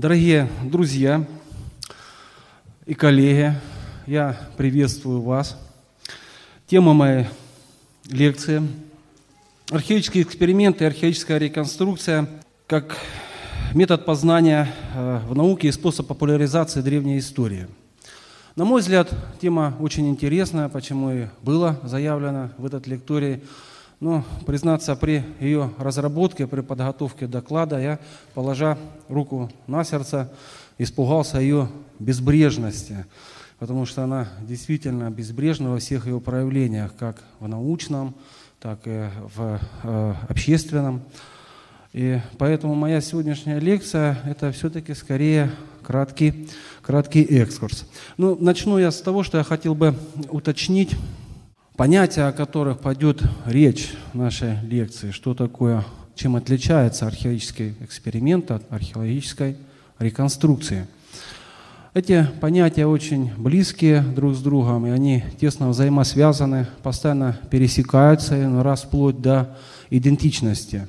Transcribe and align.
Дорогие 0.00 0.48
друзья 0.64 1.26
и 2.86 2.94
коллеги, 2.94 3.52
я 4.06 4.34
приветствую 4.56 5.20
вас. 5.20 5.60
Тема 6.66 6.94
моей 6.94 7.26
лекции– 8.06 8.66
археологические 9.70 10.22
эксперименты 10.22 10.86
археологическая 10.86 11.36
реконструкция 11.36 12.26
как 12.66 12.96
метод 13.74 14.06
познания 14.06 14.72
э, 14.94 15.20
в 15.28 15.36
науке 15.36 15.68
и 15.68 15.72
способ 15.72 16.06
популяризации 16.06 16.80
древней 16.80 17.18
истории. 17.18 17.68
На 18.56 18.64
мой 18.64 18.80
взгляд, 18.80 19.12
тема 19.38 19.76
очень 19.80 20.08
интересная, 20.08 20.70
почему 20.70 21.12
и 21.12 21.26
было 21.42 21.78
заявлено 21.82 22.52
в 22.56 22.64
этот 22.64 22.86
лектории– 22.86 23.42
но, 24.00 24.24
признаться, 24.46 24.96
при 24.96 25.22
ее 25.40 25.70
разработке, 25.78 26.46
при 26.46 26.62
подготовке 26.62 27.26
доклада, 27.26 27.78
я, 27.78 27.98
положа 28.34 28.78
руку 29.08 29.50
на 29.66 29.84
сердце, 29.84 30.32
испугался 30.78 31.38
ее 31.38 31.68
безбрежности, 31.98 33.04
потому 33.58 33.84
что 33.84 34.02
она 34.02 34.28
действительно 34.40 35.10
безбрежна 35.10 35.70
во 35.70 35.78
всех 35.78 36.06
ее 36.06 36.18
проявлениях, 36.18 36.92
как 36.98 37.22
в 37.40 37.46
научном, 37.46 38.14
так 38.58 38.80
и 38.86 39.08
в 39.34 39.60
э, 39.82 40.14
общественном. 40.28 41.02
И 41.92 42.20
поэтому 42.38 42.74
моя 42.74 43.02
сегодняшняя 43.02 43.58
лекция– 43.58 44.18
это 44.24 44.50
все-таки 44.52 44.94
скорее 44.94 45.50
краткий, 45.82 46.48
краткий 46.80 47.22
экскурс. 47.22 47.84
Ну, 48.16 48.36
начну 48.40 48.78
я 48.78 48.90
с 48.90 49.02
того, 49.02 49.24
что 49.24 49.38
я 49.38 49.44
хотел 49.44 49.74
бы 49.74 49.94
уточнить 50.30 50.96
понятия, 51.80 52.24
о 52.24 52.32
которых 52.32 52.80
пойдет 52.80 53.22
речь 53.46 53.94
в 54.12 54.18
нашей 54.18 54.60
лекции, 54.64 55.12
что 55.12 55.32
такое, 55.32 55.82
чем 56.14 56.36
отличается 56.36 57.06
археологический 57.06 57.74
эксперимент 57.80 58.50
от 58.50 58.70
археологической 58.70 59.56
реконструкции. 59.98 60.86
Эти 61.94 62.28
понятия 62.38 62.84
очень 62.84 63.32
близкие 63.34 64.02
друг 64.02 64.34
с 64.34 64.42
другом, 64.42 64.86
и 64.86 64.90
они 64.90 65.24
тесно 65.40 65.70
взаимосвязаны, 65.70 66.66
постоянно 66.82 67.38
пересекаются, 67.50 68.36
и 68.36 68.44
раз 68.62 68.82
вплоть 68.82 69.22
до 69.22 69.56
идентичности. 69.88 70.86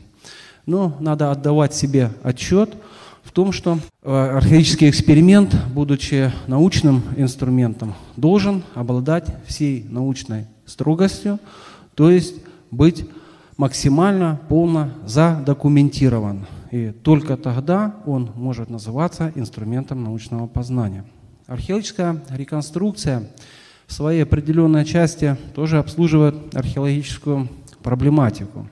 Но 0.65 0.97
надо 0.99 1.31
отдавать 1.31 1.73
себе 1.73 2.11
отчет 2.21 2.75
в 3.23 3.31
том, 3.31 3.53
что 3.53 3.79
э, 4.03 4.11
археологический 4.13 4.89
эксперимент, 4.89 5.55
будучи 5.73 6.33
научным 6.47 7.01
инструментом, 7.15 7.95
должен 8.17 8.63
обладать 8.75 9.33
всей 9.47 9.85
научной 9.87 10.47
строгостью, 10.71 11.39
то 11.95 12.09
есть 12.09 12.35
быть 12.71 13.05
максимально 13.57 14.39
полно 14.49 14.89
задокументирован. 15.05 16.47
И 16.71 16.91
только 16.91 17.37
тогда 17.37 17.95
он 18.05 18.31
может 18.35 18.69
называться 18.69 19.31
инструментом 19.35 20.03
научного 20.03 20.47
познания. 20.47 21.05
Археологическая 21.47 22.23
реконструкция 22.29 23.29
в 23.87 23.93
своей 23.93 24.23
определенной 24.23 24.85
части 24.85 25.37
тоже 25.53 25.79
обслуживает 25.79 26.55
археологическую 26.55 27.49
проблематику, 27.83 28.67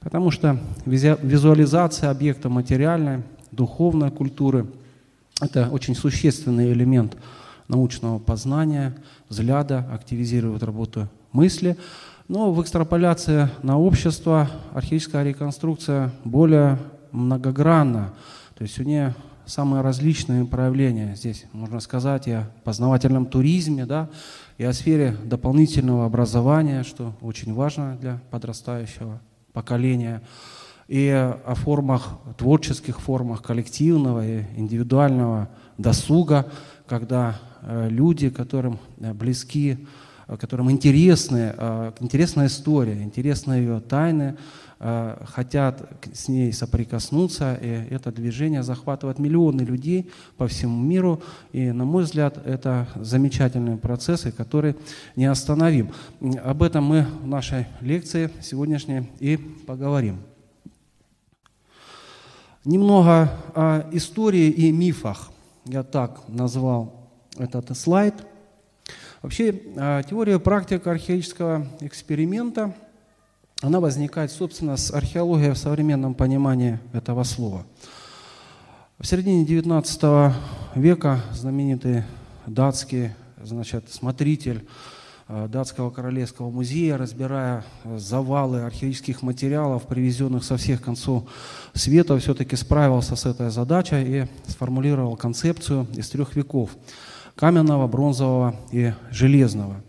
потому 0.00 0.30
что 0.30 0.58
визуализация 0.86 2.10
объекта 2.10 2.48
материальной, 2.48 3.22
духовной 3.52 4.10
культуры– 4.10 4.66
это 5.40 5.68
очень 5.70 5.94
существенный 5.94 6.72
элемент 6.72 7.16
научного 7.68 8.18
познания, 8.18 8.94
взгляда, 9.28 9.86
активизирует 9.92 10.62
работу 10.62 11.08
мысли. 11.34 11.76
Но 12.28 12.52
в 12.52 12.62
экстраполяции 12.62 13.50
на 13.62 13.78
общество 13.78 14.48
археологическая 14.72 15.24
реконструкция 15.24 16.10
более 16.24 16.78
многогранна. 17.12 18.14
То 18.54 18.62
есть 18.62 18.78
у 18.80 18.82
нее 18.82 19.14
самые 19.44 19.82
различные 19.82 20.46
проявления. 20.46 21.14
Здесь 21.16 21.44
можно 21.52 21.80
сказать 21.80 22.26
и 22.28 22.32
о 22.32 22.50
познавательном 22.64 23.26
туризме, 23.26 23.84
да, 23.84 24.08
и 24.56 24.64
о 24.64 24.72
сфере 24.72 25.16
дополнительного 25.24 26.06
образования, 26.06 26.82
что 26.82 27.12
очень 27.20 27.52
важно 27.52 27.98
для 28.00 28.20
подрастающего 28.30 29.20
поколения, 29.52 30.22
и 30.88 31.08
о 31.10 31.54
формах, 31.54 32.18
творческих 32.36 33.00
формах 33.00 33.42
коллективного 33.42 34.26
и 34.26 34.42
индивидуального 34.56 35.48
досуга, 35.78 36.46
когда 36.86 37.40
э, 37.62 37.88
люди, 37.90 38.28
которым 38.28 38.78
э, 38.98 39.14
близки 39.14 39.86
которым 40.26 40.70
интересны, 40.70 41.54
э, 41.56 41.92
интересна 42.00 42.46
история, 42.46 43.02
интересны 43.02 43.54
ее 43.54 43.80
тайны, 43.80 44.36
э, 44.80 45.16
хотят 45.26 45.86
с 46.12 46.28
ней 46.28 46.52
соприкоснуться, 46.52 47.54
и 47.60 47.68
это 47.90 48.10
движение 48.10 48.62
захватывает 48.62 49.18
миллионы 49.18 49.62
людей 49.62 50.10
по 50.36 50.46
всему 50.46 50.82
миру, 50.82 51.22
и, 51.52 51.72
на 51.72 51.84
мой 51.84 52.04
взгляд, 52.04 52.38
это 52.46 52.88
замечательные 52.96 53.76
процессы, 53.76 54.32
которые 54.32 54.76
не 55.16 55.26
остановим. 55.26 55.90
Об 56.42 56.62
этом 56.62 56.84
мы 56.84 57.06
в 57.22 57.26
нашей 57.26 57.66
лекции 57.80 58.30
сегодняшней 58.40 59.10
и 59.20 59.36
поговорим. 59.36 60.18
Немного 62.64 63.30
о 63.54 63.86
истории 63.92 64.48
и 64.48 64.72
мифах. 64.72 65.30
Я 65.66 65.82
так 65.82 66.22
назвал 66.28 67.10
этот 67.38 67.76
слайд– 67.76 68.14
Вообще, 69.24 69.58
а, 69.78 70.02
теория 70.02 70.38
практика 70.38 70.90
археологического 70.90 71.66
эксперимента, 71.80 72.74
она 73.62 73.80
возникает, 73.80 74.30
собственно, 74.30 74.76
с 74.76 74.90
археологией 74.90 75.52
в 75.52 75.56
современном 75.56 76.12
понимании 76.12 76.78
этого 76.92 77.24
слова. 77.24 77.64
В 78.98 79.06
середине 79.06 79.46
XIX 79.46 80.34
века 80.74 81.22
знаменитый 81.32 82.02
датский 82.46 83.12
значит, 83.42 83.90
смотритель 83.90 84.66
а, 85.26 85.48
датского 85.48 85.88
королевского 85.88 86.50
музея, 86.50 86.98
разбирая 86.98 87.64
завалы 87.96 88.60
археологических 88.60 89.22
материалов, 89.22 89.86
привезенных 89.86 90.44
со 90.44 90.58
всех 90.58 90.82
концов 90.82 91.24
света, 91.72 92.18
все-таки 92.18 92.56
справился 92.56 93.16
с 93.16 93.24
этой 93.24 93.50
задачей 93.50 94.02
и 94.04 94.26
сформулировал 94.50 95.16
концепцию 95.16 95.86
из 95.96 96.10
трех 96.10 96.36
веков– 96.36 96.76
каменного, 97.34 97.86
бронзового 97.86 98.56
и 98.72 98.92
железного. 99.10 99.82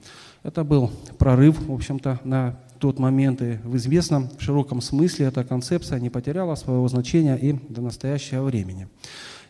Это 0.43 0.63
был 0.63 0.91
прорыв, 1.17 1.59
в 1.67 1.73
общем-то, 1.73 2.19
на 2.23 2.59
тот 2.79 2.99
момент 2.99 3.41
и 3.41 3.57
в 3.63 3.75
известном 3.77 4.29
в 4.37 4.41
широком 4.41 4.81
смысле 4.81 5.27
эта 5.27 5.43
концепция 5.43 5.99
не 5.99 6.09
потеряла 6.09 6.55
своего 6.55 6.87
значения 6.87 7.35
и 7.35 7.53
до 7.53 7.81
настоящего 7.81 8.43
времени. 8.43 8.87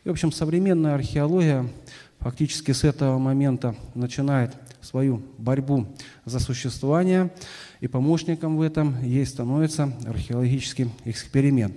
И, 0.04 0.10
в 0.10 0.12
общем, 0.12 0.32
современная 0.32 0.94
археология 0.94 1.68
фактически 2.20 2.72
с 2.72 2.84
этого 2.84 3.18
момента 3.18 3.76
начинает 3.94 4.54
свою 4.82 5.22
борьбу 5.38 5.88
за 6.26 6.40
существование, 6.40 7.32
и 7.82 7.88
помощником 7.88 8.58
в 8.58 8.62
этом 8.62 9.02
ей 9.04 9.26
становится 9.26 9.92
археологический 10.06 10.90
эксперимент. 11.06 11.76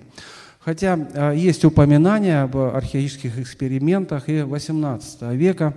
Хотя 0.68 0.98
а, 1.14 1.32
есть 1.32 1.64
упоминания 1.64 2.42
об 2.42 2.54
археологических 2.54 3.38
экспериментах 3.38 4.28
и 4.28 4.40
XVIII 4.40 5.34
века, 5.34 5.72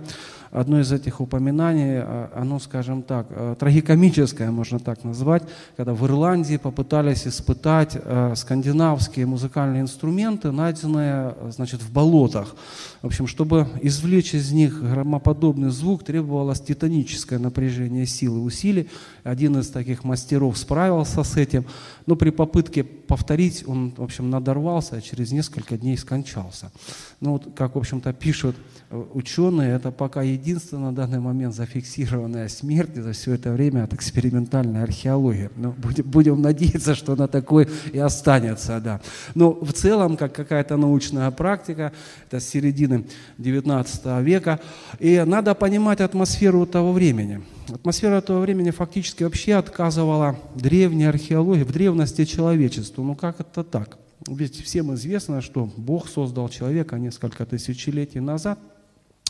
одно 0.50 0.80
из 0.80 0.92
этих 0.92 1.22
упоминаний, 1.22 2.00
а, 2.00 2.30
оно, 2.34 2.58
скажем 2.58 3.02
так, 3.02 3.26
а, 3.30 3.54
трагикомическое, 3.54 4.50
можно 4.50 4.78
так 4.78 5.02
назвать, 5.02 5.44
когда 5.78 5.94
в 5.94 6.04
Ирландии 6.04 6.58
попытались 6.58 7.26
испытать 7.26 7.96
скандинавские 8.34 9.24
музыкальные 9.24 9.80
инструменты, 9.80 10.52
найденные 10.52 11.36
значит, 11.48 11.80
в 11.80 11.90
болотах. 11.90 12.54
В 13.00 13.06
общем, 13.06 13.26
чтобы 13.26 13.66
извлечь 13.80 14.34
из 14.34 14.52
них 14.52 14.78
громоподобный 14.78 15.70
звук, 15.70 16.04
требовалось 16.04 16.60
титаническое 16.60 17.38
напряжение 17.38 18.04
сил 18.04 18.36
и 18.36 18.40
усилий. 18.40 18.90
Один 19.24 19.58
из 19.58 19.70
таких 19.70 20.04
мастеров 20.04 20.58
справился 20.58 21.24
с 21.24 21.38
этим, 21.38 21.64
но 22.06 22.16
при 22.16 22.30
попытке 22.30 22.84
повторить 22.84 23.64
он, 23.66 23.92
в 23.96 24.02
общем, 24.02 24.30
надорвался, 24.30 24.96
а 24.96 25.00
через 25.00 25.32
несколько 25.32 25.76
дней 25.76 25.96
скончался. 25.96 26.72
Ну 27.20 27.32
вот, 27.32 27.48
как, 27.54 27.74
в 27.74 27.78
общем-то, 27.78 28.12
пишут 28.12 28.56
ученые, 28.90 29.76
это 29.76 29.90
пока 29.90 30.22
единственная 30.22 30.90
на 30.90 30.94
данный 30.94 31.20
момент 31.20 31.54
зафиксированная 31.54 32.48
смерть 32.48 32.94
за 32.94 33.12
все 33.12 33.34
это 33.34 33.52
время 33.52 33.84
от 33.84 33.94
экспериментальной 33.94 34.82
археологии. 34.82 35.50
Но 35.56 35.68
ну, 35.68 35.74
будем, 35.82 36.04
будем 36.04 36.42
надеяться, 36.42 36.94
что 36.94 37.12
она 37.12 37.28
такой 37.28 37.68
и 37.92 37.98
останется. 37.98 38.80
Да. 38.80 39.00
Но 39.34 39.52
в 39.52 39.72
целом, 39.72 40.16
как 40.16 40.34
какая-то 40.34 40.76
научная 40.76 41.30
практика, 41.30 41.92
это 42.28 42.40
с 42.40 42.48
середины 42.48 43.06
XIX 43.38 44.22
века, 44.22 44.60
и 44.98 45.22
надо 45.26 45.54
понимать 45.54 46.00
атмосферу 46.00 46.66
того 46.66 46.92
времени. 46.92 47.42
Атмосфера 47.68 48.20
того 48.20 48.40
времени 48.40 48.70
фактически 48.70 49.22
вообще 49.22 49.54
отказывала 49.54 50.36
древней 50.54 51.04
археологии, 51.04 51.62
в 51.64 51.72
древности 51.72 52.24
человечеству. 52.24 53.04
Ну 53.04 53.14
как 53.14 53.40
это 53.40 53.64
так? 53.64 53.98
Ведь 54.26 54.62
всем 54.62 54.94
известно, 54.94 55.40
что 55.40 55.70
Бог 55.76 56.08
создал 56.08 56.48
человека 56.48 56.98
несколько 56.98 57.46
тысячелетий 57.46 58.20
назад– 58.20 58.58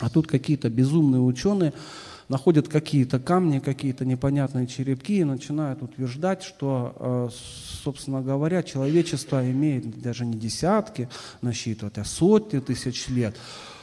а 0.03 0.09
тут 0.09 0.27
какие-то 0.27 0.69
безумные 0.69 1.21
ученые 1.21 1.73
находят 2.29 2.67
какие-то 2.67 3.21
камни, 3.21 3.61
какие-то 3.61 4.05
непонятные 4.05 4.67
черепки 4.67 5.19
и 5.19 5.25
начинают 5.25 5.83
утверждать, 5.83 6.43
что, 6.43 7.31
собственно 7.83 8.21
говоря, 8.21 8.65
человечество 8.65 9.49
имеет 9.49 10.01
даже 10.01 10.27
не 10.27 10.37
десятки 10.37 11.09
насчитывать, 11.41 11.99
а 11.99 12.05
сотни 12.05 12.59
тысяч 12.59 13.09
лет 13.09 13.37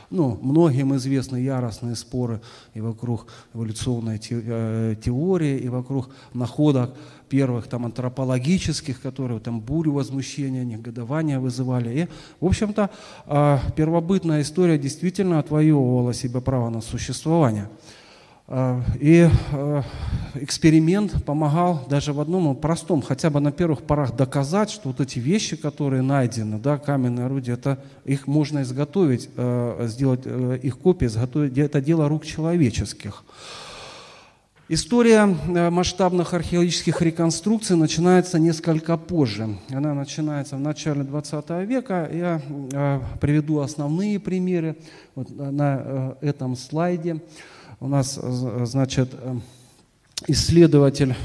ну, 0.10 0.38
многим 0.42 0.96
известны 0.96 1.38
яростные 1.38 1.96
споры 1.96 2.42
и 2.74 2.82
вокруг 2.82 3.28
эволюционной 3.54 4.18
теории, 4.18 5.58
и 5.60 5.70
вокруг 5.70 6.10
находок 6.34 6.96
первых 7.30 7.68
там 7.68 7.86
антропологических, 7.86 9.02
которые 9.02 9.40
там 9.40 9.62
бурю 9.62 9.94
возмущения, 9.94 10.64
негодования 10.64 11.40
вызывали. 11.40 12.02
И, 12.02 12.08
в 12.40 12.48
общем-то, 12.48 12.90
а, 13.28 13.62
первобытная 13.76 14.42
история 14.42 14.78
действительно 14.80 15.40
отвоевывала 15.40 16.14
себе 16.14 16.42
право 16.42 16.70
на 16.70 16.82
существование. 16.82 17.70
А, 18.52 18.82
и 19.00 19.30
а, 19.52 19.84
эксперимент 20.34 21.24
помогал 21.24 21.86
даже 21.88 22.14
в 22.14 22.20
одном 22.20 22.56
простом, 22.56 23.04
хотя 23.04 23.30
бы 23.30 23.40
на 23.40 23.52
первых 23.52 23.84
порах 23.84 24.16
доказать, 24.16 24.72
что 24.72 24.90
вот 24.90 25.00
эти 25.00 25.20
вещи, 25.20 25.56
которые 25.56 26.02
найдены, 26.02 26.58
да, 26.58 26.80
каменные 26.80 27.28
орудия, 27.28 27.54
это, 27.54 27.78
их 28.06 28.26
можно 28.26 28.64
изготовить, 28.64 29.30
сделать 29.82 30.22
э, 30.26 30.60
их 30.64 30.80
копии, 30.80 31.06
изготовить, 31.06 31.56
это 31.60 31.80
дело 31.80 32.10
рук 32.10 32.26
человеческих. 32.26 33.24
История 34.72 35.28
э, 35.28 35.70
масштабных 35.72 36.36
археологических 36.36 37.02
реконструкций 37.02 37.76
начинается 37.76 38.38
несколько 38.38 38.98
позже. 38.98 39.58
Она 39.70 39.96
начинается 39.96 40.58
в 40.58 40.60
начале 40.60 41.02
20 41.02 41.50
века. 41.68 42.08
Я 42.12 42.42
э, 42.72 43.00
приведу 43.20 43.62
основные 43.62 44.20
примеры 44.20 44.76
вот 45.16 45.30
на 45.36 45.82
э, 45.84 46.14
этом 46.22 46.56
слайде. 46.56 47.20
У 47.82 47.88
нас, 47.88 48.20
значит, 48.66 49.16
исследователь 50.28 51.16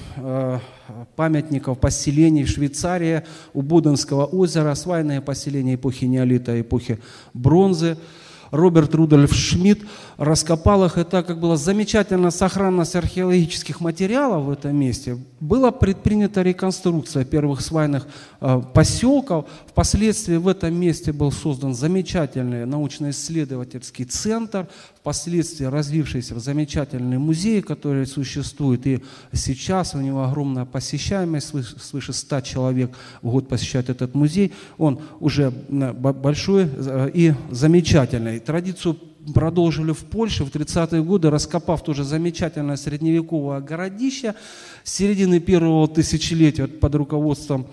памятников 1.16 1.80
поселений 1.80 2.44
в 2.44 2.48
Швейцарии 2.48 3.24
у 3.54 3.62
Буденского 3.62 4.24
озера, 4.24 4.72
свайные 4.76 5.20
поселения 5.20 5.74
эпохи 5.74 6.04
неолита, 6.04 6.60
эпохи 6.60 7.00
бронзы– 7.32 7.98
Роберт 8.54 8.94
Рудольф 8.94 9.34
Шмидт 9.34 9.82
раскопал 10.16 10.84
их, 10.84 10.98
и 10.98 11.04
так 11.04 11.26
как 11.26 11.40
была 11.40 11.56
замечательная 11.56 12.30
сохранность 12.30 12.96
археологических 12.96 13.80
материалов 13.80 14.44
в 14.44 14.50
этом 14.50 14.76
месте, 14.76 15.18
была 15.40 15.70
предпринята 15.70 16.42
реконструкция 16.42 17.24
первых 17.24 17.60
свайных 17.60 18.06
э, 18.40 18.62
поселков. 18.72 19.46
Впоследствии 19.66 20.36
в 20.36 20.48
этом 20.48 20.74
месте 20.74 21.12
был 21.12 21.32
создан 21.32 21.74
замечательный 21.74 22.66
научно-исследовательский 22.66 24.04
центр, 24.04 24.68
впоследствии 24.96 25.66
развившийся 25.66 26.34
в 26.34 26.38
замечательный 26.38 27.18
музей, 27.18 27.60
который 27.60 28.06
существует. 28.06 28.86
И 28.86 29.02
сейчас 29.32 29.94
у 29.94 29.98
него 29.98 30.24
огромная 30.24 30.64
посещаемость, 30.64 31.52
свыше 31.80 32.12
100 32.12 32.40
человек 32.40 32.90
в 33.22 33.30
год 33.30 33.48
посещают 33.48 33.90
этот 33.90 34.14
музей. 34.14 34.52
Он 34.78 35.00
уже 35.20 35.50
большой 35.50 36.68
э, 36.74 37.10
и 37.12 37.34
замечательный. 37.50 38.38
Традицию 38.38 38.96
продолжили 39.32 39.92
в 39.92 40.04
Польше 40.04 40.44
в 40.44 40.48
30-е 40.48 41.02
годы, 41.02 41.30
раскопав 41.30 41.82
тоже 41.82 42.04
замечательное 42.04 42.76
средневековое 42.76 43.60
городище 43.60 44.34
середины 44.82 45.40
первого 45.40 45.88
тысячелетия 45.88 46.66
под 46.66 46.94
руководством 46.94 47.66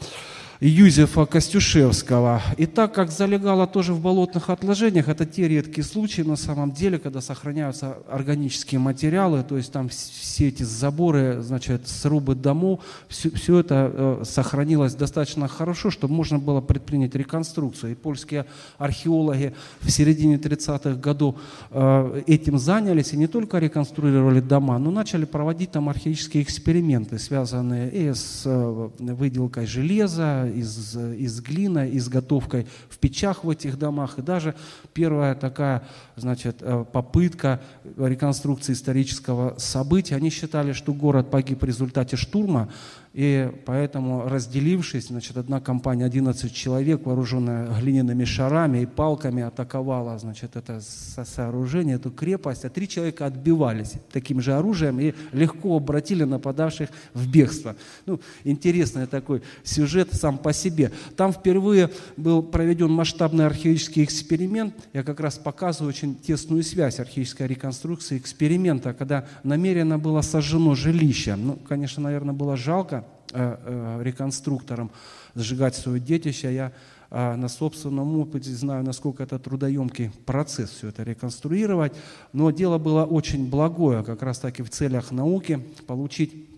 Юзефа 0.64 1.26
Костюшевского. 1.26 2.40
И 2.56 2.68
так 2.68 2.94
как 2.94 3.10
залегало 3.10 3.66
тоже 3.66 3.96
в 3.96 4.00
болотных 4.00 4.52
отложениях, 4.52 5.10
это 5.10 5.26
те 5.26 5.48
редкие 5.48 5.84
случаи 5.84 6.22
на 6.22 6.36
самом 6.36 6.72
деле, 6.72 7.00
когда 7.00 7.20
сохраняются 7.20 7.98
органические 8.08 8.78
материалы, 8.78 9.42
то 9.42 9.58
есть 9.58 9.72
там 9.72 9.90
все 9.90 10.50
эти 10.50 10.62
заборы, 10.62 11.42
значит, 11.42 11.88
срубы 11.88 12.36
домов, 12.36 12.82
все, 13.08 13.32
все 13.32 13.58
это 13.58 13.92
э, 13.92 14.24
сохранилось 14.24 14.94
достаточно 14.94 15.48
хорошо, 15.48 15.90
чтобы 15.90 16.14
можно 16.14 16.38
было 16.38 16.62
предпринять 16.62 17.16
реконструкцию. 17.16 17.94
И 17.94 17.96
польские 17.96 18.46
археологи 18.78 19.56
в 19.80 19.90
середине 19.90 20.36
30-х 20.36 20.94
годов 21.02 21.38
э, 21.72 22.22
этим 22.28 22.60
занялись 22.60 23.14
и 23.14 23.18
не 23.18 23.26
только 23.26 23.58
реконструировали 23.58 24.42
дома, 24.42 24.78
но 24.78 24.92
начали 24.92 25.26
проводить 25.26 25.72
там 25.72 25.90
археологические 25.90 26.44
эксперименты, 26.44 27.18
связанные 27.18 27.90
и 27.90 28.14
с 28.14 28.44
э, 28.46 28.90
выделкой 29.00 29.66
железа, 29.66 30.51
из, 30.52 30.96
из 30.96 31.42
глины, 31.42 31.90
изготовкой 31.94 32.68
в 32.90 32.98
печах 32.98 33.44
в 33.44 33.50
этих 33.50 33.78
домах. 33.78 34.20
И 34.20 34.22
даже 34.22 34.56
первая 34.94 35.36
такая 35.36 35.84
значит, 36.16 36.58
э, 36.62 36.86
попытка 36.92 37.62
реконструкции 37.98 38.74
исторического 38.74 39.56
события. 39.58 40.16
Они 40.16 40.30
считали, 40.30 40.74
что 40.74 40.94
город 40.94 41.30
погиб 41.30 41.62
в 41.62 41.66
результате 41.66 42.16
штурма, 42.16 42.70
и 43.14 43.52
поэтому, 43.66 44.30
разделившись, 44.30 45.08
значит, 45.08 45.36
одна 45.36 45.60
компания, 45.60 46.06
11 46.06 46.54
человек, 46.54 47.06
вооруженная 47.06 47.68
глиняными 47.78 48.24
шарами 48.24 48.84
и 48.84 48.86
палками, 48.86 49.44
атаковала 49.44 50.18
значит, 50.18 50.56
это 50.56 50.80
сооружение, 50.82 51.96
эту 51.96 52.10
крепость, 52.10 52.64
а 52.64 52.70
три 52.70 52.88
человека 52.88 53.26
отбивались 53.26 53.96
таким 54.14 54.40
же 54.40 54.54
оружием 54.54 55.02
и 55.02 55.14
легко 55.34 55.76
обратили 55.76 56.24
нападавших 56.24 56.90
в 57.14 57.30
бегство. 57.30 57.76
Ну, 58.06 58.22
интересный 58.46 59.08
такой 59.08 59.42
сюжет 59.66 60.14
сам 60.14 60.38
по 60.38 60.54
себе. 60.54 60.94
Там 61.18 61.34
впервые 61.34 61.90
был 62.16 62.42
проведен 62.42 62.92
масштабный 62.92 63.46
археологический 63.46 64.06
эксперимент. 64.06 64.74
Я 64.94 65.04
как 65.04 65.20
раз 65.20 65.38
показываю 65.38 65.90
очень 65.90 66.16
тесную 66.16 66.64
связь 66.64 66.98
археологической 66.98 67.48
реконструкции 67.48 68.18
эксперимента, 68.18 68.94
когда 68.94 69.28
намеренно 69.44 70.00
было 70.00 70.22
сожжено 70.22 70.76
жилище. 70.76 71.36
Ну, 71.36 71.58
конечно, 71.68 72.04
наверное, 72.04 72.34
было 72.34 72.56
жалко, 72.56 73.01
реконструктором 73.34 74.92
сжигать 75.36 75.76
свое 75.76 76.00
детище. 76.00 76.54
Я 76.54 76.72
э, 77.10 77.36
на 77.36 77.48
собственном 77.48 78.18
опыте 78.18 78.52
знаю, 78.52 78.84
насколько 78.84 79.24
это 79.24 79.40
трудоемкий 79.40 80.12
процесс 80.26 80.72
все 80.72 80.90
это 80.90 81.04
реконструировать. 81.04 81.94
Но 82.34 82.52
дело 82.52 82.78
было 82.78 83.06
очень 83.06 83.50
благое, 83.50 84.04
как 84.04 84.22
раз 84.22 84.40
таки 84.40 84.64
в 84.64 84.70
целях 84.70 85.12
науки, 85.12 85.60
получить 85.88 86.51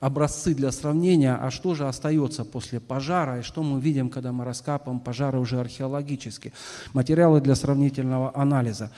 образцы 0.00 0.54
для 0.54 0.72
сравнения, 0.72 1.34
а 1.34 1.50
что 1.50 1.74
же 1.74 1.86
остается 1.86 2.44
после 2.44 2.80
пожара, 2.80 3.38
и 3.38 3.42
что 3.42 3.62
мы 3.62 3.80
видим, 3.80 4.08
когда 4.08 4.32
мы 4.32 4.44
раскапываем 4.44 4.98
пожары 4.98 5.38
уже 5.38 5.60
археологически. 5.60 6.52
Материалы 6.94 7.40
для 7.40 7.54
сравнительного 7.54 8.32
анализа. 8.34 8.90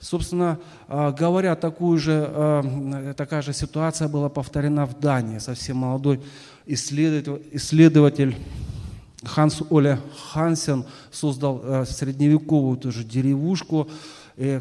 Собственно 0.00 0.58
а, 0.88 1.12
говоря, 1.12 1.54
такую 1.56 1.98
же, 1.98 2.26
а, 2.28 3.14
такая 3.14 3.42
же 3.42 3.52
ситуация 3.52 4.08
была 4.08 4.30
повторена 4.30 4.86
в 4.86 4.98
Дании. 4.98 5.38
Совсем 5.38 5.76
молодой 5.76 6.22
исследователь, 6.64 7.46
исследователь 7.52 8.36
Ханс 9.24 9.62
Оле 9.70 9.98
Хансен 10.32 10.86
создал 11.10 11.60
а, 11.62 11.84
средневековую 11.84 12.78
тоже 12.78 13.04
деревушку, 13.04 13.88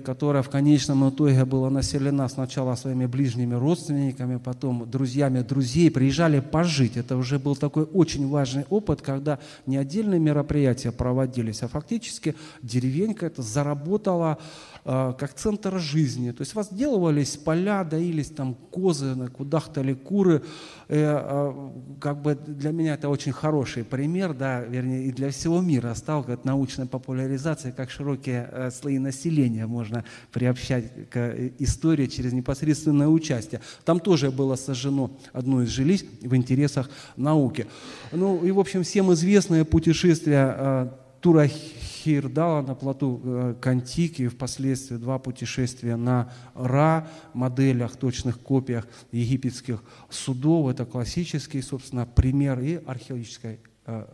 которая 0.06 0.42
в 0.42 0.50
конечном 0.50 1.10
итоге 1.10 1.44
была 1.44 1.70
населена 1.70 2.30
сначала 2.30 2.76
своими 2.76 3.06
ближними 3.06 3.56
родственниками, 3.56 4.38
потом 4.38 4.90
друзьями 4.90 5.42
друзей, 5.42 5.92
приезжали 5.92 6.40
пожить. 6.40 6.96
Это 6.96 7.18
уже 7.18 7.40
был 7.40 7.58
такой 7.58 7.84
очень 7.84 8.28
важный 8.30 8.66
опыт, 8.70 9.02
когда 9.02 9.38
не 9.66 9.76
отдельные 9.76 10.20
мероприятия 10.20 10.94
проводились, 10.94 11.62
а 11.62 11.68
фактически 11.68 12.36
деревенька 12.62 13.26
это 13.26 13.42
заработала 13.42 14.38
э, 14.86 15.14
как 15.18 15.34
центр 15.34 15.78
жизни. 15.78 16.32
То 16.32 16.42
есть 16.42 16.56
возделывались 16.56 17.36
поля, 17.36 17.84
доились 17.84 18.30
там 18.30 18.56
козы, 18.72 19.14
кудахтали 19.36 19.94
куры. 19.94 20.42
Э, 20.88 21.54
как 22.00 22.22
бы 22.22 22.36
для 22.36 22.72
меня 22.72 22.94
это 22.94 23.10
очень 23.10 23.34
хороший 23.34 23.84
пример, 23.84 24.34
да, 24.34 24.62
вернее, 24.62 25.06
и 25.06 25.12
для 25.12 25.32
всего 25.32 25.60
мира 25.60 25.94
стал 25.96 26.24
как 26.24 26.46
научная 26.46 26.86
популяризация, 26.86 27.74
как 27.74 27.90
широкие 27.90 28.48
э, 28.52 28.72
слои 28.72 29.00
населения 29.00 29.65
можно 29.68 30.04
приобщать 30.32 31.10
к 31.10 31.36
истории 31.60 32.08
через 32.08 32.34
непосредственное 32.34 33.08
участие. 33.08 33.62
Там 33.84 34.00
тоже 34.00 34.32
было 34.32 34.56
сожжено 34.56 35.12
одно 35.34 35.62
из 35.64 35.70
жилищ 35.70 36.04
в 36.22 36.36
интересах 36.36 36.90
науки. 37.16 37.68
Ну 38.12 38.44
и, 38.44 38.52
в 38.52 38.60
общем, 38.60 38.84
всем 38.84 39.14
известное 39.14 39.64
путешествие 39.66 40.56
э, 40.58 40.90
Тура 41.26 41.48
Хирдала 41.48 42.62
на 42.62 42.76
плоту 42.76 43.20
э, 43.24 43.56
Кантики, 43.60 44.28
впоследствии 44.28 44.98
два 44.98 45.18
путешествия 45.18 45.96
на 45.96 46.32
Ра, 46.54 47.08
моделях, 47.34 47.96
точных 47.96 48.40
копиях 48.40 48.88
египетских 49.12 49.84
судов. 50.10 50.70
Это 50.70 50.86
классический, 50.86 51.64
собственно, 51.64 52.06
пример 52.06 52.60
и 52.60 52.80
археологической 52.86 53.60
э, 53.88 54.06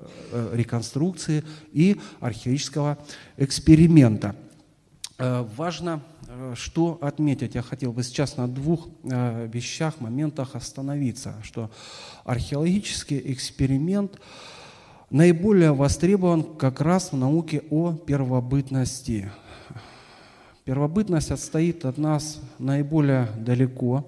реконструкции, 0.53 1.43
и 1.73 1.99
археологического 2.21 2.97
эксперимента. 3.35 4.35
Э, 5.23 5.45
важно 5.55 6.01
э, 6.27 6.53
что 6.55 6.97
отметить. 6.99 7.53
Я 7.53 7.61
хотел 7.61 7.93
бы 7.93 8.01
сейчас 8.01 8.37
на 8.37 8.47
двух 8.47 8.87
э, 9.03 9.47
вещах, 9.53 9.99
моментах 9.99 10.55
остановиться, 10.55 11.35
что 11.43 11.69
археологический 12.25 13.21
эксперимент 13.31 14.19
наиболее 15.11 15.73
востребован 15.73 16.41
как 16.41 16.81
раз 16.81 17.11
в 17.11 17.17
науке 17.17 17.61
о 17.69 17.93
первобытности. 17.93 19.31
Первобытность 20.65 21.29
отстоит 21.29 21.85
от 21.85 21.99
нас 21.99 22.39
наиболее 22.57 23.27
далеко. 23.37 24.03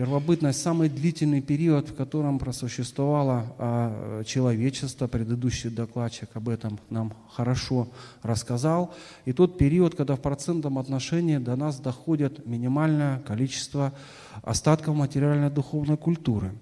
Первобытность– 0.00 0.62
самый 0.62 0.88
длительный 0.88 1.42
период, 1.42 1.90
в 1.90 1.94
котором 1.94 2.38
просуществовало 2.38 3.54
а, 3.58 4.24
человечество. 4.24 5.08
Предыдущий 5.08 5.68
докладчик 5.68 6.30
об 6.32 6.48
этом 6.48 6.80
нам 6.88 7.12
хорошо 7.30 7.86
рассказал. 8.22 8.94
И 9.26 9.34
тот 9.34 9.58
период, 9.58 9.96
когда 9.96 10.16
в 10.16 10.22
процентном 10.22 10.78
отношении 10.78 11.36
до 11.36 11.54
нас 11.54 11.80
доходит 11.80 12.46
минимальное 12.46 13.18
количество 13.18 13.92
остатков 14.40 14.96
материальной 14.96 15.50
духовной 15.50 15.98
культуры. 15.98 16.52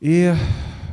И 0.00 0.32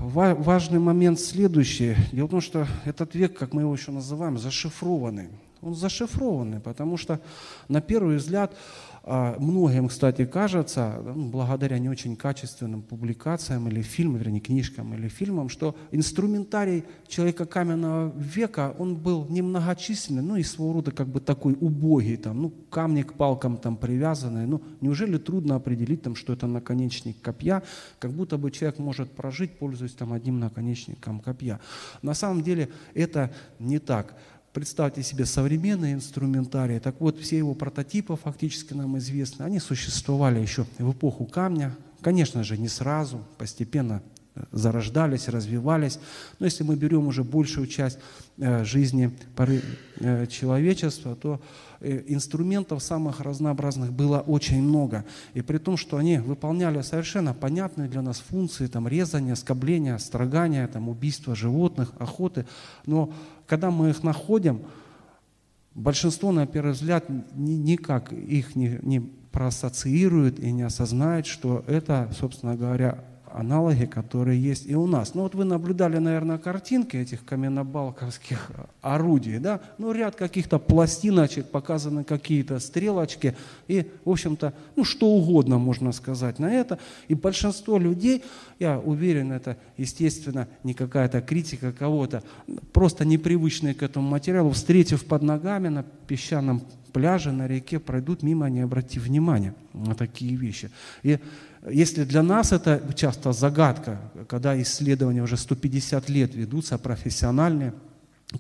важный 0.01 0.79
момент 0.79 1.21
следующий. 1.21 1.95
Дело 2.11 2.27
в 2.27 2.31
том, 2.31 2.41
что 2.41 2.67
этот 2.83 3.15
век, 3.15 3.37
как 3.37 3.53
мы 3.53 3.61
его 3.61 3.73
еще 3.73 3.91
называем, 3.91 4.37
зашифрованный. 4.37 5.29
Он 5.61 5.75
зашифрованный, 5.75 6.59
потому 6.59 6.97
что 6.97 7.21
на 7.69 7.81
первый 7.81 8.17
взгляд 8.17 8.57
многим, 9.03 9.87
кстати, 9.87 10.25
кажется, 10.25 11.01
ну, 11.03 11.29
благодаря 11.29 11.79
не 11.79 11.89
очень 11.89 12.15
качественным 12.15 12.83
публикациям 12.83 13.67
или 13.67 13.81
фильмам, 13.81 14.17
вернее, 14.17 14.41
книжкам 14.41 14.93
или 14.93 15.07
фильмам, 15.07 15.49
что 15.49 15.75
инструментарий 15.91 16.83
человека 17.07 17.45
каменного 17.45 18.13
века, 18.15 18.75
он 18.77 18.95
был 18.95 19.25
немногочисленный, 19.27 20.21
ну 20.21 20.35
и 20.35 20.43
своего 20.43 20.73
рода 20.73 20.91
как 20.91 21.07
бы 21.07 21.19
такой 21.19 21.57
убогий, 21.59 22.17
там, 22.17 22.43
ну, 22.43 22.49
камни 22.69 23.01
к 23.01 23.13
палкам 23.13 23.57
там 23.57 23.75
привязанные. 23.75 24.45
Ну, 24.45 24.61
неужели 24.81 25.17
трудно 25.17 25.55
определить, 25.55 26.03
там, 26.03 26.15
что 26.15 26.33
это 26.33 26.45
наконечник 26.45 27.19
копья, 27.21 27.63
как 27.97 28.11
будто 28.11 28.37
бы 28.37 28.51
человек 28.51 28.77
может 28.77 29.11
прожить, 29.11 29.57
пользуясь 29.57 29.93
там 29.93 30.13
одним 30.13 30.39
наконечником 30.39 31.19
копья. 31.21 31.59
На 32.03 32.13
самом 32.13 32.43
деле 32.43 32.69
это 32.93 33.31
не 33.57 33.79
так. 33.79 34.15
Представьте 34.53 35.01
себе 35.01 35.25
современные 35.25 35.93
инструментарии. 35.93 36.79
Так 36.79 36.99
вот, 36.99 37.17
все 37.19 37.37
его 37.37 37.53
прототипы 37.53 38.17
фактически 38.17 38.73
нам 38.73 38.97
известны. 38.97 39.43
Они 39.43 39.59
существовали 39.59 40.39
еще 40.39 40.65
в 40.77 40.91
эпоху 40.91 41.25
камня. 41.25 41.75
Конечно 42.01 42.43
же, 42.43 42.57
не 42.57 42.67
сразу, 42.67 43.25
постепенно 43.37 44.03
зарождались, 44.51 45.27
развивались. 45.27 45.99
Но 46.39 46.45
если 46.45 46.63
мы 46.63 46.75
берем 46.75 47.07
уже 47.07 47.23
большую 47.23 47.67
часть 47.67 47.99
э, 48.37 48.63
жизни 48.63 49.11
поры 49.35 49.61
э, 49.99 50.25
человечества, 50.27 51.15
то 51.15 51.41
инструментов 51.81 52.83
самых 52.83 53.21
разнообразных 53.21 53.91
было 53.91 54.19
очень 54.19 54.61
много. 54.61 55.03
И 55.33 55.41
при 55.41 55.57
том, 55.57 55.77
что 55.77 55.97
они 55.97 56.19
выполняли 56.19 56.81
совершенно 56.81 57.33
понятные 57.33 57.89
для 57.89 58.03
нас 58.03 58.19
функции, 58.19 58.67
там, 58.67 58.87
резания, 58.87 59.33
скобления, 59.33 59.97
строгания, 59.97 60.67
там, 60.67 60.89
убийства 60.89 61.35
животных, 61.35 61.91
охоты. 61.97 62.45
Но 62.85 63.11
когда 63.47 63.71
мы 63.71 63.89
их 63.89 64.03
находим, 64.03 64.61
большинство, 65.73 66.31
на 66.31 66.45
первый 66.45 66.73
взгляд, 66.73 67.05
никак 67.33 68.13
их 68.13 68.55
не, 68.55 68.77
не 68.83 68.99
проассоциирует 69.31 70.39
и 70.39 70.51
не 70.51 70.61
осознает, 70.61 71.25
что 71.25 71.63
это, 71.67 72.11
собственно 72.17 72.55
говоря, 72.55 73.03
аналоги, 73.33 73.85
которые 73.85 74.41
есть 74.41 74.65
и 74.67 74.75
у 74.75 74.87
нас. 74.87 75.13
Ну 75.13 75.23
вот 75.23 75.35
вы 75.35 75.45
наблюдали, 75.45 75.97
наверное, 75.97 76.37
картинки 76.37 76.97
этих 76.97 77.23
каменнобалковских 77.25 78.51
орудий, 78.81 79.39
да? 79.39 79.61
Ну 79.77 79.91
ряд 79.91 80.15
каких-то 80.15 80.59
пластиночек, 80.59 81.47
показаны 81.47 82.03
какие-то 82.03 82.59
стрелочки 82.59 83.35
и, 83.67 83.89
в 84.05 84.09
общем-то, 84.09 84.53
ну 84.75 84.83
что 84.83 85.07
угодно 85.07 85.57
можно 85.57 85.91
сказать 85.91 86.39
на 86.39 86.51
это. 86.51 86.79
И 87.07 87.15
большинство 87.15 87.77
людей, 87.77 88.23
я 88.59 88.79
уверен, 88.79 89.31
это, 89.31 89.57
естественно, 89.77 90.47
не 90.63 90.73
какая-то 90.73 91.21
критика 91.21 91.71
кого-то, 91.71 92.23
просто 92.73 93.05
непривычные 93.05 93.73
к 93.73 93.83
этому 93.83 94.07
материалу, 94.09 94.51
встретив 94.51 95.05
под 95.05 95.21
ногами 95.21 95.69
на 95.69 95.83
песчаном 96.07 96.61
пляже, 96.91 97.31
на 97.31 97.47
реке, 97.47 97.79
пройдут 97.79 98.23
мимо, 98.23 98.49
не 98.49 98.61
обратив 98.61 99.03
внимания 99.03 99.55
на 99.73 99.95
такие 99.95 100.35
вещи. 100.35 100.69
И 101.03 101.19
если 101.69 102.03
для 102.05 102.23
нас 102.23 102.51
это 102.51 102.81
часто 102.95 103.33
загадка, 103.33 103.99
когда 104.27 104.59
исследования 104.61 105.21
уже 105.21 105.37
150 105.37 106.09
лет 106.09 106.33
ведутся 106.33 106.77
профессиональные, 106.77 107.73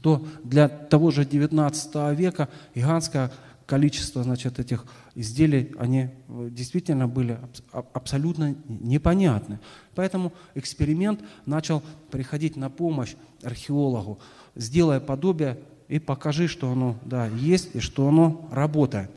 то 0.01 0.25
для 0.43 0.69
того 0.69 1.11
же 1.11 1.25
19 1.25 2.17
века 2.17 2.49
гигантское 2.73 3.31
количество 3.65 4.23
значит, 4.23 4.59
этих 4.59 4.85
изделий, 5.15 5.73
они 5.77 6.09
э, 6.27 6.49
действительно 6.51 7.07
были 7.07 7.39
абсолютно 7.71 8.55
непонятны. 8.67 9.59
Поэтому 9.95 10.33
эксперимент 10.55 11.21
начал 11.45 11.81
приходить 12.09 12.57
на 12.57 12.69
помощь 12.69 13.15
археологу, 13.43 14.19
сделая 14.55 14.99
подобие 14.99 15.57
и 15.87 15.99
покажи, 15.99 16.47
что 16.47 16.71
оно 16.71 16.97
да, 17.05 17.27
есть 17.27 17.69
и 17.73 17.79
что 17.79 18.07
оно 18.07 18.49
работает. 18.51 19.09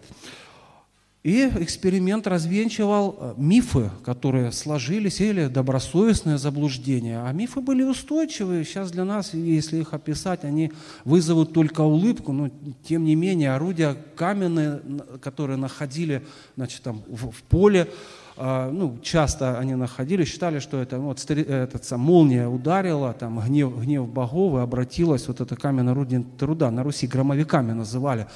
И 1.25 1.51
эксперимент 1.59 2.27
развенчивал 2.27 3.17
э, 3.19 3.35
мифы, 3.39 3.91
которые 4.05 4.53
сложились, 4.53 5.23
или 5.23 5.47
добросовестные 5.47 6.37
заблуждения. 6.37 7.23
А 7.25 7.33
мифы 7.33 7.63
были 7.63 7.83
устойчивые. 7.83 8.63
Сейчас 8.67 8.91
для 8.91 9.07
нас, 9.07 9.33
если 9.33 9.79
их 9.79 9.95
описать, 9.95 10.45
они 10.45 10.71
вызовут 11.07 11.55
только 11.55 11.81
улыбку. 11.81 12.33
Но 12.33 12.51
тем 12.87 13.05
не 13.05 13.15
менее, 13.15 13.55
орудия 13.55 13.97
каменные, 14.17 14.83
которые 15.23 15.57
находили 15.57 16.27
значит, 16.57 16.83
там, 16.83 17.03
в, 17.09 17.31
в 17.31 17.43
поле, 17.45 17.89
ну, 18.37 18.99
часто 19.03 19.59
они 19.59 19.75
находили, 19.77 20.25
считали, 20.25 20.59
что 20.59 20.81
это 20.81 20.97
ну, 20.97 21.05
вот, 21.05 21.31
этот, 21.31 21.85
сам, 21.85 22.01
молния 22.01 22.49
ударила, 22.49 23.13
там, 23.13 23.39
гнев, 23.41 23.77
гнев 23.81 24.09
богов, 24.09 24.59
и 24.59 24.63
обратилась 24.63 25.29
вот 25.29 25.41
это 25.41 25.55
каменное 25.55 25.93
орудие 25.93 26.25
труда. 26.39 26.71
На 26.71 26.83
Руси 26.83 27.07
громовиками 27.07 27.73
называли. 27.73 28.27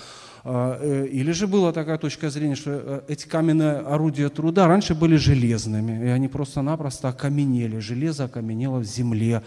А, 0.45 0.78
э, 0.81 1.07
или 1.07 1.33
же 1.33 1.47
была 1.47 1.73
такая 1.73 1.99
точка 1.99 2.31
зрения, 2.31 2.55
что 2.55 2.71
э, 2.71 3.00
эти 3.09 3.26
каменные 3.26 3.78
орудия 3.78 4.28
труда 4.28 4.67
раньше 4.67 4.95
были 4.95 5.17
железными, 5.17 6.07
и 6.07 6.09
они 6.09 6.28
просто-напросто 6.28 7.09
окаменели, 7.09 7.78
железо 7.81 8.25
окаменело 8.25 8.78
в 8.78 8.85
земле. 8.85 9.43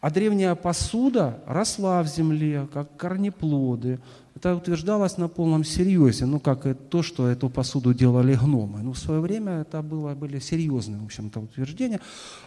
А 0.00 0.10
древняя 0.10 0.54
посуда 0.54 1.38
росла 1.46 2.02
в 2.02 2.08
земле, 2.08 2.68
как 2.74 2.94
корнеплоды, 2.96 4.00
это 4.36 4.56
утверждалось 4.56 5.16
на 5.16 5.28
полном 5.28 5.62
серьезе, 5.64 6.26
ну, 6.26 6.40
как 6.40 6.66
то, 6.88 7.02
что 7.02 7.28
эту 7.28 7.48
посуду 7.48 7.94
делали 7.94 8.34
гномы. 8.34 8.82
Ну, 8.82 8.92
в 8.92 8.98
свое 8.98 9.20
время 9.20 9.60
это 9.60 9.80
было, 9.80 10.14
были 10.14 10.40
серьезные, 10.40 11.00
в 11.00 11.04
общем-то, 11.04 11.40
утверждения. 11.40 12.00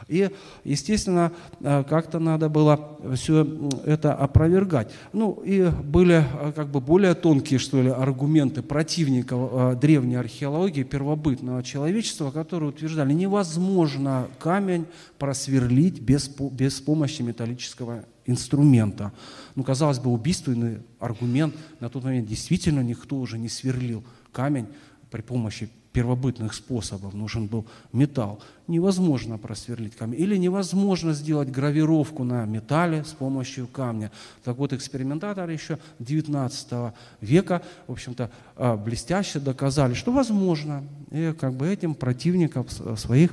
И, 0.10 0.30
естественно, 0.66 1.32
э, 1.62 1.84
как-то 1.90 2.20
надо 2.20 2.50
было 2.50 2.98
все 3.16 3.48
это 3.86 4.14
опровергать. 4.14 4.92
Ну, 5.14 5.42
и 5.46 5.70
были 5.70 6.26
э, 6.42 6.52
как 6.54 6.68
бы 6.68 6.82
более 6.82 7.14
тонкие, 7.14 7.58
что 7.58 7.82
ли, 7.82 7.90
аргументы 7.90 8.62
противников 8.62 9.50
э, 9.54 9.76
древней 9.80 10.16
археологии, 10.16 10.84
первобытного 10.84 11.64
человечества, 11.64 12.32
которые 12.32 12.70
утверждали, 12.70 13.14
невозможно 13.14 14.28
камень 14.40 14.88
просверлить 15.18 16.02
без, 16.02 16.28
без 16.28 16.82
помощи 16.82 17.22
металлического 17.22 18.04
инструмента. 18.28 19.12
Ну, 19.56 19.64
казалось 19.64 20.00
бы, 20.00 20.12
убийственный 20.12 20.82
аргумент. 21.00 21.56
На 21.80 21.90
тот 21.90 22.04
момент 22.04 22.28
действительно 22.28 22.82
никто 22.82 23.18
уже 23.18 23.40
не 23.40 23.50
сверлил 23.50 24.04
камень 24.32 24.68
при 25.10 25.22
помощи 25.22 25.70
первобытных 25.98 26.54
способов. 26.54 27.16
Нужен 27.16 27.48
был 27.48 27.66
металл. 27.92 28.40
Невозможно 28.68 29.40
просверлить 29.40 29.96
камень. 29.96 30.22
Или 30.22 30.38
невозможно 30.38 31.14
сделать 31.14 31.50
гравировку 31.50 32.24
на 32.24 32.46
металле 32.46 33.04
с 33.04 33.14
помощью 33.14 33.66
камня. 33.66 34.12
Так 34.44 34.58
вот, 34.58 34.74
экспериментаторы 34.74 35.54
еще 35.54 35.80
19 35.98 36.94
века, 37.22 37.64
в 37.88 37.94
общем-то, 37.94 38.30
а, 38.56 38.78
блестяще 38.78 39.40
доказали, 39.40 39.96
что 39.96 40.12
возможно. 40.12 40.84
И 41.10 41.34
как 41.40 41.54
бы 41.54 41.68
этим 41.68 41.96
противников 41.96 42.68
своих 42.96 43.32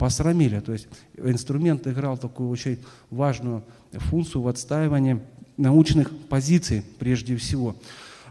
посрамили. 0.00 0.60
То 0.60 0.72
есть 0.72 0.88
инструмент 1.18 1.86
играл 1.86 2.16
такую 2.16 2.48
очень 2.48 2.78
важную 3.10 3.62
функцию 3.92 4.40
в 4.40 4.48
отстаивании 4.48 5.20
научных 5.58 6.10
позиций 6.28 6.82
прежде 6.98 7.36
всего. 7.36 7.76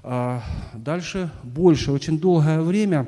А 0.02 0.42
дальше 0.74 1.30
больше, 1.44 1.92
очень 1.92 2.20
долгое 2.20 2.62
время 2.62 3.06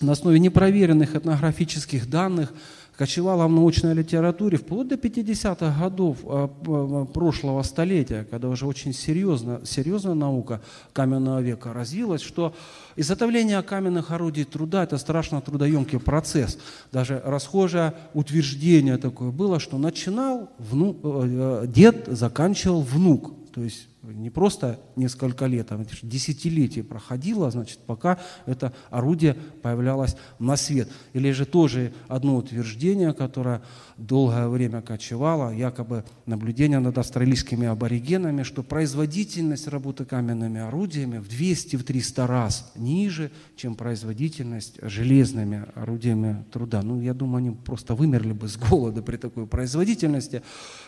на 0.00 0.12
основе 0.12 0.40
непроверенных 0.40 1.14
этнографических 1.14 2.10
данных 2.10 2.52
кочевала 2.96 3.46
в 3.46 3.50
научной 3.50 3.94
литературе 3.94 4.58
вплоть 4.58 4.88
до 4.88 4.96
50-х 4.96 5.80
годов 5.80 6.18
а, 6.24 7.06
прошлого 7.06 7.62
столетия, 7.62 8.26
когда 8.30 8.48
уже 8.48 8.66
очень 8.66 8.92
серьезно, 8.92 9.60
серьезная 9.64 10.14
наука 10.14 10.60
каменного 10.92 11.40
века 11.40 11.72
развилась, 11.72 12.20
что 12.20 12.54
изготовление 12.96 13.62
каменных 13.62 14.10
орудий 14.10 14.44
труда– 14.44 14.82
это 14.84 14.98
страшно 14.98 15.40
трудоемкий 15.40 15.98
процесс. 15.98 16.58
Даже 16.90 17.20
расхожее 17.24 17.94
утверждение 18.14 18.98
такое 18.98 19.30
было, 19.30 19.58
что 19.58 19.78
начинал 19.78 20.50
внук, 20.58 20.98
э, 21.02 21.64
дед, 21.68 22.06
заканчивал 22.08 22.82
внук. 22.82 23.32
То 23.54 23.62
есть 23.62 23.88
не 24.02 24.30
просто 24.30 24.80
несколько 24.96 25.46
лет, 25.46 25.70
а 25.70 25.84
десятилетия 26.02 26.82
проходило, 26.82 27.50
значит, 27.50 27.78
пока 27.86 28.18
это 28.46 28.72
орудие 28.90 29.36
появлялось 29.62 30.16
на 30.38 30.56
свет. 30.56 30.88
Или 31.12 31.30
же 31.30 31.46
тоже 31.46 31.92
одно 32.08 32.36
утверждение, 32.36 33.12
которое 33.12 33.62
долгое 33.96 34.48
время 34.48 34.82
кочевало, 34.82 35.50
якобы 35.50 36.04
наблюдение 36.26 36.80
над 36.80 36.98
австралийскими 36.98 37.66
аборигенами, 37.66 38.42
что 38.42 38.62
производительность 38.62 39.68
работы 39.68 40.04
каменными 40.04 40.60
орудиями 40.60 41.18
в 41.18 41.28
200-300 41.28 42.26
раз 42.26 42.72
ниже, 42.74 43.30
чем 43.56 43.76
производительность 43.76 44.78
железными 44.82 45.66
орудиями 45.74 46.44
труда. 46.50 46.82
Ну, 46.82 47.00
я 47.00 47.14
думаю, 47.14 47.38
они 47.38 47.50
просто 47.50 47.94
вымерли 47.94 48.32
бы 48.32 48.48
с 48.48 48.56
голода 48.56 49.02
при 49.02 49.16
такой 49.16 49.46
производительности. 49.46 50.42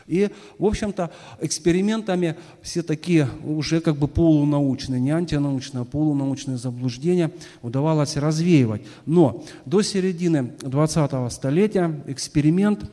И, 0.06 0.30
в 0.58 0.64
общем-то, 0.64 1.10
экспериментами 1.40 2.36
все 2.62 2.82
такие 2.82 3.03
уже 3.44 3.80
как 3.80 3.96
бы 3.96 4.08
полунаучные, 4.08 5.00
не 5.00 5.10
антинаучные, 5.10 5.82
а 5.82 5.84
полунаучные 5.84 6.56
заблуждения 6.56 7.30
удавалось 7.62 8.16
развеивать. 8.16 8.82
Но 9.06 9.44
до 9.66 9.82
середины 9.82 10.52
20-го 10.60 11.28
столетия 11.30 12.02
эксперимент 12.06 12.90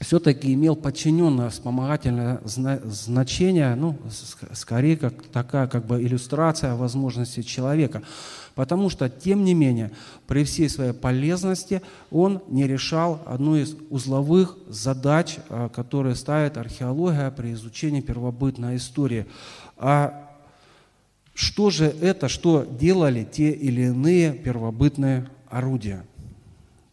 все-таки 0.00 0.54
имел 0.54 0.76
подчиненное 0.76 1.50
вспомогательное 1.50 2.40
значение, 2.44 3.74
ну, 3.74 3.98
скорее 4.52 4.96
как 4.96 5.22
такая 5.24 5.66
как 5.66 5.86
бы 5.86 6.00
иллюстрация 6.00 6.74
возможностей 6.74 7.44
человека. 7.44 8.02
Потому 8.54 8.90
что, 8.90 9.08
тем 9.08 9.44
не 9.44 9.54
менее, 9.54 9.92
при 10.26 10.42
всей 10.42 10.68
своей 10.68 10.92
полезности 10.92 11.80
он 12.10 12.42
не 12.48 12.66
решал 12.66 13.22
одну 13.24 13.54
из 13.54 13.76
узловых 13.88 14.56
задач, 14.68 15.36
а, 15.48 15.68
которые 15.68 16.16
ставит 16.16 16.56
археология 16.56 17.30
при 17.30 17.52
изучении 17.52 18.00
первобытной 18.00 18.76
истории. 18.76 19.26
А 19.76 20.28
что 21.34 21.70
же 21.70 21.84
это, 21.86 22.28
что 22.28 22.64
делали 22.64 23.22
те 23.22 23.52
или 23.52 23.82
иные 23.82 24.32
первобытные 24.32 25.28
орудия? 25.48 26.04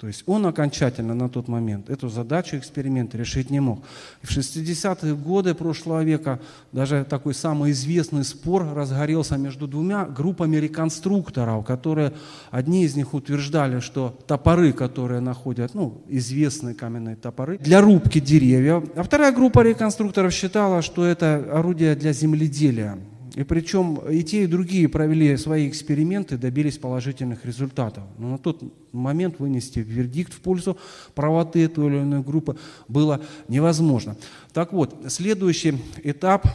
То 0.05 0.09
есть 0.09 0.21
он 0.27 0.45
окончательно 0.45 1.15
на 1.15 1.29
тот 1.29 1.47
момент 1.47 1.89
эту 1.89 2.09
задачу 2.09 2.57
эксперимента 2.57 3.17
решить 3.17 3.49
не 3.49 3.59
мог. 3.59 3.83
В 4.21 4.29
60-е 4.29 5.15
годы 5.15 5.55
прошлого 5.55 6.03
века 6.03 6.39
даже 6.71 7.07
такой 7.09 7.33
самый 7.33 7.71
известный 7.71 8.23
спор 8.23 8.71
разгорелся 8.75 9.35
между 9.37 9.67
двумя 9.67 10.05
группами 10.05 10.57
реконструкторов, 10.57 11.65
которые 11.65 12.13
одни 12.51 12.83
из 12.83 12.95
них 12.95 13.15
утверждали, 13.15 13.79
что 13.79 14.15
топоры, 14.27 14.73
которые 14.73 15.21
находят, 15.21 15.73
ну, 15.73 16.03
известные 16.07 16.75
каменные 16.75 17.15
топоры, 17.15 17.57
для 17.57 17.81
рубки 17.81 18.19
деревьев, 18.19 18.83
а 18.95 19.01
вторая 19.01 19.31
группа 19.31 19.61
реконструкторов 19.61 20.31
считала, 20.33 20.83
что 20.83 21.03
это 21.03 21.47
орудие 21.51 21.95
для 21.95 22.13
земледелия. 22.13 22.99
И 23.35 23.43
причем 23.43 23.95
и 24.09 24.23
те, 24.23 24.45
и 24.45 24.47
другие 24.47 24.87
провели 24.87 25.35
свои 25.35 25.67
эксперименты, 25.67 26.37
добились 26.37 26.77
положительных 26.77 27.45
результатов. 27.45 28.05
Но 28.17 28.29
на 28.29 28.37
тот 28.37 28.63
момент 28.93 29.39
вынести 29.39 29.79
вердикт 29.79 30.33
в 30.33 30.39
пользу 30.39 30.77
правоты 31.15 31.67
той 31.67 31.87
или 31.87 31.99
иной 31.99 32.23
группы 32.23 32.57
было 32.87 33.19
невозможно. 33.49 34.15
Так 34.53 34.71
вот, 34.71 34.95
следующий 35.09 35.77
этап 36.01 36.47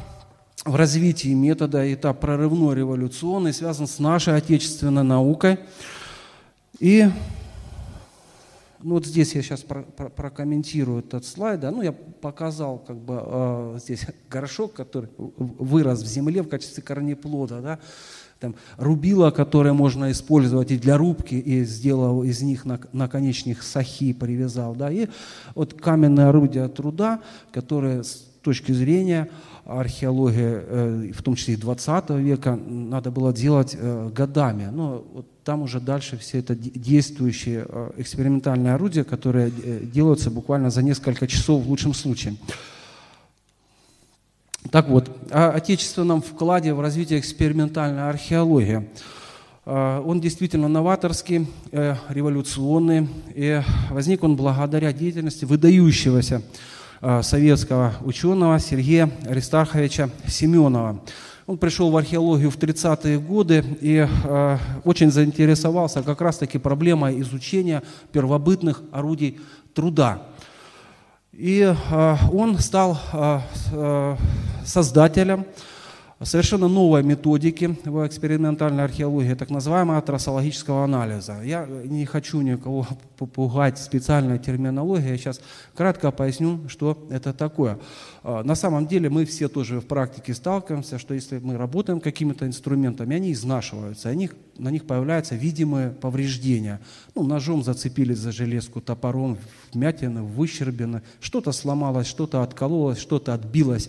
в 0.65 0.75
развитии 0.75 1.35
метода, 1.35 1.93
этап 1.93 2.21
прорывной 2.21 2.77
революционный, 2.77 3.53
связан 3.53 3.87
с 3.87 3.99
нашей 3.99 4.37
отечественной 4.37 5.05
наукой. 5.05 5.59
И 6.79 7.11
ну 8.83 8.95
вот 8.95 9.07
здесь 9.07 9.35
я 9.35 9.43
сейчас 9.43 9.61
про, 9.61 9.83
про, 9.83 10.09
прокомментирую 10.09 11.01
этот 11.01 11.25
слайд. 11.27 11.61
Да? 11.61 11.71
Ну, 11.71 11.83
я 11.83 11.93
показал 11.93 12.79
как 12.79 12.97
бы 12.97 13.21
э, 13.23 13.79
здесь 13.83 14.07
горшок, 14.31 14.73
который 14.73 15.11
вырос 15.17 16.03
в 16.03 16.07
земле 16.07 16.43
в 16.43 16.49
качестве 16.49 16.83
корнеплода. 16.83 17.61
Да? 17.61 17.79
Там, 18.39 18.55
рубила, 18.79 19.31
которые 19.31 19.75
можно 19.75 20.11
использовать 20.11 20.71
и 20.71 20.79
для 20.79 20.97
рубки, 20.97 21.35
и 21.35 21.63
сделал 21.65 22.23
из 22.23 22.41
них 22.41 22.65
наконечник 22.93 23.63
сахи, 23.63 24.15
привязал. 24.15 24.75
Да? 24.75 24.91
И 24.91 25.09
вот 25.55 25.75
каменные 25.75 26.27
орудия 26.29 26.69
труда, 26.69 27.21
которые 27.53 28.03
с 28.03 28.27
точки 28.43 28.73
зрения 28.73 29.29
археологии, 29.67 30.63
э, 30.63 31.13
в 31.13 31.23
том 31.23 31.35
числе 31.35 31.55
и 31.55 31.57
20 31.59 32.11
века, 32.11 32.57
надо 32.57 33.11
было 33.11 33.33
делать 33.33 33.77
э, 33.79 34.11
годами. 34.15 34.69
Но 34.73 35.05
вот 35.13 35.27
там 35.51 35.63
уже 35.63 35.81
дальше 35.81 36.17
все 36.17 36.39
это 36.39 36.55
действующие 36.55 37.67
э, 37.69 37.91
экспериментальные 37.97 38.73
орудия, 38.73 39.03
которые 39.03 39.51
делаются 39.51 40.31
буквально 40.31 40.71
за 40.71 40.81
несколько 40.81 41.27
часов 41.27 41.65
в 41.65 41.69
лучшем 41.69 41.93
случае. 41.93 42.37
Так 44.71 44.89
вот, 44.89 45.11
о 45.33 45.51
отечественном 45.51 46.23
вкладе 46.23 46.73
в 46.73 46.81
развитие 46.81 47.19
экспериментальной 47.19 48.09
археологии. 48.09 48.89
Он 49.65 50.21
действительно 50.21 50.69
новаторский, 50.69 51.49
революционный, 51.73 53.09
и 53.35 53.61
возник 53.91 54.23
он 54.23 54.37
благодаря 54.37 54.93
деятельности 54.93 55.45
выдающегося 55.45 56.43
Э, 57.03 57.23
советского 57.23 57.95
ученого 58.03 58.59
Сергея 58.59 59.11
Аристарховича 59.27 60.11
Семенова. 60.27 61.01
Он 61.51 61.59
пришел 61.59 61.91
в 61.91 61.97
археологию 61.97 62.49
в 62.49 62.59
30-е 62.59 63.19
годы 63.19 63.65
и 63.81 64.07
э, 64.07 64.59
очень 64.85 65.11
заинтересовался 65.11 66.01
как 66.01 66.21
раз-таки 66.21 66.59
проблемой 66.59 67.21
изучения 67.23 67.83
первобытных 68.13 68.83
орудий 68.93 69.41
труда. 69.75 70.29
И 71.33 71.63
э, 71.63 72.17
он 72.33 72.57
стал 72.61 73.01
э, 73.13 73.41
э 73.73 74.17
создателем 74.65 75.45
совершенно 76.23 76.69
новой 76.69 77.03
методики 77.03 77.79
в 77.85 78.07
экспериментальной 78.07 78.85
археологии, 78.85 79.35
так 79.35 79.49
называемого 79.49 80.03
трассологического 80.03 80.85
анализа. 80.85 81.41
Я 81.43 81.67
не 81.67 82.05
хочу 82.05 82.43
никого 82.43 82.87
попугать 83.17 83.79
специальной 83.79 84.39
терминологией, 84.39 85.13
я 85.13 85.17
сейчас 85.17 85.41
кратко 85.75 86.11
поясню, 86.11 86.69
что 86.69 87.07
это 87.11 87.33
такое. 87.33 87.79
А, 88.23 88.43
на 88.43 88.55
самом 88.55 88.87
деле 88.87 89.09
мы 89.09 89.25
все 89.25 89.49
тоже 89.49 89.81
в 89.81 89.87
практике 89.87 90.35
сталкиваемся, 90.35 90.99
что 90.99 91.15
если 91.15 91.39
мы 91.39 91.57
работаем 91.57 92.01
какими-то 92.01 92.47
инструментами, 92.47 93.17
они 93.17 93.33
изнашиваются, 93.33 94.11
они, 94.11 94.31
на 94.59 94.71
них 94.71 94.87
появляются 94.87 95.37
видимые 95.37 95.91
повреждения. 95.91 96.81
Ну, 97.15 97.23
ножом 97.23 97.63
зацепились 97.63 98.19
за 98.19 98.31
железку, 98.31 98.83
топором, 98.83 99.39
вмятины, 99.73 100.23
выщербины, 100.23 101.01
что-то 101.21 101.53
сломалось, 101.53 102.07
что-то 102.07 102.43
откололось, 102.43 102.99
что-то 102.99 103.33
отбилось. 103.33 103.89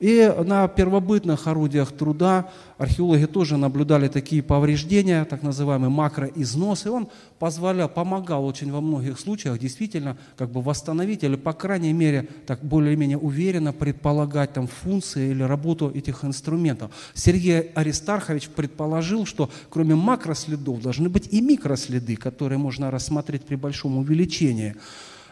И 0.00 0.34
на 0.46 0.66
первобытных 0.66 1.46
орудиях 1.46 1.92
труда 1.92 2.50
археологи 2.78 3.26
тоже 3.26 3.58
наблюдали 3.58 4.08
такие 4.08 4.42
повреждения, 4.42 5.26
так 5.26 5.42
называемый 5.42 5.90
макроизнос, 5.90 6.86
и 6.86 6.88
он 6.88 7.08
позволял, 7.38 7.86
помогал 7.86 8.46
очень 8.46 8.72
во 8.72 8.80
многих 8.80 9.20
случаях 9.20 9.58
действительно 9.58 10.16
как 10.38 10.50
бы 10.50 10.62
восстановить 10.62 11.22
или, 11.22 11.36
по 11.36 11.52
крайней 11.52 11.92
мере, 11.92 12.28
так 12.46 12.64
более-менее 12.64 13.18
уверенно 13.18 13.74
предполагать 13.74 14.54
там 14.54 14.68
функции 14.68 15.32
или 15.32 15.42
работу 15.42 15.90
этих 15.94 16.24
инструментов. 16.24 16.90
Сергей 17.12 17.60
Аристархович 17.74 18.48
предположил, 18.48 19.26
что 19.26 19.50
кроме 19.68 19.94
макроследов 19.96 20.80
должны 20.80 21.10
быть 21.10 21.28
и 21.30 21.42
микроследы, 21.42 22.16
которые 22.16 22.56
можно 22.56 22.90
рассмотреть 22.90 23.42
при 23.42 23.56
большом 23.56 23.98
увеличении. 23.98 24.76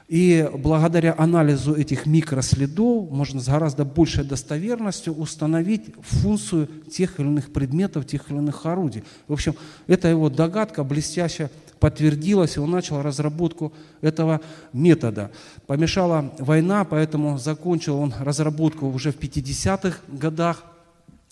И 0.08 0.48
благодаря 0.54 1.14
анализу 1.18 1.74
этих 1.74 2.06
микроследов 2.06 3.10
можно 3.10 3.42
с 3.42 3.46
гораздо 3.46 3.84
большей 3.84 4.24
достоверностью 4.24 5.12
установить 5.12 5.84
функцию 6.00 6.66
тех 6.90 7.20
или 7.20 7.26
иных 7.26 7.52
предметов, 7.52 8.06
тех 8.06 8.30
или 8.30 8.38
иных 8.38 8.64
орудий. 8.64 9.04
В 9.26 9.34
общем, 9.34 9.54
эта 9.86 10.08
его 10.08 10.30
догадка 10.30 10.82
блестяще 10.82 11.50
подтвердилась, 11.78 12.56
и 12.56 12.60
он 12.60 12.70
начал 12.70 13.02
разработку 13.02 13.74
этого 14.00 14.40
метода. 14.72 15.30
Помешала 15.66 16.32
война, 16.38 16.84
поэтому 16.84 17.36
закончил 17.36 17.98
он 17.98 18.14
разработку 18.18 18.88
уже 18.88 19.12
в 19.12 19.18
50-х 19.18 19.98
годах. 20.08 20.64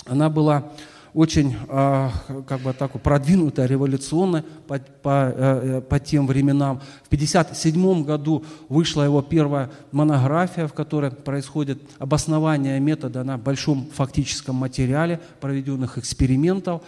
Она 0.05 0.29
была 0.29 0.71
очень 1.17 1.57
а, 1.69 2.13
как 2.47 2.61
бы 2.61 2.75
так, 2.75 2.93
продвинутая, 3.01 3.67
революционная 3.67 4.45
по, 4.69 4.79
по, 4.79 5.33
э, 5.35 5.79
э, 5.79 5.81
по 5.81 5.99
тем 5.99 6.27
временам. 6.27 6.81
В 7.05 7.07
1957 7.07 8.05
году 8.05 8.45
вышла 8.69 9.03
его 9.03 9.23
первая 9.23 9.71
монография, 9.93 10.67
в 10.67 10.75
которой 10.75 11.11
происходит 11.11 11.81
обоснование 11.99 12.79
метода 12.81 13.25
на 13.25 13.39
большом 13.39 13.89
фактическом 13.95 14.57
материале 14.57 15.19
проведенных 15.41 15.97
экспериментов. 15.97 16.83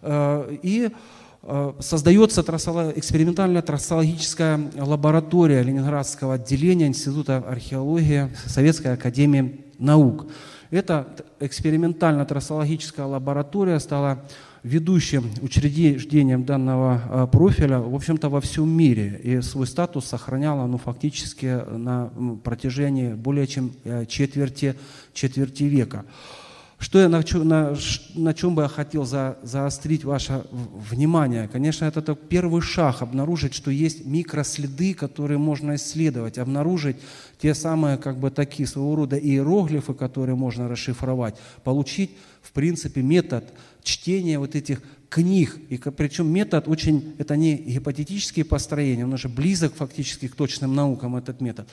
Э, 0.00 0.56
и 0.62 0.90
создается 1.78 2.40
экспериментальная 2.40 3.60
трассологическая 3.60 4.58
лаборатория 4.78 5.62
Ленинградского 5.62 6.36
отделения 6.36 6.86
Института 6.86 7.44
археологии 7.46 8.30
Советской 8.46 8.94
академии 8.94 9.60
наук. 9.78 10.26
Эта 10.74 11.06
экспериментально-трассологическая 11.38 13.06
лаборатория 13.06 13.78
стала 13.78 14.24
ведущим 14.64 15.30
учреждением 15.40 16.44
данного 16.44 17.00
а, 17.08 17.26
профиля, 17.28 17.78
в 17.78 17.94
общем-то, 17.94 18.28
во 18.28 18.40
всем 18.40 18.68
мире. 18.68 19.20
И 19.22 19.40
свой 19.40 19.68
статус 19.68 20.06
сохраняла 20.06 20.66
ну, 20.66 20.78
фактически 20.78 21.62
на 21.70 22.10
протяжении 22.42 23.12
более 23.12 23.46
чем 23.46 23.70
э, 23.84 24.04
четверти, 24.06 24.74
четверти 25.12 25.62
века. 25.62 26.04
Что 26.84 26.98
я, 26.98 27.08
на, 27.08 27.24
на, 27.44 27.74
на 28.14 28.34
чем 28.34 28.54
бы 28.54 28.60
я 28.60 28.68
хотел 28.68 29.06
за, 29.06 29.38
заострить 29.42 30.04
ваше 30.04 30.44
внимание? 30.50 31.48
Конечно, 31.48 31.86
это 31.86 32.02
только 32.02 32.26
первый 32.26 32.60
шаг, 32.60 33.00
обнаружить, 33.00 33.54
что 33.54 33.70
есть 33.70 34.04
микроследы, 34.04 34.92
которые 34.92 35.38
можно 35.38 35.76
исследовать, 35.76 36.36
обнаружить 36.36 36.96
те 37.40 37.54
самые, 37.54 37.96
как 37.96 38.18
бы 38.18 38.30
такие 38.30 38.68
своего 38.68 38.96
рода 38.96 39.16
иероглифы, 39.16 39.94
которые 39.94 40.36
можно 40.36 40.68
расшифровать, 40.68 41.36
получить, 41.62 42.10
в 42.42 42.52
принципе, 42.52 43.00
метод 43.00 43.50
чтения 43.82 44.38
вот 44.38 44.54
этих 44.54 44.82
книг. 45.14 45.60
И 45.68 45.76
причем 45.76 46.26
метод 46.26 46.66
очень, 46.66 47.14
это 47.18 47.36
не 47.36 47.54
гипотетические 47.54 48.44
построения, 48.44 49.04
он 49.04 49.12
уже 49.12 49.28
близок 49.28 49.72
фактически 49.76 50.26
к 50.26 50.34
точным 50.34 50.74
наукам, 50.74 51.14
этот 51.14 51.40
метод. 51.40 51.68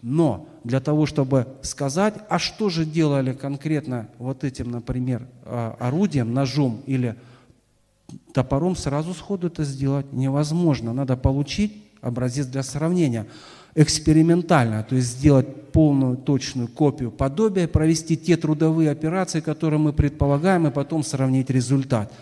Но 0.00 0.46
для 0.62 0.78
того, 0.78 1.04
чтобы 1.04 1.48
сказать, 1.62 2.14
а 2.28 2.38
что 2.38 2.68
же 2.68 2.84
делали 2.84 3.32
конкретно 3.32 4.08
вот 4.18 4.44
этим, 4.44 4.70
например, 4.70 5.26
а, 5.44 5.76
орудием, 5.80 6.32
ножом 6.32 6.82
или 6.86 7.16
топором, 8.32 8.76
сразу 8.76 9.12
сходу 9.12 9.48
это 9.48 9.64
сделать 9.64 10.12
невозможно. 10.12 10.92
Надо 10.92 11.16
получить 11.16 11.72
образец 12.00 12.46
для 12.46 12.62
сравнения 12.62 13.26
экспериментально, 13.74 14.84
то 14.88 14.94
есть 14.94 15.08
сделать 15.08 15.72
полную 15.72 16.16
точную 16.16 16.68
копию 16.68 17.10
подобия, 17.10 17.66
провести 17.66 18.16
те 18.16 18.36
трудовые 18.36 18.88
операции, 18.88 19.40
которые 19.40 19.80
мы 19.80 19.92
предполагаем, 19.92 20.68
и 20.68 20.70
потом 20.70 21.02
сравнить 21.02 21.50
результат 21.50 22.12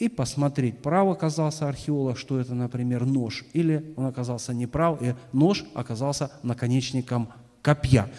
и 0.00 0.08
посмотреть, 0.08 0.82
прав 0.82 1.08
оказался 1.10 1.68
археолог, 1.68 2.18
что 2.18 2.40
это, 2.40 2.54
например, 2.54 3.04
нож, 3.04 3.44
или 3.52 3.92
он 3.96 4.06
оказался 4.06 4.54
неправ, 4.54 5.00
и 5.02 5.14
нож 5.32 5.64
оказался 5.74 6.30
наконечником 6.42 7.28
копья. 7.62 8.10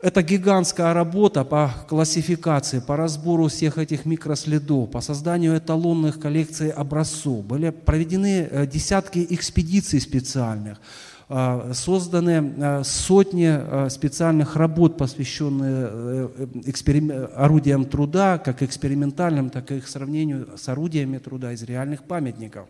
Это 0.00 0.22
гигантская 0.22 0.92
работа 0.92 1.44
по 1.44 1.72
классификации, 1.88 2.80
по 2.80 2.94
разбору 2.94 3.48
всех 3.48 3.78
этих 3.78 4.04
микроследов, 4.04 4.90
по 4.90 5.00
созданию 5.00 5.56
эталонных 5.56 6.20
коллекций 6.20 6.68
образцов. 6.68 7.42
Были 7.46 7.70
проведены 7.70 8.46
э, 8.50 8.66
десятки 8.66 9.26
экспедиций 9.30 10.02
специальных. 10.02 10.78
А, 11.26 11.72
созданы 11.72 12.54
а, 12.58 12.82
сотни 12.84 13.48
а, 13.48 13.88
специальных 13.88 14.56
работ, 14.56 14.98
посвященных 14.98 15.64
э, 15.66 17.28
орудиям 17.34 17.86
труда, 17.86 18.36
как 18.38 18.62
экспериментальным, 18.62 19.48
так 19.48 19.72
и 19.72 19.78
их 19.78 19.88
сравнению 19.88 20.48
с 20.56 20.68
орудиями 20.68 21.16
труда 21.18 21.52
из 21.52 21.62
реальных 21.62 22.04
памятников. 22.04 22.66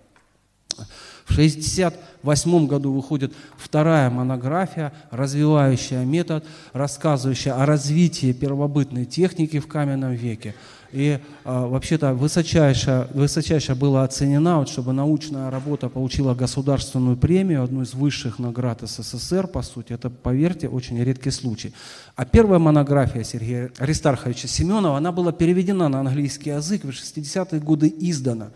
В 1.25 1.33
1968 1.33 2.67
году 2.67 2.93
выходит 2.93 3.33
вторая 3.57 4.11
монография, 4.11 4.93
развивающая 5.11 6.05
метод, 6.05 6.45
рассказывающая 6.73 7.55
о 7.55 7.67
развитии 7.67 8.33
первобытной 8.33 9.05
техники 9.05 9.59
в 9.59 9.67
каменном 9.67 10.13
веке. 10.13 10.55
И 10.95 11.19
а, 11.45 11.67
вообще-то 11.67 12.15
высочайше, 12.15 13.09
высочайше 13.13 13.75
была 13.75 14.05
оценена, 14.05 14.61
вот, 14.61 14.69
чтобы 14.69 14.93
научная 14.93 15.51
работа 15.51 15.89
получила 15.89 16.35
государственную 16.37 17.17
премию, 17.17 17.65
одну 17.65 17.83
из 17.83 17.95
высших 17.95 18.39
наград 18.39 18.83
СССР, 18.83 19.49
по 19.49 19.63
сути. 19.63 19.93
Это, 19.93 20.09
поверьте, 20.09 20.69
очень 20.69 21.03
редкий 21.03 21.33
случай. 21.33 21.75
А 22.15 22.25
первая 22.25 22.61
монография 22.61 23.25
Сергея 23.25 23.73
Аристарховича 23.79 24.47
Семенова, 24.47 24.97
она 24.97 25.11
была 25.11 25.33
переведена 25.33 25.89
на 25.89 25.99
английский 25.99 26.51
язык, 26.51 26.85
в 26.85 26.91
60-е 26.91 27.59
годы 27.59 27.93
издана. 27.99 28.51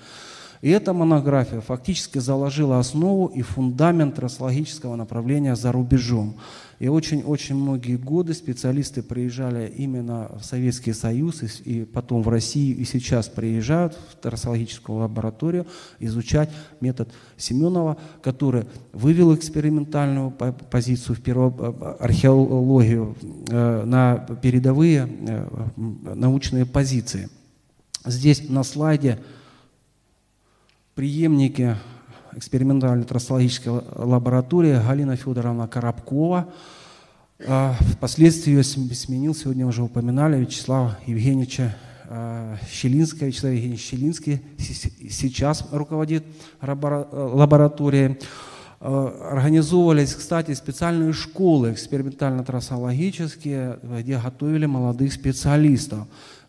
И 0.60 0.70
эта 0.70 0.92
монография 0.92 1.60
фактически 1.60 2.18
заложила 2.18 2.78
основу 2.78 3.26
и 3.26 3.42
фундамент 3.42 4.16
трассологического 4.16 4.96
направления 4.96 5.54
за 5.54 5.70
рубежом. 5.70 6.36
И 6.80 6.86
очень-очень 6.86 7.56
многие 7.56 7.96
годы 7.96 8.34
специалисты 8.34 9.02
приезжали 9.02 9.72
именно 9.76 10.30
в 10.40 10.44
Советский 10.44 10.92
Союз 10.92 11.42
и, 11.64 11.84
потом 11.84 12.22
в 12.22 12.28
Россию, 12.28 12.76
и 12.76 12.84
сейчас 12.84 13.28
приезжают 13.28 13.94
в 13.94 14.16
трассологическую 14.16 14.98
лабораторию 14.98 15.66
изучать 15.98 16.50
метод 16.80 17.08
Семенова, 17.36 17.96
который 18.22 18.64
вывел 18.92 19.34
экспериментальную 19.34 20.30
позицию 20.30 21.16
в 21.16 21.20
перво, 21.20 21.52
э, 21.58 21.96
археологию 22.00 23.16
э, 23.48 23.84
на 23.84 24.18
передовые 24.40 25.08
э, 25.08 25.48
научные 26.14 26.64
позиции. 26.64 27.28
Здесь 28.04 28.48
на 28.48 28.62
слайде 28.62 29.18
преемники 30.98 31.76
экспериментальной 32.32 33.04
трассологической 33.04 33.82
лаборатории 33.94 34.82
Галина 34.84 35.14
Федоровна 35.14 35.68
Коробкова. 35.68 36.48
А, 37.46 37.76
впоследствии 37.92 38.54
ее 38.54 38.64
сменил, 38.64 39.32
сегодня 39.32 39.64
уже 39.64 39.84
упоминали, 39.84 40.40
Вячеслав 40.40 40.96
Евгеньевича 41.06 41.76
а, 42.08 42.56
Щелинская, 42.68 43.28
Вячеслав 43.28 43.52
Евгеньевич 43.52 43.80
Щелинский 43.80 44.42
сейчас 44.58 45.68
руководит 45.70 46.24
лабораторией. 46.60 48.18
А, 48.80 49.36
организовывались, 49.36 50.16
кстати, 50.16 50.52
специальные 50.52 51.12
школы 51.12 51.74
экспериментально-трассологические, 51.74 53.78
где 54.00 54.18
готовили 54.18 54.66
молодых 54.66 55.12
специалистов. 55.12 56.08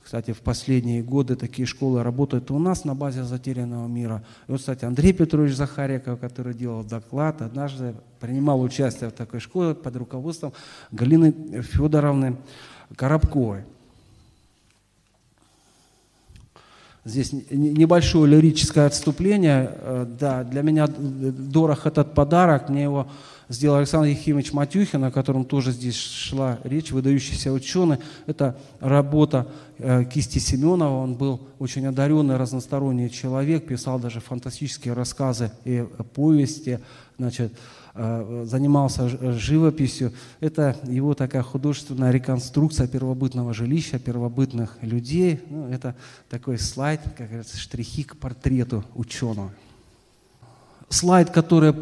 Кстати, 0.10 0.32
в 0.32 0.40
последние 0.40 1.04
годы 1.04 1.36
такие 1.36 1.68
школы 1.68 2.02
работают 2.02 2.50
у 2.50 2.58
нас 2.58 2.84
на 2.84 2.96
базе 2.96 3.24
затерянного 3.24 3.88
мира. 3.88 4.24
И 4.48 4.52
вот, 4.52 4.60
кстати, 4.60 4.84
Андрей 4.84 5.14
Петрович 5.14 5.54
Захариков, 5.54 6.20
который 6.20 6.56
делал 6.56 6.84
доклад, 6.84 7.44
однажды 7.44 7.94
принимал 8.20 8.60
участие 8.60 9.12
в 9.12 9.14
такой 9.14 9.40
школе 9.40 9.76
под 9.76 9.96
руководством 9.96 10.52
Галины 10.90 11.62
Федоровны 11.62 12.38
Коробковой. 12.96 13.66
Здесь 17.06 17.32
небольшое 17.52 18.32
лирическое 18.32 18.88
отступление. 18.88 19.72
Э, 19.76 20.08
да, 20.20 20.44
для 20.44 20.64
меня 20.64 20.88
дорог 20.88 21.86
этот 21.86 22.16
подарок. 22.16 22.70
Мне 22.70 22.82
его 22.82 23.08
сделал 23.50 23.78
Александр 23.78 24.08
Ефимович 24.10 24.54
Матюхин, 24.54 25.04
о 25.04 25.12
котором 25.12 25.44
тоже 25.44 25.72
здесь 25.72 25.96
шла 25.96 26.60
речь, 26.64 26.92
выдающийся 26.92 27.52
ученый. 27.52 27.98
Это 28.28 28.56
работа 28.80 29.48
э, 29.80 30.06
кисти 30.06 30.38
Семенова. 30.38 31.02
Он 31.02 31.16
был 31.16 31.42
очень 31.58 31.86
одаренный, 31.88 32.38
разносторонний 32.38 33.10
человек, 33.10 33.66
писал 33.68 34.00
даже 34.00 34.20
фантастические 34.20 34.94
рассказы 34.94 35.52
и 35.66 35.84
повести, 36.14 36.80
значит, 37.18 37.52
э, 37.96 38.46
занимался 38.48 39.10
живописью. 39.10 40.14
Это 40.40 40.78
его 40.84 41.16
такая 41.16 41.42
художественная 41.42 42.12
реконструкция 42.12 42.88
первобытного 42.88 43.56
жилища, 43.56 43.98
первобытных 43.98 44.78
людей. 44.82 45.42
Ну, 45.50 45.68
это 45.70 45.96
такой 46.30 46.60
слайд, 46.60 47.02
как 47.18 47.28
говорится, 47.30 47.58
штрихи 47.58 48.04
к 48.04 48.16
портрету 48.16 48.84
ученого. 48.94 49.52
Слайд, 50.90 51.32
который 51.32 51.74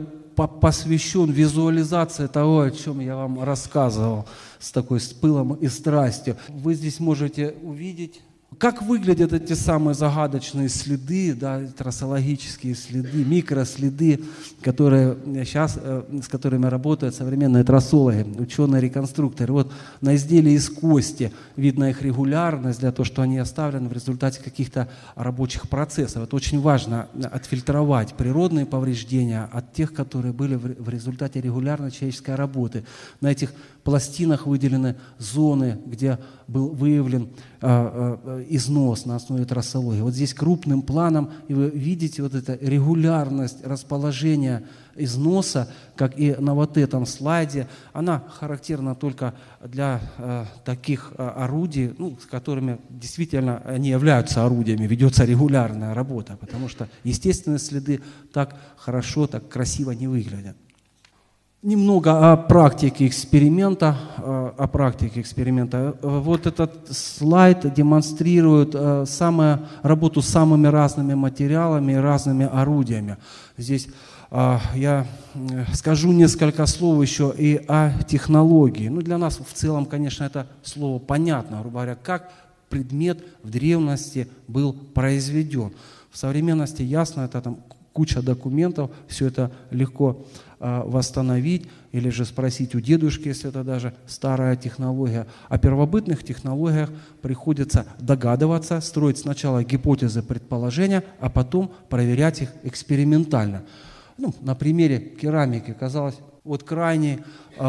посвящен 0.45 1.31
визуализации 1.31 2.27
того, 2.27 2.61
о 2.61 2.71
чем 2.71 2.99
я 2.99 3.15
вам 3.15 3.43
рассказывал 3.43 4.27
с 4.59 4.71
такой 4.71 4.99
с 4.99 5.07
пылом 5.07 5.55
и 5.55 5.67
страстью. 5.67 6.37
Вы 6.47 6.75
здесь 6.75 6.99
можете 6.99 7.55
увидеть 7.63 8.21
как 8.59 8.81
выглядят 8.81 9.33
эти 9.33 9.53
самые 9.53 9.93
загадочные 9.93 10.69
следы, 10.69 11.35
да, 11.35 11.61
трассологические 11.77 12.75
следы, 12.75 13.23
микроследы, 13.23 14.23
которые 14.61 15.17
сейчас, 15.45 15.77
э, 15.79 16.03
с 16.23 16.27
которыми 16.27 16.65
работают 16.65 17.13
современные 17.13 17.63
трассологи, 17.63 18.25
ученые-реконструкторы. 18.39 19.51
Вот 19.53 19.71
на 20.01 20.15
изделии 20.15 20.53
из 20.53 20.69
кости 20.69 21.31
видно 21.55 21.89
их 21.89 22.01
регулярность 22.01 22.79
для 22.79 22.91
того, 22.91 23.03
что 23.03 23.21
они 23.21 23.37
оставлены 23.37 23.89
в 23.89 23.93
результате 23.93 24.41
каких-то 24.41 24.87
рабочих 25.15 25.69
процессов. 25.69 26.23
Это 26.23 26.35
очень 26.35 26.61
важно 26.61 27.09
отфильтровать 27.31 28.15
природные 28.15 28.65
повреждения 28.65 29.49
от 29.51 29.73
тех, 29.73 29.93
которые 29.93 30.33
были 30.33 30.55
в 30.55 30.89
результате 30.89 31.41
регулярной 31.41 31.91
человеческой 31.91 32.35
работы. 32.35 32.85
На 33.21 33.29
этих 33.29 33.53
пластинах 33.87 34.45
выделены 34.45 34.97
зоны, 35.17 35.79
где 35.85 36.19
был 36.49 36.71
выявлен 36.71 37.29
а, 37.61 38.19
а, 38.21 38.45
износ 38.49 39.05
на 39.05 39.15
основе 39.15 39.45
трассологии. 39.45 40.01
Вот 40.01 40.13
здесь 40.13 40.33
крупным 40.33 40.81
планом, 40.81 41.31
и 41.47 41.53
вы 41.53 41.69
видите 41.69 42.21
вот 42.21 42.35
эту 42.35 42.57
регулярность 42.59 43.65
расположения 43.65 44.65
износа, 44.97 45.69
как 45.95 46.19
и 46.19 46.35
на 46.37 46.53
вот 46.53 46.77
этом 46.77 47.05
слайде, 47.05 47.69
она 47.93 48.25
характерна 48.27 48.93
только 48.93 49.33
для 49.63 50.01
э, 50.17 50.43
таких 50.65 51.13
э, 51.17 51.25
орудий, 51.25 51.93
ну, 51.97 52.17
с 52.21 52.25
которыми 52.25 52.79
действительно 52.89 53.61
они 53.63 53.87
являются 53.87 54.43
орудиями, 54.45 54.85
ведется 54.85 55.23
регулярная 55.23 55.93
работа, 55.93 56.35
потому 56.35 56.67
что 56.67 56.89
естественные 57.05 57.59
следы 57.59 58.01
так 58.33 58.57
хорошо, 58.75 59.27
так 59.27 59.47
красиво 59.47 59.91
не 59.91 60.07
выглядят. 60.07 60.57
Немного 61.63 62.31
о 62.31 62.37
практике 62.37 63.07
эксперимента. 63.07 63.97
Э, 64.19 64.51
о 64.55 64.67
практике 64.67 65.21
эксперимента. 65.21 65.97
Вот 66.03 66.45
этот 66.45 66.95
слайд 66.95 67.73
демонстрирует 67.73 68.75
э, 68.75 69.05
самую, 69.07 69.65
работу 69.81 70.21
с 70.21 70.27
самыми 70.27 70.67
разными 70.67 71.15
материалами 71.15 71.93
и 71.93 71.95
разными 71.95 72.45
орудиями. 72.45 73.17
Здесь 73.57 73.87
э, 74.29 74.57
я 74.75 75.07
скажу 75.73 76.11
несколько 76.11 76.67
слов 76.67 77.01
еще 77.01 77.33
и 77.35 77.59
о 77.67 77.91
технологии. 78.03 78.89
Ну, 78.89 79.01
для 79.01 79.17
нас 79.17 79.39
в 79.39 79.51
целом, 79.51 79.87
конечно, 79.87 80.25
это 80.25 80.45
слово 80.61 80.99
понятно, 80.99 81.61
грубо 81.61 81.79
говоря, 81.79 81.95
как 81.95 82.31
предмет 82.69 83.23
в 83.41 83.49
древности 83.49 84.27
был 84.47 84.73
произведен. 84.73 85.71
В 86.11 86.17
современности 86.19 86.83
ясно, 86.83 87.21
это 87.21 87.41
там 87.41 87.55
куча 87.97 88.21
документов, 88.21 88.91
все 89.07 89.25
это 89.25 89.51
легко 89.71 90.23
э, 90.59 90.83
восстановить 90.85 91.67
или 91.91 92.09
же 92.09 92.25
спросить 92.25 92.75
у 92.75 92.79
дедушки, 92.79 93.29
если 93.29 93.49
это 93.49 93.63
даже 93.63 93.91
старая 94.05 94.55
технология. 94.55 95.25
О 95.49 95.57
первобытных 95.57 96.23
технологиях 96.23 96.91
приходится 97.23 97.87
догадываться, 97.97 98.81
строить 98.81 99.17
сначала 99.17 99.63
гипотезы, 99.63 100.21
предположения, 100.21 101.03
а 101.19 101.31
потом 101.31 101.71
проверять 101.89 102.43
их 102.43 102.49
экспериментально. 102.61 103.63
Ну, 104.19 104.31
на 104.41 104.53
примере 104.53 104.99
керамики, 104.99 105.73
казалось, 105.73 106.19
вот 106.43 106.61
крайний, 106.61 107.15
а, 107.17 107.23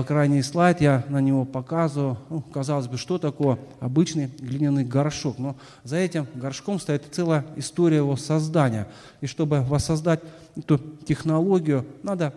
крайний 0.06 0.42
слайд, 0.42 0.80
я 0.80 1.04
на 1.08 1.20
него 1.20 1.44
показываю. 1.44 2.18
Ну, 2.30 2.40
казалось 2.40 2.86
бы, 2.86 2.96
что 2.96 3.18
такое 3.18 3.58
обычный 3.80 4.30
глиняный 4.38 4.84
горшок. 4.84 5.38
Но 5.38 5.56
за 5.84 5.96
этим 5.96 6.26
горшком 6.34 6.78
стоит 6.78 7.04
целая 7.10 7.44
история 7.56 7.98
его 7.98 8.16
создания. 8.16 8.88
И 9.20 9.26
чтобы 9.26 9.62
воссоздать 9.62 10.20
эту 10.56 10.78
технологию, 11.06 11.86
надо 12.02 12.34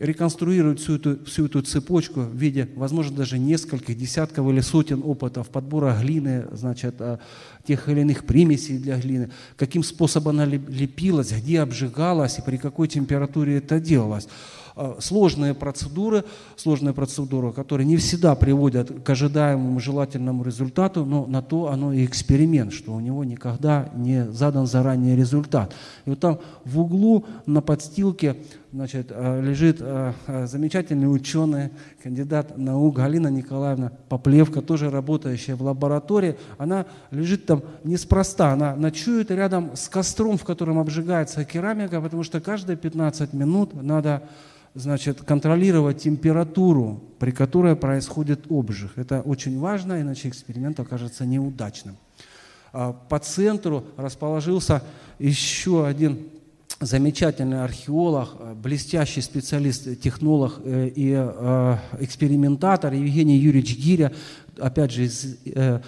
реконструировать 0.00 0.80
всю 0.80 0.96
эту, 0.96 1.24
всю 1.26 1.46
эту 1.46 1.60
цепочку 1.60 2.20
в 2.20 2.34
виде, 2.34 2.68
возможно, 2.74 3.16
даже 3.16 3.38
нескольких 3.38 3.98
десятков 3.98 4.48
или 4.48 4.60
сотен 4.60 5.02
опытов 5.04 5.50
подбора 5.50 5.94
глины, 6.00 6.46
значит, 6.52 6.94
а, 7.00 7.18
тех 7.66 7.86
или 7.88 8.00
иных 8.00 8.24
примесей 8.24 8.78
для 8.78 8.98
глины, 8.98 9.30
каким 9.58 9.82
способом 9.82 10.40
она 10.40 10.46
лепилась, 10.46 11.32
где 11.32 11.60
обжигалась 11.60 12.38
и 12.38 12.42
при 12.42 12.56
какой 12.56 12.88
температуре 12.88 13.58
это 13.58 13.78
делалось. 13.78 14.26
А, 14.76 14.96
сложные 15.00 15.54
процедуры, 15.54 16.24
сложные 16.56 16.94
процедуры, 16.94 17.52
которые 17.52 17.86
не 17.86 17.96
всегда 17.96 18.34
приводят 18.34 18.90
к 19.02 19.10
ожидаемому 19.10 19.80
желательному 19.80 20.44
результату, 20.44 21.04
но 21.04 21.26
на 21.26 21.42
то 21.42 21.70
оно 21.70 21.92
и 21.92 22.04
эксперимент, 22.04 22.72
что 22.72 22.92
у 22.92 23.00
него 23.00 23.24
никогда 23.24 23.90
не 23.94 24.26
задан 24.30 24.66
заранее 24.66 25.16
результат. 25.16 25.74
И 26.04 26.10
вот 26.10 26.20
там 26.20 26.38
в 26.64 26.80
углу 26.80 27.24
на 27.46 27.60
подстилке 27.60 28.36
значит, 28.72 29.08
а, 29.10 29.40
лежит 29.40 29.78
а, 29.80 30.14
замечательный 30.46 31.12
ученый, 31.12 31.70
кандидат 32.02 32.56
наук 32.56 32.96
Галина 32.96 33.28
Николаевна 33.28 33.92
Поплевка, 34.08 34.62
тоже 34.62 34.90
работающая 34.90 35.56
в 35.56 35.62
лаборатории. 35.62 36.36
Она 36.58 36.86
лежит 37.10 37.46
там 37.46 37.62
неспроста, 37.84 38.52
она 38.52 38.76
ночует 38.76 39.30
рядом 39.30 39.76
с 39.76 39.88
костром, 39.88 40.38
в 40.38 40.44
котором 40.44 40.78
обжигается 40.78 41.44
керамика, 41.44 42.00
потому 42.00 42.22
что 42.22 42.40
каждые 42.40 42.76
15 42.76 43.32
минут 43.32 43.74
надо 43.74 44.22
значит, 44.74 45.22
контролировать 45.22 46.02
температуру, 46.02 47.00
при 47.18 47.30
которой 47.32 47.76
происходит 47.76 48.50
обжиг. 48.50 48.92
Это 48.96 49.20
очень 49.20 49.58
важно, 49.58 50.00
иначе 50.00 50.28
эксперимент 50.28 50.80
окажется 50.80 51.26
неудачным. 51.26 51.96
А, 52.72 52.92
по 52.92 53.18
центру 53.18 53.84
расположился 53.96 54.82
еще 55.18 55.86
один 55.86 56.28
замечательный 56.80 57.62
археолог, 57.62 58.56
блестящий 58.56 59.20
специалист, 59.20 60.00
технолог 60.00 60.60
э, 60.64 60.90
и 60.94 61.12
э, 61.14 61.76
экспериментатор 61.98 62.94
Евгений 62.94 63.36
Юрьевич 63.36 63.76
Гиря, 63.76 64.12
опять 64.58 64.92
же, 64.92 65.04
из 65.04 65.36
э, 65.44 65.80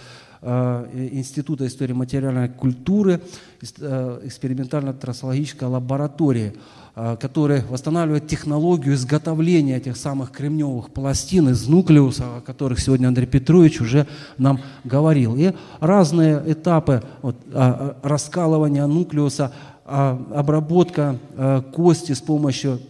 Института 0.42 1.66
истории 1.66 1.94
материальной 1.94 2.48
культуры, 2.48 3.22
экспериментально-трассологической 3.62 5.68
лаборатории– 5.68 6.52
Э, 6.64 6.81
который 6.94 7.62
восстанавливает 7.64 8.28
технологию 8.28 8.94
изготовления 8.94 9.78
этих 9.78 9.96
самых 9.96 10.30
кремневых 10.30 10.90
пластин 10.90 11.48
из 11.48 11.66
нуклеуса, 11.66 12.36
о 12.36 12.40
которых 12.42 12.80
сегодня 12.80 13.08
Андрей 13.08 13.26
Петрович 13.26 13.80
уже 13.80 14.06
нам 14.36 14.60
говорил. 14.84 15.34
И 15.36 15.52
разные 15.80 16.42
этапы 16.46 17.02
вот, 17.22 17.36
а, 17.52 17.96
а, 18.02 18.08
раскалывания 18.08 18.86
нуклеуса, 18.86 19.52
а, 19.86 20.22
обработка 20.34 21.18
э, 21.34 21.62
кости 21.72 22.12
с 22.12 22.20
помощью 22.20 22.80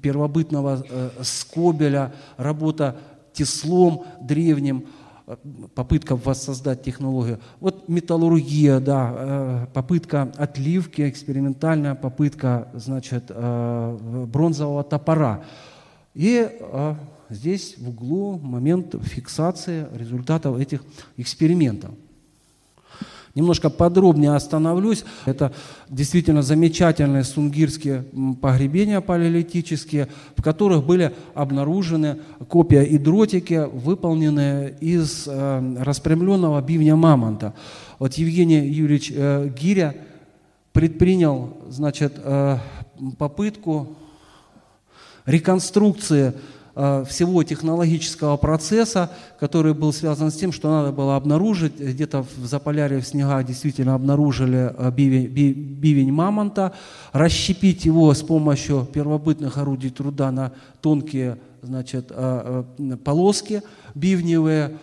первобытного 0.00 0.82
э, 0.88 1.10
скобеля, 1.22 2.12
работа 2.38 2.96
теслом 3.34 4.04
древним– 4.20 4.86
попытка 5.74 6.16
воссоздать 6.16 6.82
технологию. 6.82 7.40
Вот 7.60 7.88
металлургия, 7.88 8.80
да, 8.80 9.14
э, 9.14 9.66
попытка 9.72 10.32
отливки, 10.36 11.08
экспериментальная 11.08 11.94
попытка, 11.94 12.68
значит, 12.74 13.24
э, 13.28 14.26
бронзового 14.26 14.84
топора. 14.84 15.44
И 16.14 16.48
э, 16.48 16.94
здесь 17.30 17.76
в 17.78 17.88
углу 17.88 18.38
момент 18.38 18.94
фиксации 19.02 19.86
результатов 19.94 20.58
этих 20.58 20.84
экспериментов. 21.16 21.90
Немножко 23.34 23.70
подробнее 23.70 24.34
остановлюсь. 24.34 25.04
Это 25.24 25.52
действительно 25.88 26.42
замечательные 26.42 27.24
сунгирские 27.24 28.04
погребения 28.42 29.00
палеолитические, 29.00 30.08
в 30.36 30.42
которых 30.42 30.84
были 30.84 31.14
обнаружены 31.34 32.18
копия 32.48 32.82
и 32.82 32.98
дротики, 32.98 33.68
выполненные 33.72 34.76
из 34.80 35.24
э, 35.26 35.76
распрямленного 35.80 36.60
бивня 36.60 36.94
мамонта. 36.94 37.54
Вот 37.98 38.14
Евгений 38.14 38.66
Юрьевич 38.66 39.10
э, 39.14 39.48
Гиря 39.58 39.94
предпринял 40.74 41.56
значит, 41.70 42.14
э, 42.16 42.58
попытку 43.18 43.96
реконструкции 45.24 46.34
всего 46.74 47.42
технологического 47.42 48.36
процесса, 48.38 49.10
который 49.38 49.74
был 49.74 49.92
связан 49.92 50.30
с 50.30 50.36
тем, 50.36 50.52
что 50.52 50.70
надо 50.70 50.90
было 50.92 51.16
обнаружить, 51.16 51.78
где-то 51.78 52.22
в 52.22 52.46
Заполярье 52.46 53.00
в 53.00 53.06
снегах 53.06 53.44
действительно 53.44 53.94
обнаружили 53.94 54.72
э, 54.76 54.90
бивень, 54.90 55.26
бивень 55.26 56.12
мамонта, 56.12 56.72
расщепить 57.12 57.84
его 57.84 58.14
с 58.14 58.22
помощью 58.22 58.86
первобытных 58.92 59.58
орудий 59.58 59.90
труда 59.90 60.30
на 60.30 60.52
тонкие 60.80 61.38
значит, 61.62 62.06
э, 62.10 62.64
полоски 63.04 63.62
бивневые, 63.94 64.68
Э, 64.68 64.76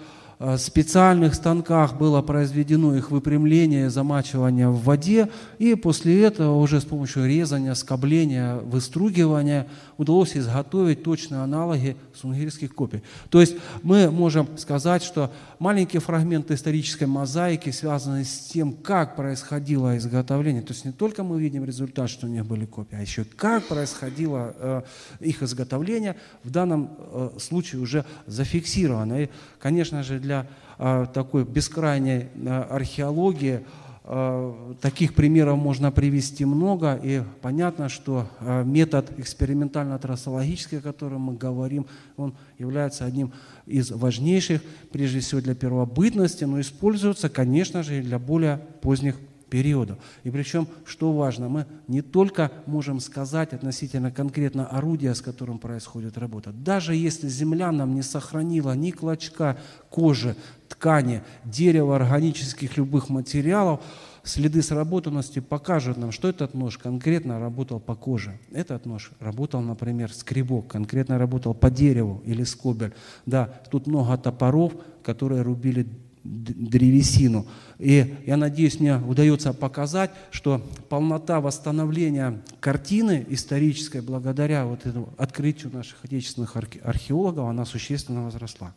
специальных 0.57 1.35
станках 1.35 1.97
было 1.97 2.21
произведено 2.21 2.95
их 2.95 3.11
выпрямление, 3.11 3.89
замачивание 3.89 4.69
в 4.69 4.81
воде, 4.83 5.27
и 5.57 5.75
после 5.75 6.23
этого 6.23 6.55
уже 6.55 6.79
с 6.79 6.85
помощью 6.85 7.27
резания, 7.27 7.73
скобления, 7.73 8.55
выстругивания 8.55 9.67
удалось 9.97 10.37
изготовить 10.37 11.03
точные 11.03 11.41
аналоги 11.41 11.97
сунгирских 12.15 12.73
копий. 12.73 13.03
То 13.29 13.41
есть 13.41 13.55
мы 13.83 14.09
можем 14.09 14.57
сказать, 14.57 15.03
что 15.03 15.29
маленькие 15.59 15.99
фрагменты 15.99 16.53
исторической 16.53 17.03
мозаики 17.03 17.71
связаны 17.71 18.23
с 18.23 18.39
тем, 18.47 18.71
как 18.71 19.17
происходило 19.17 19.97
изготовление. 19.97 20.61
То 20.61 20.71
есть 20.71 20.85
не 20.85 20.93
только 20.93 21.23
мы 21.23 21.41
видим 21.41 21.65
результат, 21.65 22.09
что 22.09 22.27
у 22.27 22.29
них 22.29 22.45
были 22.45 22.63
копии, 22.63 22.95
а 22.97 23.01
еще 23.01 23.25
как 23.25 23.67
происходило 23.67 24.55
э, 24.57 24.81
их 25.19 25.43
изготовление, 25.43 26.15
в 26.45 26.49
данном 26.49 26.91
э, 26.97 27.29
случае 27.39 27.81
уже 27.81 28.05
зафиксировано. 28.25 29.23
И, 29.23 29.29
конечно 29.59 30.01
же, 30.01 30.19
для 30.19 30.28
э, 30.31 31.05
такой 31.13 31.45
бескрайней 31.45 32.27
э, 32.33 32.61
археологии. 32.69 33.61
Э, 34.03 34.73
таких 34.81 35.13
примеров 35.13 35.57
можно 35.57 35.91
привести 35.91 36.45
много, 36.45 36.99
и 37.01 37.21
понятно, 37.41 37.89
что 37.89 38.27
метод 38.65 39.11
экспериментально-трассологический, 39.17 40.79
о 40.79 40.81
котором 40.81 41.21
мы 41.21 41.33
говорим, 41.35 41.85
он 42.17 42.33
является 42.57 43.05
одним 43.05 43.31
из 43.65 43.91
важнейших, 43.91 44.61
прежде 44.91 45.19
всего 45.19 45.41
для 45.41 45.55
первобытности, 45.55 46.43
но 46.45 46.59
используется, 46.59 47.29
конечно 47.29 47.83
же, 47.83 47.99
и 47.99 48.01
для 48.01 48.17
более 48.17 48.57
поздних 48.81 49.15
периода. 49.49 49.97
И 50.23 50.29
причем, 50.29 50.67
что 50.85 51.11
важно, 51.13 51.49
мы 51.49 51.65
не 51.87 52.01
только 52.01 52.51
можем 52.65 52.99
сказать 52.99 53.53
относительно 53.53 54.11
конкретно 54.11 54.67
орудия, 54.67 55.13
с 55.13 55.21
которым 55.21 55.59
происходит 55.59 56.17
работа. 56.17 56.51
Даже 56.51 56.95
если 56.95 57.27
земля 57.27 57.71
нам 57.71 57.95
не 57.95 58.01
сохранила 58.01 58.73
ни 58.75 58.91
клочка 58.91 59.57
кожи, 59.89 60.35
ткани, 60.67 61.23
дерева, 61.43 61.95
органических 61.95 62.77
любых 62.77 63.09
материалов, 63.09 63.81
следы 64.23 64.61
сработанности 64.61 65.39
покажут 65.39 65.97
нам, 65.97 66.11
что 66.11 66.29
этот 66.29 66.53
нож 66.53 66.77
конкретно 66.77 67.39
работал 67.39 67.79
по 67.79 67.95
коже. 67.95 68.37
Этот 68.51 68.85
нож 68.85 69.11
работал, 69.19 69.61
например, 69.61 70.13
скребок, 70.13 70.67
конкретно 70.67 71.17
работал 71.17 71.53
по 71.53 71.69
дереву 71.69 72.21
или 72.25 72.43
скобель. 72.43 72.93
Да, 73.25 73.45
тут 73.71 73.87
много 73.87 74.17
топоров, 74.17 74.73
которые 75.03 75.41
рубили 75.41 75.87
древесину. 76.23 77.45
И 77.77 78.15
я 78.25 78.37
надеюсь, 78.37 78.79
мне 78.79 78.97
удается 78.97 79.53
показать, 79.53 80.11
что 80.31 80.61
полнота 80.89 81.39
восстановления 81.39 82.41
картины 82.59 83.25
исторической 83.29 84.01
благодаря 84.01 84.65
вот 84.65 84.85
этому 84.85 85.09
открытию 85.17 85.71
наших 85.73 86.03
отечественных 86.03 86.55
археологов, 86.83 87.49
она 87.49 87.65
существенно 87.65 88.25
возросла. 88.25 88.73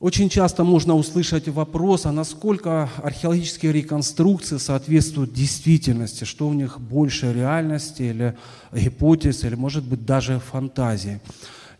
Очень 0.00 0.28
часто 0.28 0.62
можно 0.62 0.94
услышать 0.94 1.48
вопрос, 1.48 2.06
а 2.06 2.12
насколько 2.12 2.88
археологические 3.02 3.72
реконструкции 3.72 4.56
соответствуют 4.56 5.32
действительности, 5.32 6.22
что 6.22 6.46
у 6.46 6.52
них 6.52 6.80
больше 6.80 7.32
реальности 7.32 8.02
или 8.02 8.36
гипотез, 8.72 9.42
или 9.42 9.56
может 9.56 9.82
быть 9.82 10.06
даже 10.06 10.38
фантазии. 10.38 11.20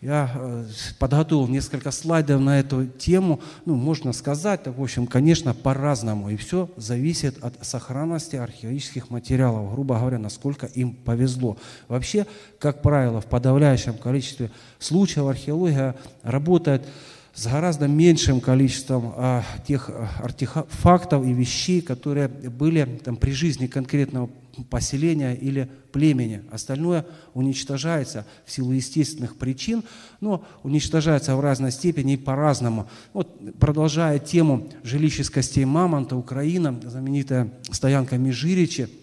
Я 0.01 0.31
э, 0.33 0.65
подготовил 1.01 1.49
несколько 1.49 1.91
слайдов 1.91 2.41
на 2.41 2.61
эту 2.61 2.87
тему. 2.87 3.41
Ну, 3.65 3.75
можно 3.75 4.13
сказать, 4.13 4.61
в 4.67 4.81
общем, 4.81 5.09
конечно, 5.09 5.55
по-разному. 5.55 6.31
И 6.31 6.37
все 6.37 6.71
зависит 6.77 7.43
от 7.43 7.55
сохранности 7.67 8.37
археологических 8.37 9.11
материалов, 9.11 9.73
грубо 9.73 9.99
говоря, 9.99 10.19
насколько 10.19 10.67
им 10.67 10.93
повезло. 10.93 11.57
Вообще, 11.89 12.27
как 12.61 12.81
правило, 12.81 13.21
в 13.21 13.27
подавляющем 13.27 13.95
количестве 13.95 14.53
случаев 14.79 15.27
археология 15.27 15.97
работает 16.23 16.87
с 17.35 17.47
гораздо 17.47 17.89
меньшим 17.89 18.41
количеством 18.41 19.13
а, 19.17 19.45
тех 19.67 19.91
а, 19.91 20.09
артефактов 20.23 21.25
и 21.27 21.33
вещей, 21.33 21.81
которые 21.81 22.29
были 22.29 23.01
там, 23.05 23.17
при 23.17 23.33
жизни 23.33 23.67
конкретного 23.67 24.31
поселения 24.65 25.35
или 25.35 25.71
племени. 25.93 26.43
Остальное 26.51 27.07
уничтожается 27.35 28.27
в 28.45 28.51
силу 28.53 28.73
естественных 28.73 29.37
причин, 29.37 29.85
но 30.21 30.45
уничтожается 30.63 31.37
в 31.37 31.41
разной 31.41 31.73
степени 31.73 32.15
и 32.15 32.17
по-разному. 32.17 32.89
Вот, 33.13 33.59
продолжая 33.59 34.19
тему 34.19 34.69
жилищ 34.83 35.29
костей 35.31 35.65
мамонта, 35.65 36.17
Украина, 36.17 36.79
знаменитая 36.85 37.53
стоянка 37.71 38.19
Межиричи– 38.19 38.89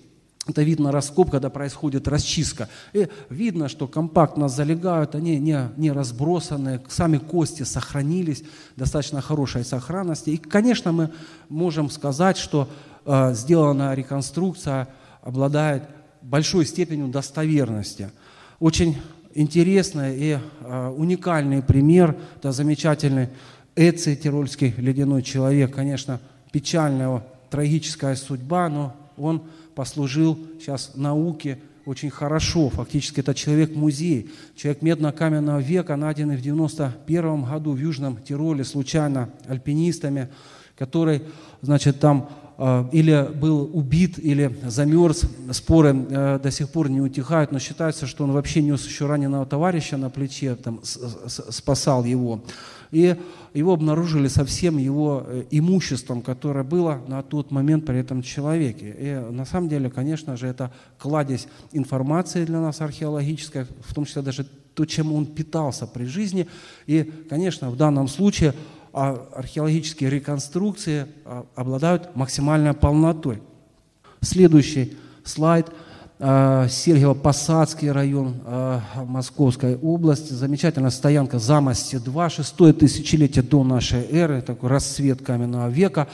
это 0.48 0.62
видно 0.62 0.91
раскоп, 0.91 1.32
когда 1.32 1.50
происходит 1.50 2.08
расчистка. 2.08 2.70
И 2.94 3.08
видно, 3.30 3.68
что 3.68 3.88
компактно 3.88 4.48
залегают, 4.48 5.15
они 5.15 5.39
не, 5.39 5.72
не 5.76 5.91
разбросаны, 5.91 6.82
сами 6.88 7.18
кости 7.18 7.63
сохранились, 7.63 8.44
достаточно 8.76 9.22
хорошей 9.22 9.65
сохранности. 9.65 10.30
И, 10.30 10.38
конечно, 10.38 10.91
мы 10.91 11.12
можем 11.50 11.89
сказать, 11.89 12.38
что 12.38 12.70
э, 13.06 13.34
сделанная 13.34 13.96
реконструкция 13.96 14.88
обладает 15.25 15.83
большой 16.21 16.65
степенью 16.65 17.09
достоверности. 17.09 18.11
Очень 18.59 18.95
интересный 19.33 20.17
и 20.17 20.38
э, 20.61 20.88
уникальный 20.95 21.61
пример, 21.61 22.15
это 22.38 22.53
замечательный 22.53 23.27
Эци, 23.75 24.15
тирольский 24.15 24.73
ледяной 24.77 25.21
человек. 25.21 25.75
Конечно, 25.75 26.21
печальная 26.53 27.07
его 27.07 27.23
трагическая 27.49 28.15
судьба, 28.15 28.69
но 28.69 28.95
он 29.17 29.43
послужил 29.73 30.39
сейчас 30.59 30.91
науке 30.95 31.59
очень 31.85 32.09
хорошо. 32.09 32.69
Фактически 32.69 33.19
это 33.19 33.33
человек-музей, 33.33 34.31
человек 34.55 34.81
медно-каменного 34.81 35.59
века, 35.59 35.95
найденный 35.95 36.38
в 36.38 36.41
91 36.41 37.43
году 37.43 37.71
в 37.71 37.77
Южном 37.77 38.17
Тироле 38.21 38.63
случайно 38.63 39.29
альпинистами, 39.47 40.29
который, 40.77 41.23
значит, 41.61 41.99
там 41.99 42.29
или 42.91 43.30
был 43.36 43.70
убит, 43.74 44.18
или 44.18 44.58
замерз. 44.65 45.24
Споры 45.52 45.96
э, 46.10 46.39
до 46.41 46.52
сих 46.52 46.70
пор 46.70 46.89
не 46.89 47.02
утихают, 47.02 47.52
но 47.52 47.60
считается, 47.60 48.08
что 48.08 48.24
он 48.24 48.32
вообще 48.32 48.62
нес 48.62 48.86
еще 48.86 49.08
раненого 49.08 49.46
товарища 49.46 49.98
на 49.98 50.10
плече, 50.10 50.56
там, 50.56 50.80
спасал 50.84 52.06
его 52.06 52.41
и 52.96 53.15
его 53.54 53.74
обнаружили 53.74 54.30
со 54.30 54.46
всем 54.46 54.78
его 54.78 55.24
э, 55.26 55.44
имуществом, 55.52 56.22
которое 56.22 56.63
было 56.63 57.02
на 57.08 57.22
тот 57.24 57.52
момент 57.52 57.86
при 57.86 58.00
этом 58.00 58.22
человеке. 58.22 58.96
И 58.98 59.34
на 59.34 59.46
самом 59.46 59.68
деле, 59.70 59.89
конечно 59.89 60.38
же, 60.38 60.48
это 60.48 60.72
кладезь 60.98 61.48
информации 61.74 62.46
для 62.46 62.62
нас 62.62 62.82
археологическая, 62.82 63.68
в 63.86 63.94
том 63.94 64.06
числе 64.06 64.22
даже 64.22 64.46
то, 64.74 64.86
чем 64.86 65.13
он 65.13 65.26
питался 65.26 65.88
при 65.88 66.06
жизни. 66.06 66.48
И, 66.86 67.04
конечно, 67.30 67.70
в 67.70 67.78
данном 67.78 68.08
случае 68.08 68.52
а, 68.52 68.56
археологические 68.95 70.10
реконструкции 70.10 71.08
а, 71.25 71.45
обладают 71.55 72.15
максимальной 72.15 72.73
полнотой. 72.73 73.41
Следующий 74.21 74.97
слайд– 75.23 75.69
Э, 76.17 76.67
Сергиево-Посадский 76.69 77.91
район 77.91 78.36
Московской 79.05 79.75
области. 79.75 80.31
Замечательная 80.31 80.89
стоянка 80.89 81.39
Замости-2, 81.39 82.29
шестое 82.29 82.73
тысячелетие 82.73 83.43
до 83.43 83.63
нашей 83.63 84.03
эры, 84.10 84.41
такой 84.41 84.69
расцвет 84.69 85.21
каменного 85.21 85.69
века. 85.69 86.08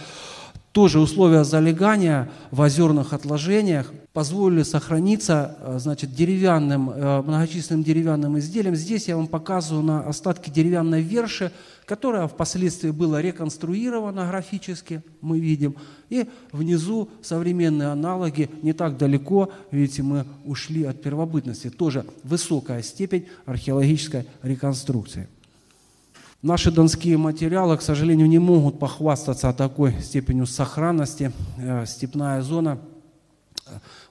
Тоже 0.71 0.99
условия 0.99 1.43
залегания 1.43 2.29
в 2.49 2.61
озерных 2.61 3.13
отложениях 3.13 3.91
позволили 4.13 4.63
сохраниться 4.63 5.57
э, 5.59 5.79
значит, 5.79 6.13
деревянным, 6.13 6.85
многочисленным 6.85 7.83
деревянным 7.83 8.37
изделиям. 8.39 8.75
Здесь 8.75 9.07
я 9.07 9.17
вам 9.17 9.27
показываю 9.27 9.83
на 9.83 10.01
остатки 10.01 10.49
деревянной 10.49 11.01
верши, 11.01 11.51
которая 11.85 12.27
впоследствии 12.27 12.91
была 12.91 13.21
реконструирована 13.21 14.27
графически, 14.27 15.03
мы 15.19 15.39
видим. 15.39 15.75
И 16.09 16.25
внизу 16.51 17.09
современные 17.21 17.89
аналоги, 17.89 18.49
не 18.61 18.73
так 18.73 18.97
далеко, 18.97 19.51
видите, 19.71 20.01
мы 20.01 20.25
ушли 20.45 20.83
от 20.83 21.01
первобытности. 21.01 21.69
Тоже 21.69 22.05
высокая 22.23 22.81
степень 22.81 23.27
археологической 23.45 24.25
реконструкции. 24.41 25.27
Наши 26.41 26.71
донские 26.71 27.17
материалы, 27.17 27.77
к 27.77 27.81
сожалению, 27.81 28.27
не 28.27 28.39
могут 28.39 28.79
похвастаться 28.79 29.53
такой 29.53 29.93
степенью 30.01 30.47
сохранности. 30.47 31.31
Э, 31.57 31.85
степная 31.85 32.41
зона, 32.41 32.79
э, 32.79 33.00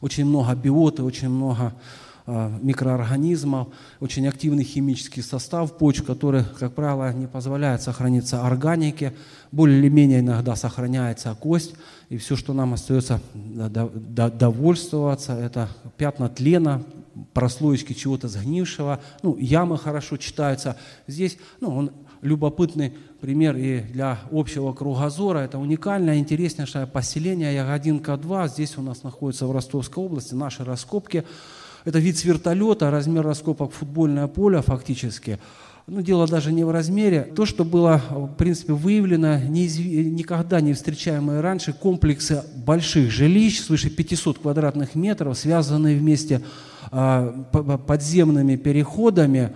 очень 0.00 0.24
много 0.24 0.54
биоты, 0.54 1.02
очень 1.02 1.28
много 1.28 1.74
Э, 2.32 2.48
микроорганизмов, 2.62 3.68
очень 3.98 4.28
активный 4.28 4.62
химический 4.62 5.20
состав 5.20 5.76
почв, 5.76 6.04
который, 6.04 6.44
как 6.44 6.74
правило, 6.74 7.12
не 7.12 7.26
позволяет 7.26 7.82
сохраниться 7.82 8.46
органике, 8.46 9.14
более 9.50 9.80
или 9.80 9.88
менее 9.88 10.20
иногда 10.20 10.54
сохраняется 10.54 11.34
кость, 11.34 11.74
и 12.08 12.18
все, 12.18 12.36
что 12.36 12.52
нам 12.52 12.74
остается 12.74 13.20
довольствоваться, 13.34 15.32
это 15.32 15.70
пятна 15.96 16.28
тлена, 16.28 16.82
прослоечки 17.32 17.94
чего-то 17.94 18.28
сгнившего, 18.28 19.00
ну, 19.24 19.36
ямы 19.36 19.76
хорошо 19.76 20.16
читаются. 20.16 20.76
Здесь, 21.08 21.36
ну, 21.60 21.74
он 21.74 21.90
любопытный 22.22 22.92
пример 23.20 23.56
и 23.56 23.80
для 23.80 24.18
общего 24.32 24.72
кругозора. 24.72 25.40
Это 25.40 25.58
уникальное, 25.58 26.18
интереснейшее 26.18 26.86
поселение 26.86 27.54
Ягодинка-2. 27.54 28.48
Здесь 28.48 28.78
у 28.78 28.82
нас 28.82 29.02
находится 29.02 29.46
в 29.46 29.52
Ростовской 29.52 30.02
области 30.02 30.34
наши 30.34 30.64
раскопки. 30.64 31.24
Это 31.84 31.98
вид 31.98 32.18
с 32.18 32.24
вертолета, 32.24 32.90
размер 32.90 33.24
раскопок 33.24 33.72
футбольное 33.72 34.26
поле 34.26 34.62
фактически. 34.62 35.38
Ну, 35.86 36.02
дело 36.02 36.28
даже 36.28 36.52
не 36.52 36.62
в 36.62 36.70
размере. 36.70 37.22
То, 37.34 37.46
что 37.46 37.64
было, 37.64 38.00
в 38.10 38.34
принципе, 38.34 38.74
выявлено, 38.74 39.38
неизв... 39.38 39.80
никогда 39.80 40.60
не 40.60 40.72
встречаемые 40.72 41.40
раньше 41.40 41.72
комплексы 41.72 42.44
больших 42.54 43.10
жилищ, 43.10 43.60
свыше 43.60 43.90
500 43.90 44.38
квадратных 44.38 44.94
метров, 44.94 45.36
связанные 45.36 45.98
вместе 45.98 46.42
э, 46.92 47.44
подземными 47.86 48.56
переходами, 48.56 49.50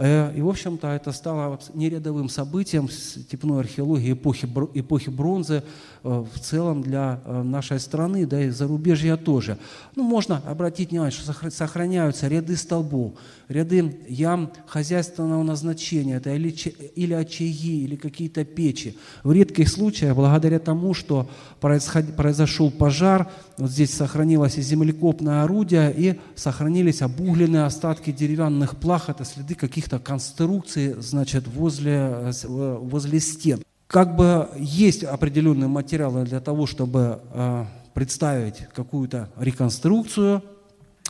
и, 0.00 0.40
в 0.40 0.48
общем-то, 0.48 0.88
это 0.88 1.12
стало 1.12 1.58
нерядовым 1.74 2.30
событием 2.30 2.88
степной 2.88 3.60
археологии 3.60 4.12
эпохи, 4.12 4.48
эпохи 4.72 5.10
бронзы 5.10 5.62
э, 6.02 6.24
в 6.32 6.38
целом 6.40 6.80
для 6.80 7.20
э, 7.22 7.42
нашей 7.42 7.78
страны, 7.80 8.24
да 8.24 8.42
и 8.42 8.48
зарубежья 8.48 9.18
тоже. 9.18 9.58
Ну, 9.96 10.02
можно 10.02 10.38
обратить 10.46 10.90
внимание, 10.90 11.10
что 11.10 11.50
сохраняются 11.50 12.28
ряды 12.28 12.56
столбов, 12.56 13.12
ряды 13.48 14.00
ям 14.08 14.50
хозяйственного 14.66 15.42
назначения, 15.42 16.16
это 16.16 16.34
или, 16.34 16.48
или 16.94 17.12
очаги, 17.12 17.84
или 17.84 17.96
какие-то 17.96 18.46
печи. 18.46 18.96
В 19.22 19.32
редких 19.32 19.68
случаях, 19.68 20.16
благодаря 20.16 20.60
тому, 20.60 20.94
что 20.94 21.28
произошел 21.60 22.70
пожар, 22.70 23.30
вот 23.60 23.70
здесь 23.70 23.92
сохранилось 23.94 24.56
и 24.56 24.62
землекопное 24.62 25.42
орудие, 25.42 25.92
и 25.94 26.18
сохранились 26.34 27.02
обугленные 27.02 27.64
остатки 27.64 28.10
деревянных 28.10 28.76
плах, 28.76 29.10
это 29.10 29.24
следы 29.24 29.54
каких-то 29.54 29.98
конструкций, 29.98 30.94
значит, 30.98 31.46
возле, 31.46 32.32
возле 32.44 33.20
стен. 33.20 33.62
Как 33.86 34.16
бы 34.16 34.48
есть 34.56 35.04
определенные 35.04 35.68
материалы 35.68 36.24
для 36.24 36.40
того, 36.40 36.66
чтобы 36.66 37.20
э, 37.32 37.64
представить 37.92 38.68
какую-то 38.74 39.30
реконструкцию, 39.36 40.42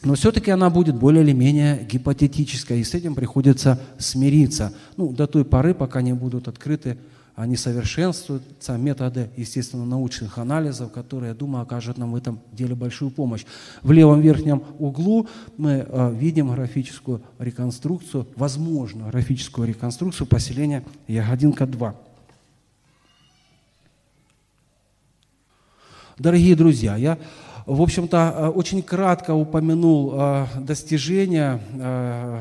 но 0.03 0.15
все-таки 0.15 0.51
она 0.51 0.71
будет 0.71 0.97
более 0.97 1.23
или 1.23 1.33
менее 1.33 1.87
гипотетической, 1.89 2.81
и 2.81 2.85
с 2.85 2.95
этим 2.95 3.15
приходится 3.15 3.79
смириться. 3.99 4.73
Ну, 4.97 5.13
до 5.13 5.27
той 5.27 5.45
поры, 5.45 5.75
пока 5.75 6.01
не 6.01 6.15
будут 6.15 6.49
открыты 6.49 6.97
они 7.41 7.57
совершенствуются, 7.57 8.77
методы, 8.77 9.31
естественно, 9.35 9.87
научных 9.87 10.37
анализов, 10.37 10.93
которые, 10.93 11.31
я 11.31 11.35
думаю, 11.35 11.63
окажут 11.63 11.97
нам 11.97 12.13
в 12.13 12.17
этом 12.17 12.39
деле 12.53 12.75
большую 12.75 13.11
помощь. 13.11 13.47
В 13.81 13.93
левом 13.93 14.21
верхнем 14.21 14.63
углу 14.79 15.27
мы 15.57 15.87
э, 15.89 16.15
видим 16.15 16.53
графическую 16.53 17.23
реконструкцию, 17.39 18.27
возможную 18.37 19.11
графическую 19.11 19.67
реконструкцию 19.67 20.27
поселения 20.27 20.85
Ягодинка-2. 21.09 21.95
Дорогие 26.19 26.55
друзья, 26.57 26.97
я 26.97 27.17
в 27.75 27.83
общем-то, 27.83 28.35
э, 28.37 28.49
очень 28.49 28.83
кратко 28.83 29.33
упомянул 29.33 30.13
э, 30.15 30.47
достижения 30.59 31.61
э, 31.73 32.41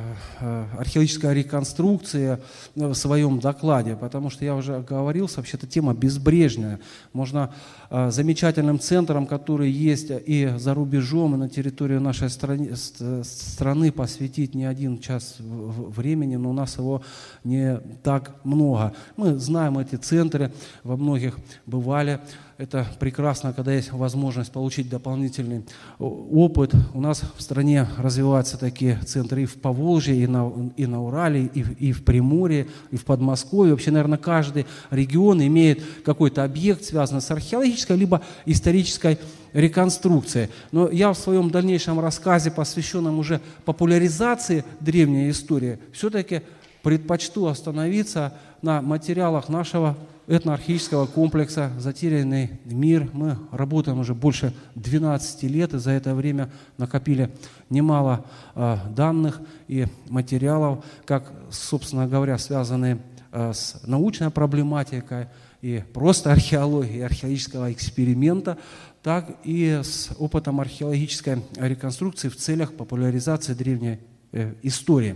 археологической 0.79 1.35
реконструкции 1.35 2.39
в 2.73 2.95
своем 2.95 3.39
докладе, 3.39 3.95
потому 3.95 4.31
что 4.31 4.43
я 4.43 4.55
уже 4.55 4.79
говорил, 4.79 5.29
вообще-то 5.35 5.67
тема 5.67 5.93
безбрежная. 5.93 6.79
Можно 7.13 7.53
замечательным 7.91 8.79
центром, 8.79 9.27
который 9.27 9.69
есть 9.69 10.07
и 10.09 10.53
за 10.57 10.73
рубежом, 10.73 11.35
и 11.35 11.37
на 11.37 11.49
территории 11.49 11.97
нашей 11.97 12.29
страны, 12.29 12.75
страны 13.23 13.91
посвятить 13.91 14.55
не 14.55 14.65
один 14.65 14.99
час 14.99 15.35
времени, 15.39 16.35
но 16.35 16.51
у 16.51 16.53
нас 16.53 16.77
его 16.77 17.01
не 17.43 17.79
так 18.03 18.35
много. 18.43 18.93
Мы 19.17 19.35
знаем 19.37 19.77
эти 19.77 19.95
центры, 19.95 20.51
во 20.83 20.97
многих 20.97 21.37
бывали, 21.65 22.19
это 22.59 22.85
прекрасно, 22.99 23.53
когда 23.53 23.73
есть 23.73 23.93
возможность 23.93 24.51
получить 24.51 24.89
дополнительный 24.89 25.63
опыт. 25.97 26.73
У 26.93 26.99
нас 26.99 27.21
в 27.37 27.41
стране 27.41 27.87
развиваются 27.97 28.57
такие 28.57 28.99
центры 29.05 29.43
и 29.43 29.45
в 29.45 29.61
Поволжье, 29.61 30.13
и 30.13 30.27
на, 30.27 30.51
и 30.75 30.85
на 30.85 31.01
Урале, 31.01 31.45
и, 31.45 31.61
и 31.61 31.93
в 31.93 32.03
Приморье, 32.03 32.67
и 32.91 32.97
в 32.97 33.05
Подмосковье. 33.05 33.71
Вообще, 33.71 33.91
наверное, 33.91 34.17
каждый 34.17 34.65
регион 34.89 35.41
имеет 35.41 35.81
какой-то 36.03 36.43
объект, 36.43 36.83
связанный 36.83 37.21
с 37.21 37.31
археологической 37.31 37.95
либо 37.95 38.21
исторической 38.45 39.17
реконструкцией. 39.53 40.49
Но 40.73 40.89
я 40.89 41.13
в 41.13 41.17
своем 41.17 41.51
дальнейшем 41.51 41.97
рассказе, 42.01 42.51
посвященном 42.51 43.19
уже 43.19 43.39
популяризации 43.63 44.65
древней 44.81 45.29
истории, 45.29 45.79
все-таки 45.93 46.41
предпочту 46.83 47.47
остановиться 47.47 48.33
на 48.61 48.81
материалах 48.81 49.47
нашего 49.47 49.95
этноархеологического 50.29 51.07
комплекса 51.07 51.71
«Затерянный 51.79 52.59
мир». 52.63 53.09
Мы 53.13 53.35
работаем 53.51 53.97
уже 53.99 54.13
больше 54.13 54.53
12 54.75 55.43
лет, 55.43 55.73
и 55.73 55.79
за 55.79 55.91
это 55.91 56.13
время 56.13 56.51
накопили 56.77 57.31
немало 57.71 58.25
э, 58.53 58.77
данных 58.95 59.41
и 59.67 59.87
материалов, 60.07 60.85
как, 61.05 61.33
собственно 61.49 62.07
говоря, 62.07 62.37
связанные 62.37 62.99
э, 63.31 63.53
с 63.53 63.81
научной 63.87 64.29
проблематикой 64.29 65.29
и 65.61 65.83
просто 65.93 66.31
археологией, 66.31 67.03
археологического 67.03 67.73
эксперимента, 67.73 68.59
так 69.01 69.35
и 69.43 69.81
с 69.83 70.11
опытом 70.19 70.61
археологической 70.61 71.41
реконструкции 71.57 72.29
в 72.29 72.35
целях 72.35 72.73
популяризации 72.73 73.55
древней 73.55 73.97
э, 74.31 74.53
истории. 74.61 75.15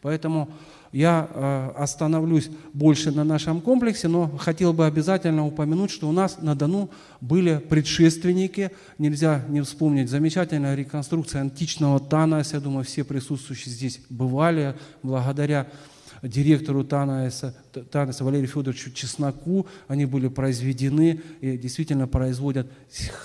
Поэтому 0.00 0.48
я 0.94 1.28
э, 1.28 1.70
остановлюсь 1.76 2.50
больше 2.72 3.10
на 3.10 3.24
нашем 3.24 3.60
комплексе, 3.60 4.06
но 4.06 4.28
хотел 4.38 4.72
бы 4.72 4.86
обязательно 4.86 5.44
упомянуть, 5.44 5.90
что 5.90 6.08
у 6.08 6.12
нас 6.12 6.38
на 6.40 6.54
Дону 6.54 6.88
были 7.20 7.58
предшественники. 7.58 8.70
Нельзя 8.96 9.44
не 9.48 9.60
вспомнить 9.60 10.08
замечательная 10.08 10.76
реконструкция 10.76 11.40
античного 11.40 11.98
Танаса. 11.98 12.56
Я 12.56 12.60
думаю, 12.60 12.84
все 12.84 13.02
присутствующие 13.02 13.74
здесь 13.74 14.00
бывали 14.08 14.76
благодаря 15.02 15.66
директору 16.22 16.84
Танаиса, 16.84 17.56
Танаиса 17.90 18.22
Валерию 18.22 18.46
Федоровичу 18.46 18.92
Чесноку. 18.92 19.66
Они 19.88 20.06
были 20.06 20.28
произведены 20.28 21.20
и 21.40 21.58
действительно 21.58 22.06
производят 22.06 22.68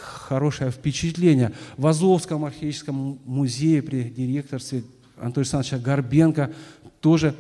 хорошее 0.02 0.72
впечатление. 0.72 1.52
В 1.78 1.86
Азовском 1.86 2.46
археологическом 2.46 3.20
музее 3.26 3.84
при 3.84 4.06
директорстве 4.06 4.82
Антона 5.18 5.42
Александровича 5.42 5.78
Горбенко 5.78 6.52
тоже 7.00 7.36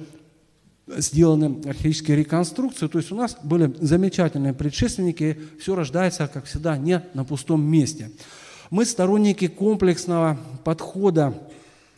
сделаны 0.97 1.61
археологические 1.67 2.17
реконструкции. 2.17 2.87
То 2.87 2.97
есть 2.99 3.11
у 3.11 3.15
нас 3.15 3.37
были 3.43 3.73
замечательные 3.79 4.53
предшественники, 4.53 5.39
все 5.59 5.75
рождается, 5.75 6.27
как 6.27 6.45
всегда, 6.45 6.77
не 6.77 7.03
на 7.13 7.23
пустом 7.25 7.63
месте. 7.63 8.11
Мы 8.69 8.85
сторонники 8.85 9.47
комплексного 9.47 10.39
подхода 10.63 11.33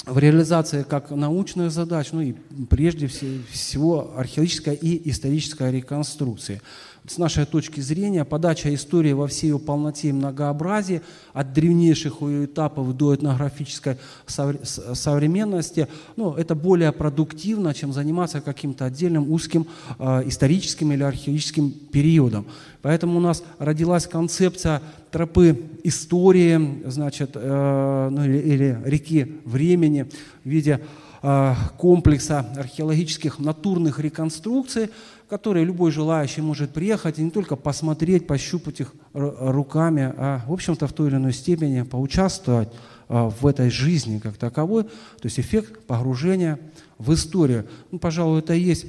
в 0.05 0.17
реализации 0.17 0.83
как 0.83 1.11
научных 1.11 1.71
задач, 1.71 2.07
ну 2.11 2.21
и 2.21 2.33
прежде 2.69 3.07
всего 3.07 4.13
археологической 4.15 4.75
и 4.75 5.09
исторической 5.09 5.71
реконструкции. 5.71 6.61
С 7.07 7.17
нашей 7.17 7.47
точки 7.47 7.79
зрения, 7.79 8.23
подача 8.23 8.71
истории 8.75 9.13
во 9.13 9.25
всей 9.25 9.47
ее 9.47 9.57
полноте 9.57 10.09
и 10.09 10.11
многообразии, 10.11 11.01
от 11.33 11.51
древнейших 11.51 12.21
ее 12.21 12.45
этапов 12.45 12.95
до 12.95 13.15
этнографической 13.15 13.97
современности, 14.27 15.87
ну, 16.15 16.35
это 16.35 16.53
более 16.53 16.91
продуктивно, 16.91 17.73
чем 17.73 17.91
заниматься 17.91 18.39
каким-то 18.39 18.85
отдельным 18.85 19.31
узким 19.31 19.65
э, 19.97 20.27
историческим 20.27 20.91
или 20.91 21.01
археологическим 21.01 21.71
периодом. 21.71 22.45
Поэтому 22.83 23.17
у 23.17 23.21
нас 23.21 23.43
родилась 23.57 24.05
концепция 24.05 24.79
тропы 25.09 25.59
истории, 25.83 26.83
значит, 26.85 27.31
э, 27.33 28.09
ну, 28.11 28.23
или, 28.23 28.37
или 28.37 28.77
реки 28.85 29.39
времени 29.45 30.05
в 30.43 30.49
виде 30.49 30.79
э, 31.23 31.55
комплекса 31.77 32.45
археологических 32.55 33.39
натурных 33.39 33.99
реконструкций, 33.99 34.91
которые 35.31 35.63
любой 35.63 35.91
желающий 35.91 36.41
может 36.41 36.73
приехать 36.73 37.17
и 37.17 37.23
не 37.23 37.31
только 37.31 37.55
посмотреть, 37.55 38.27
пощупать 38.27 38.81
их 38.81 38.93
руками, 39.13 40.13
а, 40.17 40.41
в 40.45 40.51
общем-то, 40.51 40.87
в 40.87 40.91
той 40.91 41.07
или 41.07 41.15
иной 41.15 41.31
степени 41.31 41.83
поучаствовать 41.83 42.67
а, 43.07 43.29
в 43.29 43.47
этой 43.47 43.69
жизни 43.69 44.19
как 44.19 44.35
таковой, 44.35 44.83
то 44.83 45.23
есть 45.23 45.39
эффект 45.39 45.85
погружения 45.87 46.59
в 46.97 47.13
историю. 47.13 47.65
Ну, 47.91 47.99
пожалуй, 47.99 48.39
это 48.39 48.53
и 48.55 48.59
есть 48.59 48.87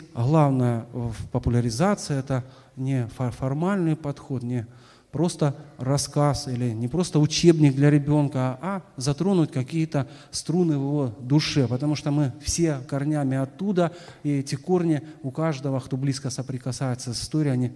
в 0.93 1.15
популяризации, 1.31 2.19
это 2.19 2.43
не 2.75 3.07
формальный 3.39 3.95
подход, 3.95 4.43
не 4.43 4.67
просто 5.13 5.55
рассказ 5.79 6.49
или 6.49 6.71
не 6.71 6.89
просто 6.89 7.21
учебник 7.21 7.77
для 7.77 7.91
ребенка, 7.91 8.59
а 8.61 8.83
затронуть 8.97 9.53
какие-то 9.53 10.09
струны 10.31 10.79
в 10.79 10.83
его 10.83 11.15
душе, 11.21 11.69
потому 11.69 11.95
что 11.95 12.11
мы 12.11 12.33
все 12.43 12.79
корнями 12.89 13.37
оттуда, 13.37 13.93
и 14.23 14.39
эти 14.39 14.55
корни 14.55 15.03
у 15.23 15.31
каждого, 15.31 15.79
кто 15.81 15.97
близко 15.97 16.31
соприкасается 16.31 17.13
с 17.13 17.23
историей, 17.23 17.53
они 17.53 17.73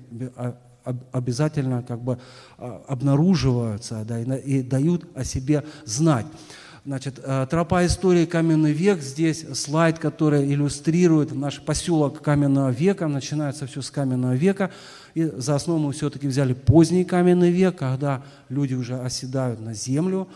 обязательно 1.13 1.83
как 1.83 2.01
бы 2.01 2.19
а, 2.59 2.85
обнаруживаются 2.89 4.05
да, 4.05 4.21
и 4.21 4.63
дают 4.63 5.07
о 5.15 5.25
себе 5.25 5.65
знать. 5.85 6.27
Значит, 6.87 7.19
э, 7.21 7.49
тропа 7.51 7.85
истории 7.85 8.27
каменный 8.27 8.71
век. 8.71 9.01
Здесь 9.01 9.45
слайд, 9.59 9.99
который 9.99 10.47
иллюстрирует 10.47 11.35
наш 11.35 11.61
поселок 11.61 12.23
каменного 12.23 12.71
века. 12.71 13.09
Начинается 13.09 13.67
все 13.67 13.83
с 13.83 13.91
каменного 13.91 14.35
века. 14.35 14.71
И 15.17 15.25
за 15.25 15.55
основу 15.55 15.79
мы 15.81 15.93
все-таки 15.95 16.29
взяли 16.29 16.53
поздний 16.53 17.03
каменный 17.03 17.51
век, 17.51 17.77
когда 17.77 18.23
люди 18.51 18.75
уже 18.75 19.01
оседают 19.01 19.61
на 19.61 19.73
землю. 19.73 20.29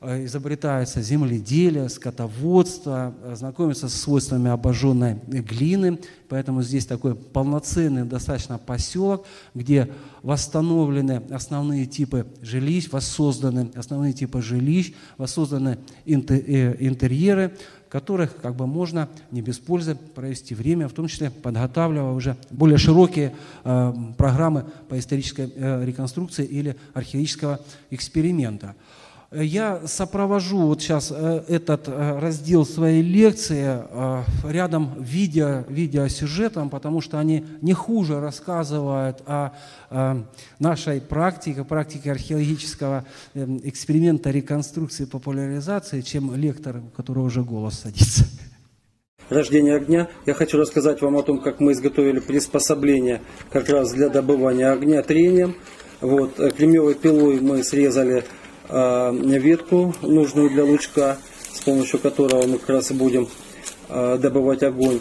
Э, 0.00 0.24
изобретается 0.24 1.00
земледелие, 1.00 1.88
скотоводство, 1.88 3.14
э, 3.22 3.36
знакомится 3.36 3.88
с 3.88 3.94
свойствами 3.94 4.50
обожженной 4.50 5.20
глины. 5.28 6.00
Поэтому 6.28 6.62
здесь 6.62 6.84
такой 6.84 7.14
полноценный 7.14 8.04
достаточно 8.04 8.58
поселок, 8.58 9.24
где 9.54 9.88
восстановлены 10.22 11.22
основные 11.30 11.86
типы 11.86 12.26
жилищ, 12.42 12.90
воссозданы 12.90 13.70
основные 13.76 14.12
типы 14.12 14.42
жилищ, 14.42 14.94
воссозданы 15.16 15.78
э, 16.06 16.76
интерьеры, 16.80 17.56
которых 17.94 18.34
как 18.42 18.56
бы 18.56 18.66
можно 18.66 19.08
не 19.30 19.40
без 19.40 19.60
пользы 19.60 19.94
провести 19.94 20.52
время, 20.56 20.88
в 20.88 20.92
том 20.92 21.06
числе 21.06 21.30
подготавливая 21.30 22.10
уже 22.10 22.36
более 22.50 22.76
широкие 22.76 23.32
э, 23.62 23.92
программы 24.18 24.64
по 24.88 24.98
исторической 24.98 25.48
э, 25.54 25.84
реконструкции 25.84 26.44
или 26.44 26.76
археологического 26.92 27.60
эксперимента. 27.92 28.74
Я 29.34 29.80
сопровожу 29.86 30.58
вот 30.58 30.80
сейчас 30.80 31.12
э, 31.14 31.42
этот 31.48 31.88
э, 31.88 32.18
раздел 32.20 32.64
своей 32.64 33.02
лекции 33.02 33.64
э, 33.66 34.22
рядом 34.44 34.94
видео, 35.02 35.64
видеосюжетом, 35.68 36.70
потому 36.70 37.00
что 37.00 37.18
они 37.18 37.44
не 37.60 37.72
хуже 37.72 38.20
рассказывают 38.20 39.22
о 39.26 39.52
нашей 40.58 41.00
практике, 41.00 41.62
практике 41.62 42.10
археологического 42.10 43.04
эм, 43.34 43.60
эксперимента 43.62 44.30
реконструкции 44.30 45.04
и 45.04 45.06
популяризации, 45.06 46.00
чем 46.00 46.34
лектор, 46.34 46.78
у 46.78 46.96
которого 46.96 47.26
уже 47.26 47.42
голос 47.42 47.80
садится. 47.80 48.24
Рождение 49.28 49.76
огня. 49.76 50.08
Я 50.26 50.34
хочу 50.34 50.58
рассказать 50.58 51.00
вам 51.00 51.16
о 51.16 51.22
том, 51.22 51.40
как 51.40 51.60
мы 51.60 51.72
изготовили 51.72 52.18
приспособление 52.18 53.20
как 53.50 53.68
раз 53.68 53.92
для 53.92 54.08
добывания 54.08 54.72
огня 54.72 55.02
трением. 55.02 55.54
Вот, 56.00 56.34
кремневой 56.56 56.94
пилой 56.96 57.40
мы 57.40 57.62
срезали 57.62 58.24
Э, 58.24 58.43
ветку, 58.68 59.94
нужную 60.02 60.50
для 60.50 60.64
лучка, 60.64 61.18
с 61.52 61.60
помощью 61.60 61.98
которого 61.98 62.46
мы 62.46 62.58
как 62.58 62.70
раз 62.70 62.90
и 62.90 62.94
будем 62.94 63.28
э, 63.88 64.18
добывать 64.18 64.62
огонь. 64.62 65.00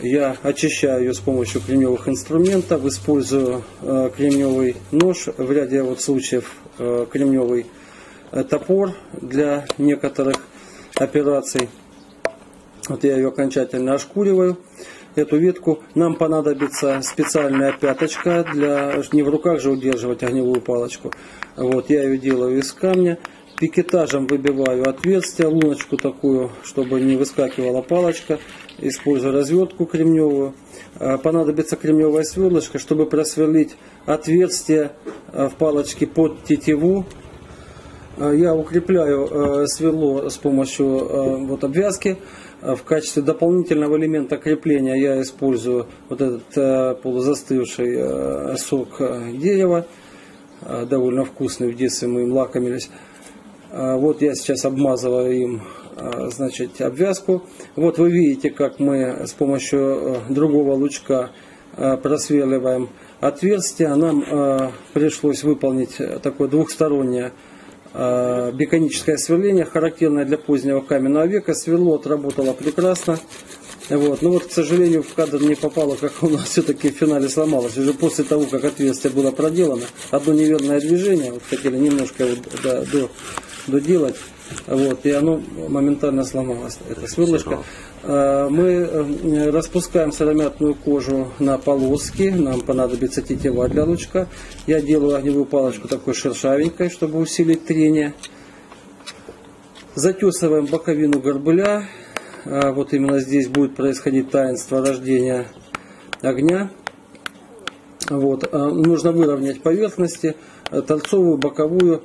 Я 0.00 0.36
очищаю 0.42 1.04
ее 1.04 1.14
с 1.14 1.18
помощью 1.18 1.60
кремневых 1.60 2.08
инструментов, 2.08 2.84
использую 2.86 3.62
э, 3.82 4.10
кремневый 4.16 4.76
нож, 4.90 5.28
в 5.36 5.52
ряде 5.52 5.82
вот 5.82 6.00
случаев 6.00 6.52
кремневый 6.78 7.66
топор 8.48 8.92
для 9.12 9.66
некоторых 9.76 10.36
операций. 10.94 11.68
Вот 12.88 13.04
я 13.04 13.16
ее 13.16 13.28
окончательно 13.28 13.94
ошкуриваю 13.94 14.58
эту 15.14 15.38
ветку. 15.38 15.80
Нам 15.94 16.16
понадобится 16.16 17.00
специальная 17.02 17.72
пяточка, 17.72 18.44
для 18.52 19.02
не 19.12 19.22
в 19.22 19.28
руках 19.28 19.60
же 19.60 19.70
удерживать 19.70 20.22
огневую 20.22 20.60
палочку. 20.60 21.12
Вот, 21.56 21.90
я 21.90 22.04
ее 22.04 22.18
делаю 22.18 22.58
из 22.58 22.72
камня. 22.72 23.18
пикетажем 23.58 24.26
выбиваю 24.26 24.88
отверстие, 24.88 25.48
луночку 25.48 25.96
такую, 25.96 26.50
чтобы 26.64 27.00
не 27.00 27.16
выскакивала 27.16 27.82
палочка. 27.82 28.38
Использую 28.78 29.32
развертку 29.32 29.84
кремневую. 29.86 30.54
А, 30.98 31.18
понадобится 31.18 31.76
кремневая 31.76 32.24
сверлышко, 32.24 32.78
чтобы 32.78 33.06
просверлить 33.06 33.76
отверстие 34.06 34.92
а, 35.32 35.48
в 35.48 35.54
палочке 35.54 36.06
под 36.06 36.44
тетиву. 36.44 37.04
А, 38.16 38.32
я 38.32 38.54
укрепляю 38.54 39.66
сверло 39.68 40.28
с 40.28 40.36
помощью 40.38 41.46
вот 41.46 41.64
обвязки. 41.64 42.18
В 42.62 42.82
качестве 42.84 43.22
дополнительного 43.22 43.96
элемента 43.96 44.36
крепления 44.36 44.94
я 44.94 45.20
использую 45.20 45.86
вот 46.08 46.20
этот 46.20 47.02
полузастывший 47.02 48.56
сок 48.56 49.00
дерева. 49.36 49.86
Довольно 50.88 51.24
вкусный, 51.24 51.72
в 51.72 51.76
детстве 51.76 52.06
мы 52.06 52.22
им 52.22 52.32
лакомились. 52.32 52.88
Вот 53.72 54.22
я 54.22 54.34
сейчас 54.36 54.64
обмазываю 54.64 55.32
им 55.32 55.62
значит, 56.30 56.80
обвязку. 56.80 57.42
Вот 57.76 57.98
вы 57.98 58.10
видите, 58.10 58.50
как 58.50 58.78
мы 58.78 59.26
с 59.26 59.32
помощью 59.32 59.80
э, 59.80 60.16
другого 60.30 60.74
лучка 60.74 61.30
э, 61.76 61.96
просверливаем 61.96 62.88
отверстие. 63.20 63.94
Нам 63.94 64.22
э, 64.22 64.70
пришлось 64.92 65.42
выполнить 65.42 65.96
такое 66.22 66.48
двухстороннее 66.48 67.32
беконическое 67.94 69.16
сверление, 69.16 69.64
характерное 69.64 70.24
для 70.24 70.38
позднего 70.38 70.80
каменного 70.80 71.26
века. 71.26 71.54
Сверло 71.54 71.96
отработало 71.96 72.52
прекрасно. 72.52 73.18
Вот. 73.90 74.22
Но 74.22 74.30
вот, 74.30 74.46
к 74.46 74.52
сожалению, 74.52 75.02
в 75.02 75.12
кадр 75.14 75.42
не 75.42 75.54
попало, 75.54 75.96
как 75.96 76.22
у 76.22 76.28
нас 76.28 76.44
все-таки 76.44 76.90
в 76.90 76.94
финале 76.94 77.28
сломалось. 77.28 77.76
Уже 77.76 77.92
после 77.92 78.24
того, 78.24 78.46
как 78.46 78.64
отверстие 78.64 79.12
было 79.12 79.32
проделано, 79.32 79.84
одно 80.10 80.32
неверное 80.32 80.80
движение, 80.80 81.32
вот 81.32 81.42
хотели 81.48 81.76
немножко 81.76 82.26
вот, 82.26 82.38
да, 82.62 82.84
до, 82.84 83.10
доделать, 83.66 84.16
вот, 84.66 85.04
и 85.06 85.10
оно 85.10 85.40
моментально 85.68 86.24
сломалось, 86.24 86.78
это 86.88 87.06
сверлышко. 87.06 87.58
А, 88.04 88.48
мы 88.48 88.64
э, 88.64 89.50
распускаем 89.50 90.12
сыромятную 90.12 90.74
кожу 90.74 91.28
на 91.38 91.58
полоски, 91.58 92.30
нам 92.30 92.60
понадобится 92.60 93.22
тетива 93.22 93.68
для 93.68 93.84
лучка. 93.84 94.28
Я 94.66 94.80
делаю 94.80 95.16
огневую 95.16 95.44
палочку 95.44 95.88
такой 95.88 96.14
шершавенькой, 96.14 96.90
чтобы 96.90 97.18
усилить 97.20 97.64
трение. 97.64 98.14
Затесываем 99.94 100.66
боковину 100.66 101.20
горбыля. 101.20 101.88
А, 102.44 102.72
вот 102.72 102.92
именно 102.92 103.20
здесь 103.20 103.48
будет 103.48 103.76
происходить 103.76 104.30
таинство 104.30 104.84
рождения 104.84 105.46
огня. 106.22 106.70
Вот. 108.10 108.48
А, 108.52 108.68
нужно 108.68 109.12
выровнять 109.12 109.62
поверхности, 109.62 110.34
э, 110.70 110.82
торцовую, 110.82 111.36
боковую 111.36 112.02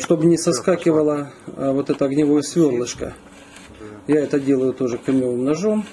чтобы 0.00 0.26
не 0.26 0.36
соскакивало 0.36 1.32
а, 1.56 1.72
вот 1.72 1.90
это 1.90 2.04
огневое 2.04 2.42
сверлышко. 2.42 3.14
Я 4.06 4.20
это 4.20 4.38
делаю 4.38 4.72
тоже 4.72 4.98
кремневым 4.98 5.44
ножом. 5.44 5.84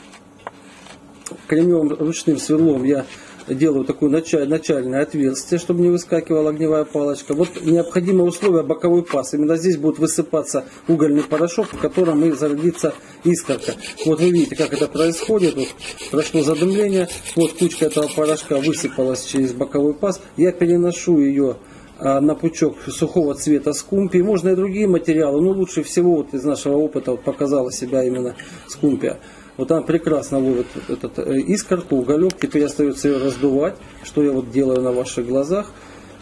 Кремневым 1.47 1.89
ручным 1.93 2.37
сверлом 2.37 2.83
я 2.83 3.05
делаю 3.47 3.85
такое 3.85 4.09
начальное 4.09 5.01
отверстие, 5.01 5.59
чтобы 5.59 5.81
не 5.81 5.89
выскакивала 5.89 6.51
огневая 6.51 6.85
палочка. 6.85 7.33
Вот 7.33 7.49
необходимое 7.63 8.25
условие 8.25 8.63
боковой 8.63 9.03
паз. 9.03 9.33
Именно 9.33 9.57
здесь 9.57 9.77
будет 9.77 9.99
высыпаться 9.99 10.65
угольный 10.87 11.23
порошок, 11.23 11.67
в 11.73 11.77
котором 11.79 12.23
и 12.23 12.31
зародится 12.31 12.93
искорка. 13.23 13.73
Вот 14.05 14.19
вы 14.19 14.29
видите, 14.29 14.55
как 14.55 14.73
это 14.73 14.87
происходит. 14.87 15.55
Вот 15.55 15.67
прошло 16.11 16.43
задымление. 16.43 17.09
Вот 17.35 17.53
кучка 17.53 17.85
этого 17.85 18.07
порошка 18.15 18.57
высыпалась 18.57 19.23
через 19.23 19.53
боковой 19.53 19.93
паз. 19.93 20.21
Я 20.37 20.51
переношу 20.51 21.19
ее 21.19 21.57
на 21.99 22.35
пучок 22.35 22.77
сухого 22.87 23.35
цвета 23.35 23.73
скумпи. 23.73 24.21
Можно 24.21 24.49
и 24.49 24.55
другие 24.55 24.87
материалы, 24.87 25.41
но 25.41 25.51
лучше 25.51 25.83
всего 25.83 26.15
вот 26.17 26.33
из 26.33 26.43
нашего 26.43 26.77
опыта 26.77 27.11
вот 27.11 27.23
показала 27.23 27.71
себя 27.71 28.03
именно 28.03 28.35
скумпия. 28.67 29.19
Вот 29.57 29.71
она 29.71 29.81
прекрасно 29.81 30.39
ловит 30.39 30.65
этот 30.87 31.19
э, 31.19 31.39
искорку, 31.41 31.97
уголек. 31.97 32.33
Теперь 32.39 32.63
остается 32.65 33.09
ее 33.09 33.17
раздувать, 33.17 33.75
что 34.03 34.23
я 34.23 34.31
вот 34.31 34.49
делаю 34.49 34.81
на 34.81 34.91
ваших 34.91 35.27
глазах. 35.27 35.71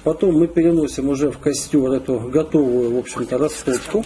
Потом 0.04 0.38
мы 0.38 0.48
переносим 0.48 1.10
уже 1.10 1.32
в 1.32 1.38
костер 1.38 1.92
эту 1.92 2.20
готовую, 2.20 2.94
в 2.96 2.98
общем-то, 2.98 3.38
растопку. 3.38 4.04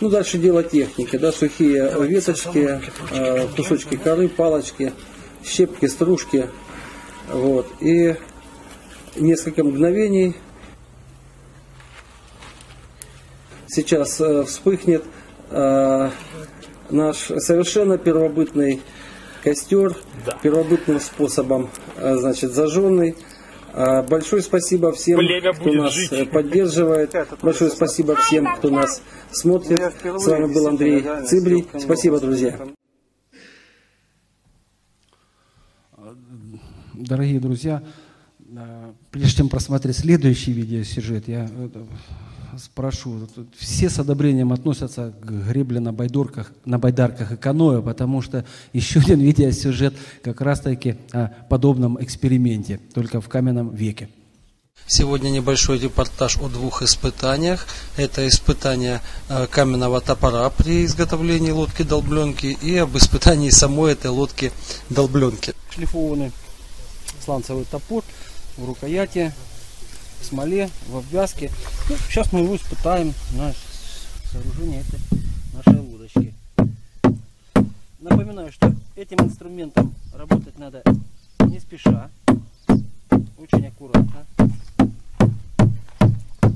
Ну, 0.00 0.10
дальше 0.10 0.38
дело 0.38 0.62
техники, 0.62 1.16
да, 1.16 1.32
сухие 1.32 1.90
веточки, 2.00 2.80
э, 3.12 3.46
кусочки 3.56 3.96
коры, 3.96 4.28
палочки, 4.28 4.92
щепки, 5.44 5.86
стружки. 5.86 6.46
Вот. 7.32 7.66
И 7.80 8.16
несколько 9.16 9.64
мгновений 9.64 10.34
сейчас 13.70 14.20
э, 14.20 14.44
вспыхнет 14.44 15.04
э, 15.50 16.10
наш 16.90 17.16
совершенно 17.16 17.98
первобытный 17.98 18.82
костер, 19.42 19.96
да. 20.26 20.36
первобытным 20.42 21.00
способом, 21.00 21.70
э, 21.96 22.16
значит, 22.16 22.52
зажженный. 22.52 23.16
Большое 23.72 24.42
спасибо 24.42 24.90
всем, 24.90 25.18
Племя 25.18 25.52
кто 25.52 25.72
нас 25.72 25.94
жить. 25.94 26.28
поддерживает. 26.32 27.14
Большое 27.40 27.70
спасибо 27.70 28.16
всем, 28.16 28.56
кто 28.56 28.68
нас 28.68 29.00
смотрит. 29.30 29.80
С 30.02 30.26
вами 30.26 30.52
был 30.52 30.66
Андрей 30.66 31.04
Цибри. 31.24 31.64
Спасибо, 31.78 32.18
друзья. 32.18 32.58
Дорогие 36.94 37.38
друзья, 37.38 37.84
прежде 39.12 39.36
чем 39.36 39.48
просмотреть 39.48 39.98
следующий 39.98 40.50
видеосюжет, 40.52 41.28
я 41.28 41.48
спрошу. 42.58 43.28
Все 43.56 43.88
с 43.88 43.98
одобрением 43.98 44.52
относятся 44.52 45.12
к 45.20 45.48
гребле 45.48 45.80
на, 45.80 45.92
байдорках, 45.92 46.52
на 46.64 46.78
байдарках 46.78 47.32
и 47.32 47.36
каноэ, 47.36 47.82
потому 47.82 48.22
что 48.22 48.44
еще 48.72 49.00
один 49.00 49.20
видеосюжет 49.20 49.94
как 50.22 50.40
раз-таки 50.40 50.96
о 51.12 51.28
подобном 51.48 52.02
эксперименте, 52.02 52.80
только 52.94 53.20
в 53.20 53.28
каменном 53.28 53.74
веке. 53.74 54.08
Сегодня 54.86 55.28
небольшой 55.28 55.78
репортаж 55.78 56.36
о 56.38 56.48
двух 56.48 56.82
испытаниях. 56.82 57.66
Это 57.96 58.26
испытание 58.26 59.00
э, 59.28 59.46
каменного 59.46 60.00
топора 60.00 60.50
при 60.50 60.84
изготовлении 60.84 61.52
лодки 61.52 61.82
долбленки 61.82 62.58
и 62.60 62.76
об 62.76 62.96
испытании 62.96 63.50
самой 63.50 63.92
этой 63.92 64.10
лодки 64.10 64.50
долбленки. 64.88 65.54
Шлифованный 65.70 66.32
сланцевый 67.24 67.66
топор 67.70 68.02
в 68.56 68.64
рукояти 68.64 69.32
смоле, 70.24 70.70
в 70.88 70.96
обвязке. 70.96 71.50
Ну, 71.88 71.96
сейчас 72.08 72.32
мы 72.32 72.40
его 72.40 72.56
испытаем 72.56 73.14
на 73.32 73.52
сооружение 74.30 74.80
этой 74.80 75.00
нашей 75.52 75.80
лодочки. 75.80 76.34
Напоминаю, 77.98 78.52
что 78.52 78.74
этим 78.96 79.18
инструментом 79.20 79.94
работать 80.14 80.58
надо 80.58 80.82
не 81.46 81.58
спеша, 81.58 82.10
очень 83.38 83.66
аккуратно. 83.66 84.26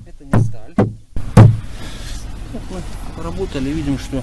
Это 0.07 0.25
не 0.25 0.45
сталь. 0.45 0.75
Так 0.75 2.63
мы 2.71 2.81
поработали, 3.17 3.71
видим, 3.71 3.99
что 3.99 4.23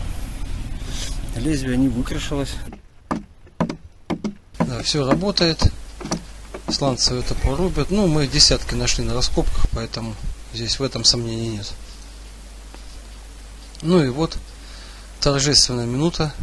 лезвие 1.35 1.77
не 1.77 1.89
выкрашилось. 1.89 2.55
Да, 4.59 4.81
все 4.83 5.05
работает 5.05 5.71
сланцевый 6.71 7.21
это 7.21 7.35
порубят. 7.35 7.91
Ну, 7.91 8.07
мы 8.07 8.27
десятки 8.27 8.75
нашли 8.75 9.03
на 9.03 9.13
раскопках, 9.13 9.65
поэтому 9.71 10.15
здесь 10.53 10.79
в 10.79 10.83
этом 10.83 11.03
сомнений 11.03 11.57
нет. 11.57 11.71
Ну 13.81 14.03
и 14.03 14.09
вот 14.09 14.37
торжественная 15.19 15.85
минута 15.85 16.33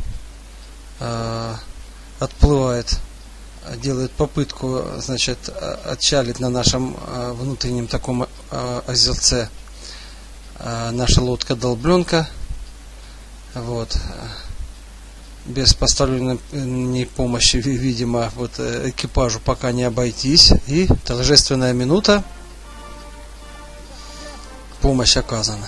э, 1.01 1.55
отплывает, 2.19 2.99
делает 3.77 4.11
попытку, 4.13 4.85
значит, 4.99 5.49
отчалить 5.49 6.41
на 6.41 6.49
нашем 6.49 6.97
э, 6.97 7.33
внутреннем 7.33 7.87
таком 7.87 8.25
э, 8.25 8.83
озерце 8.87 9.49
э, 10.59 10.91
наша 10.91 11.23
лодка 11.23 11.55
долбленка. 11.55 12.29
Вот 13.55 13.97
без 15.49 15.75
посторонней 15.75 17.07
помощи, 17.07 17.57
видимо, 17.57 18.31
вот 18.37 18.53
э, 18.59 18.91
экипажу 18.91 19.41
пока 19.41 19.73
не 19.73 19.85
обойтись. 19.85 20.53
И 20.67 20.89
торжественная 21.05 21.73
минута. 21.73 22.23
Помощь 24.81 25.17
оказана. 25.17 25.67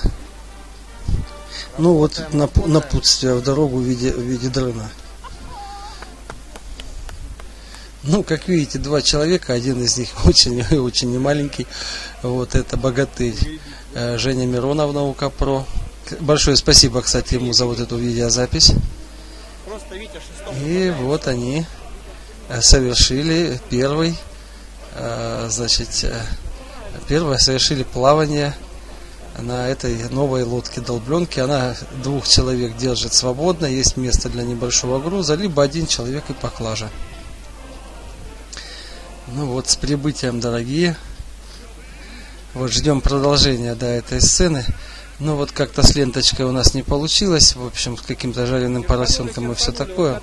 Ну 1.78 1.95
вот 1.95 2.22
напутствие 2.33 3.35
в 3.35 3.43
дорогу 3.43 3.78
в 3.78 3.83
виде, 3.83 4.12
в 4.12 4.20
виде 4.20 4.49
дрона. 4.49 4.89
Ну, 8.03 8.22
как 8.22 8.49
видите, 8.49 8.78
два 8.78 9.03
человека, 9.03 9.53
один 9.53 9.83
из 9.83 9.99
них 9.99 10.09
очень 10.24 10.62
очень 10.78 11.18
маленький. 11.18 11.66
Вот 12.22 12.55
это 12.55 12.76
богатырь 12.76 13.37
э, 13.95 14.18
Женя 14.18 14.47
Миронов, 14.47 14.93
наука 14.93 15.31
про. 15.31 15.66
Большое 16.20 16.57
спасибо, 16.57 17.03
кстати, 17.03 17.35
ему 17.35 17.53
за 17.53 17.66
вот 17.66 17.81
эту 17.81 17.97
видеозапись. 17.97 18.72
И 20.62 20.94
вот 20.98 21.26
они 21.26 21.66
э, 22.48 22.61
совершили 22.62 23.61
первый, 23.68 24.16
э, 24.94 25.48
значит, 25.51 26.05
э, 26.05 26.22
первое 27.07 27.36
совершили 27.36 27.82
плавание 27.82 28.55
на 29.38 29.68
этой 29.68 30.09
новой 30.09 30.44
лодке 30.44 30.80
долбленки. 30.80 31.40
Она 31.40 31.76
двух 32.03 32.26
человек 32.26 32.76
держит 32.76 33.12
свободно, 33.12 33.66
есть 33.66 33.96
место 33.98 34.30
для 34.30 34.42
небольшого 34.42 35.01
груза, 35.01 35.34
либо 35.34 35.62
один 35.62 35.86
человек 35.86 36.24
и 36.28 36.32
поклажа. 36.32 36.88
Ну 39.28 39.46
вот, 39.46 39.68
с 39.68 39.76
прибытием, 39.76 40.40
дорогие. 40.40 40.96
Вот 42.55 42.72
ждем 42.72 43.01
продолжения 43.01 43.74
до 43.74 43.86
этой 43.86 44.20
сцены. 44.20 44.64
Ну 45.21 45.37
вот 45.37 45.53
как-то 45.53 45.83
с 45.83 45.95
ленточкой 45.95 46.47
у 46.47 46.53
нас 46.53 46.73
не 46.73 46.83
получилось. 46.83 47.55
В 47.55 47.66
общем, 47.66 47.99
с 47.99 48.01
каким-то 48.01 48.47
жареным 48.47 48.83
поросенком 48.83 49.53
и 49.53 49.55
все 49.55 49.71
такое. 49.71 50.23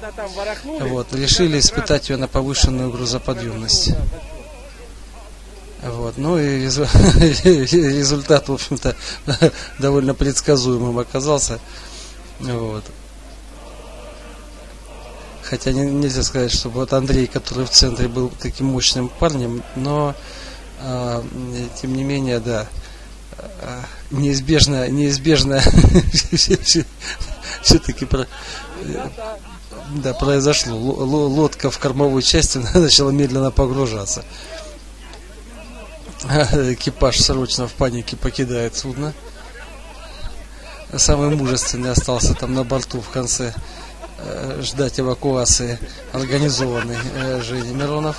Вот, 0.66 1.14
решили 1.14 1.60
испытать 1.60 2.10
ее 2.10 2.18
на 2.18 2.28
повышенную 2.28 2.91
грузоподъемность. 2.91 3.91
Вот. 5.84 6.18
Ну 6.18 6.39
и 6.39 6.62
результат, 6.66 8.50
в 8.50 8.54
общем-то, 8.54 8.95
довольно 9.80 10.16
предсказуемым 10.16 10.98
оказался. 10.98 11.60
Вот. 12.39 12.84
Хотя 15.43 15.72
нельзя 15.72 16.24
сказать, 16.24 16.52
что 16.52 16.70
вот 16.70 16.91
Андрей, 16.93 17.28
который 17.28 17.66
в 17.66 17.70
центре 17.70 18.08
был 18.08 18.32
таким 18.41 18.68
мощным 18.68 19.10
парнем, 19.10 19.64
но 19.76 20.16
а, 20.82 21.24
тем 21.80 21.95
не 21.95 22.04
менее, 22.04 22.39
да, 22.39 22.68
неизбежно, 24.12 24.88
неизбежно 24.88 25.62
все-таки 27.62 28.06
про, 28.06 28.28
да, 29.90 30.14
произошло. 30.14 30.76
Лодка 30.76 31.72
в 31.72 31.80
кормовой 31.80 32.22
части 32.22 32.58
начала 32.74 33.12
медленно 33.12 33.52
погружаться. 33.52 34.24
Экипаж 36.24 37.20
срочно 37.20 37.68
в 37.68 37.74
панике 37.74 38.18
покидает 38.18 38.76
судно. 38.76 39.14
Самый 40.96 41.36
мужественный 41.36 41.92
остался 41.92 42.34
там 42.34 42.54
на 42.54 42.64
борту 42.64 43.02
в 43.02 43.10
конце 43.10 43.54
э, 44.20 44.62
ждать 44.64 45.00
эвакуации 45.00 45.80
организованной 46.14 46.98
э, 47.16 47.42
Женей 47.42 47.74
Миронов. 47.74 48.18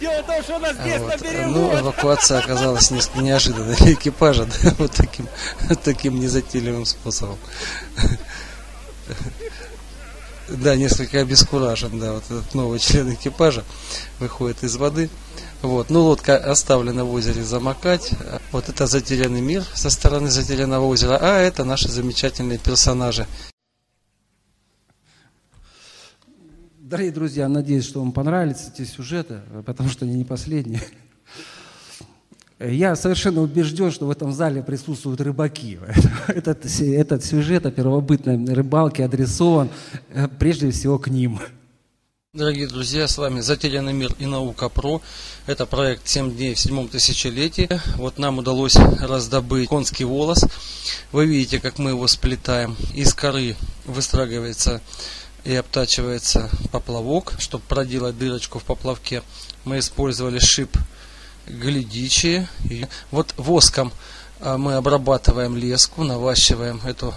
Дело 0.00 0.22
в 0.22 0.26
том, 0.26 0.42
что 0.42 0.56
у 0.56 0.58
нас 0.58 0.76
здесь 0.76 0.98
вот. 1.00 1.20
Ну, 1.46 1.80
эвакуация 1.80 2.38
оказалась 2.38 2.90
несколько 2.90 3.20
неожиданной 3.20 3.76
для 3.76 3.92
экипажа, 3.92 4.46
да, 4.62 4.74
вот 4.78 4.92
таким, 4.92 5.28
таким 5.84 6.20
незатейливым 6.20 6.86
способом. 6.86 7.38
Да, 10.48 10.74
несколько 10.74 11.20
обескуражен, 11.20 12.00
да, 12.00 12.14
вот 12.14 12.24
этот 12.24 12.54
новый 12.54 12.80
член 12.80 13.12
экипажа 13.14 13.64
выходит 14.18 14.64
из 14.64 14.76
воды. 14.76 15.08
Вот. 15.62 15.90
Ну, 15.90 16.02
лодка 16.02 16.36
оставлена 16.36 17.04
в 17.04 17.12
озере 17.12 17.44
замокать. 17.44 18.12
Вот 18.50 18.68
это 18.68 18.86
затерянный 18.86 19.42
мир 19.42 19.64
со 19.74 19.90
стороны 19.90 20.30
затерянного 20.30 20.86
озера, 20.86 21.18
а 21.20 21.38
это 21.38 21.64
наши 21.64 21.88
замечательные 21.88 22.58
персонажи. 22.58 23.26
Дорогие 26.90 27.12
друзья, 27.12 27.46
надеюсь, 27.46 27.84
что 27.84 28.00
вам 28.00 28.10
понравились 28.10 28.66
эти 28.74 28.84
сюжеты, 28.84 29.42
потому 29.64 29.88
что 29.88 30.04
они 30.04 30.14
не 30.14 30.24
последние. 30.24 30.82
Я 32.58 32.96
совершенно 32.96 33.42
убежден, 33.42 33.92
что 33.92 34.06
в 34.06 34.10
этом 34.10 34.32
зале 34.32 34.60
присутствуют 34.60 35.20
рыбаки. 35.20 35.78
Этот, 36.26 36.66
этот 36.80 37.24
сюжет 37.24 37.64
о 37.64 37.70
первобытной 37.70 38.44
рыбалке 38.52 39.04
адресован 39.04 39.68
э, 40.08 40.26
прежде 40.40 40.72
всего 40.72 40.98
к 40.98 41.06
ним. 41.06 41.38
Дорогие 42.32 42.66
друзья, 42.66 43.06
с 43.06 43.18
вами 43.18 43.38
Затерянный 43.38 43.92
мир 43.92 44.12
и 44.18 44.26
наука 44.26 44.68
ПРО. 44.68 45.00
Это 45.46 45.66
проект 45.66 46.08
7 46.08 46.34
дней 46.34 46.54
в 46.54 46.58
седьмом 46.58 46.88
тысячелетии. 46.88 47.68
Вот 47.98 48.18
нам 48.18 48.38
удалось 48.38 48.74
раздобыть 48.76 49.68
конский 49.68 50.04
волос. 50.04 50.44
Вы 51.12 51.26
видите, 51.26 51.60
как 51.60 51.78
мы 51.78 51.90
его 51.90 52.08
сплетаем. 52.08 52.76
Из 52.94 53.14
коры 53.14 53.54
выстрагивается 53.86 54.80
и 55.44 55.54
обтачивается 55.54 56.50
поплавок. 56.70 57.34
Чтобы 57.38 57.64
проделать 57.68 58.18
дырочку 58.18 58.58
в 58.58 58.64
поплавке, 58.64 59.22
мы 59.64 59.78
использовали 59.78 60.38
шип 60.38 60.76
глядичи. 61.46 62.48
Вот 63.10 63.34
воском 63.36 63.92
а, 64.40 64.58
мы 64.58 64.74
обрабатываем 64.74 65.56
леску, 65.56 66.04
наващиваем 66.04 66.80
эту 66.84 67.14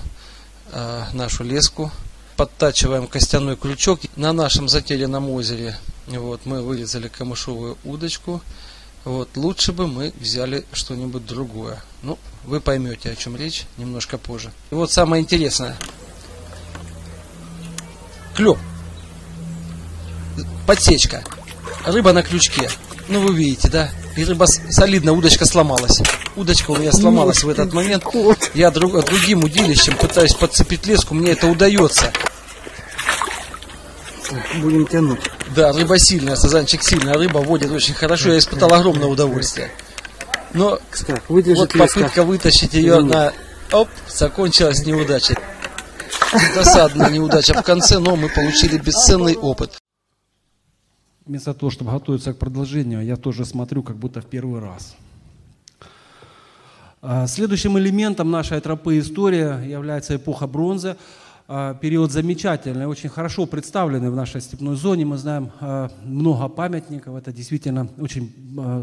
а, 0.72 1.08
нашу 1.14 1.44
леску 1.44 1.92
подтачиваем 2.36 3.08
костяной 3.08 3.56
крючок. 3.56 4.02
На 4.16 4.34
нашем 4.34 4.68
затерянном 4.68 5.30
озере 5.30 5.78
вот, 6.08 6.42
мы 6.46 6.62
вырезали 6.62 7.08
камышовую 7.08 7.78
удочку. 7.84 8.42
Вот, 9.06 9.36
лучше 9.36 9.74
бы 9.74 9.88
мы 9.88 10.14
взяли 10.20 10.66
что-нибудь 10.72 11.26
другое. 11.26 11.84
Ну, 12.02 12.18
вы 12.46 12.62
поймете, 12.62 13.12
о 13.12 13.16
чем 13.16 13.36
речь 13.36 13.66
немножко 13.78 14.18
позже. 14.18 14.52
И 14.72 14.76
вот 14.76 14.92
самое 14.92 15.22
интересное. 15.22 15.78
Клев. 18.36 18.58
Подсечка. 20.66 21.24
Рыба 21.86 22.14
на 22.14 22.24
крючке. 22.24 22.70
Ну, 23.10 23.22
вы 23.22 23.36
видите, 23.36 23.68
да? 23.68 23.90
И 24.16 24.24
рыба 24.24 24.46
солидно, 24.46 25.14
удочка 25.14 25.46
сломалась. 25.46 26.02
Удочка 26.36 26.72
у 26.72 26.78
меня 26.78 26.92
сломалась 26.92 27.44
в 27.44 27.50
этот 27.50 27.74
момент. 27.74 28.06
Я 28.54 28.72
друг, 28.72 29.04
другим 29.06 29.44
удилищем 29.44 29.98
пытаюсь 29.98 30.34
подцепить 30.34 30.86
леску, 30.86 31.14
мне 31.14 31.32
это 31.32 31.48
удается. 31.48 32.12
Будем 34.62 34.88
тянуть. 34.88 35.20
Да, 35.56 35.74
рыба 35.74 36.00
сильная, 36.00 36.36
сазанчик 36.36 36.84
сильная, 36.84 37.16
рыба 37.16 37.40
водит 37.40 37.72
очень 37.72 37.94
хорошо, 37.94 38.32
я 38.32 38.38
испытал 38.38 38.74
огромное 38.74 39.08
удовольствие. 39.08 39.72
Но 40.54 40.80
вот 41.28 41.74
попытка 41.74 42.24
вытащить 42.24 42.74
ее 42.74 43.02
на... 43.02 43.34
Оп, 43.72 43.90
закончилась 44.08 44.86
неудачей. 44.86 45.36
Досадная 46.56 47.10
неудача 47.10 47.54
в 47.54 47.64
конце, 47.64 48.00
но 48.00 48.16
мы 48.16 48.30
получили 48.30 48.78
бесценный 48.78 49.36
опыт. 49.36 49.78
Вместо 51.26 51.54
того, 51.54 51.70
чтобы 51.70 51.92
готовиться 51.92 52.34
к 52.34 52.38
продолжению, 52.38 53.06
я 53.06 53.16
тоже 53.16 53.46
смотрю 53.46 53.84
как 53.84 53.96
будто 53.96 54.22
в 54.22 54.26
первый 54.26 54.60
раз. 54.60 54.96
А, 57.02 57.28
следующим 57.28 57.78
элементом 57.78 58.32
нашей 58.32 58.60
тропы 58.62 59.00
история 59.00 59.62
является 59.66 60.16
эпоха 60.16 60.48
бронзы. 60.48 60.98
А, 61.56 61.76
период 61.76 62.12
замечательный, 62.12 62.88
очень 62.88 63.10
хорошо 63.10 63.46
представленный 63.46 64.10
в 64.10 64.16
нашей 64.16 64.42
степной 64.42 64.76
зоне. 64.76 65.06
Мы 65.06 65.18
знаем 65.20 65.52
а, 65.60 65.92
много 66.04 66.48
памятников. 66.50 67.16
Это 67.16 67.32
действительно 67.32 67.88
очень 68.00 68.34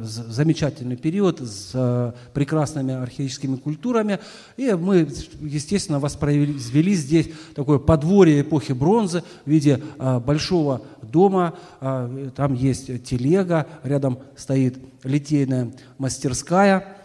замечательный 0.05 0.95
период 0.95 1.41
с 1.41 2.15
прекрасными 2.33 2.95
археологическими 2.95 3.57
культурами. 3.57 4.21
И 4.57 4.73
мы, 4.75 5.09
естественно, 5.41 5.99
воспроизвели 5.99 6.95
здесь 6.95 7.31
такое 7.57 7.81
подворье 7.81 8.43
эпохи 8.43 8.71
бронзы 8.71 9.25
в 9.45 9.51
виде 9.51 9.83
большого 10.25 10.83
дома. 11.03 11.55
Там 11.81 12.55
есть 12.55 13.03
телега, 13.03 13.67
рядом 13.83 14.21
стоит 14.37 14.79
литейная 15.03 15.73
мастерская. 15.99 16.99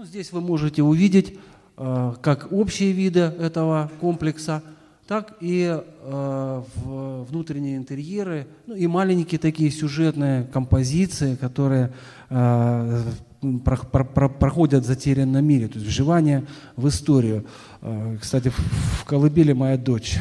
Ну, 0.00 0.06
здесь 0.06 0.32
вы 0.32 0.40
можете 0.40 0.82
увидеть 0.82 1.34
э, 1.34 1.36
как 2.22 2.52
общие 2.52 2.92
виды 2.92 3.20
этого 3.20 3.90
комплекса, 4.00 4.62
так 5.08 5.36
и 5.40 5.76
э, 5.76 6.62
внутренние 7.30 7.78
интерьеры, 7.78 8.46
ну 8.66 8.74
и 8.74 8.86
маленькие 8.86 9.38
такие 9.38 9.70
сюжетные 9.70 10.44
композиции, 10.52 11.36
которые 11.36 11.92
э, 12.28 13.02
про, 13.64 13.76
про, 13.78 14.04
про, 14.04 14.28
проходят 14.28 14.84
в 14.84 14.86
затерянном 14.86 15.44
мире, 15.44 15.68
то 15.68 15.78
есть 15.78 15.86
вживание 15.86 16.44
в 16.76 16.86
историю. 16.86 17.46
Кстати, 18.20 18.50
в 18.50 19.04
колыбели 19.06 19.54
моя 19.54 19.78
дочь 19.78 20.18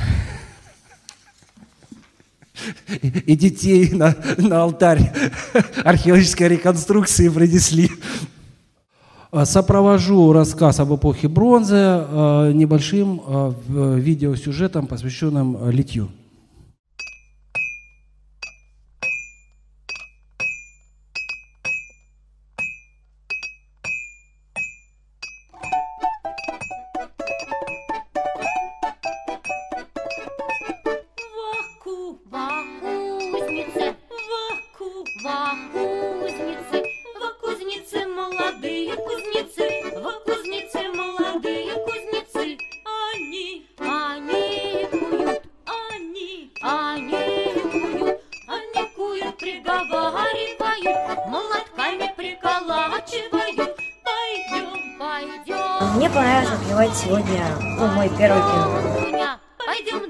и 3.03 3.35
детей 3.35 3.91
на, 3.91 4.15
на 4.37 4.63
алтарь 4.63 5.11
археологической 5.83 6.47
реконструкции 6.47 7.29
принесли. 7.29 7.91
Э, 9.31 9.45
сопровожу 9.45 10.33
рассказ 10.33 10.79
об 10.79 10.95
эпохе 10.95 11.27
бронзы 11.27 11.75
э, 11.75 12.51
небольшим 12.53 13.21
э, 13.25 13.53
видеосюжетом, 13.99 14.87
посвященным 14.87 15.69
литью. 15.69 16.09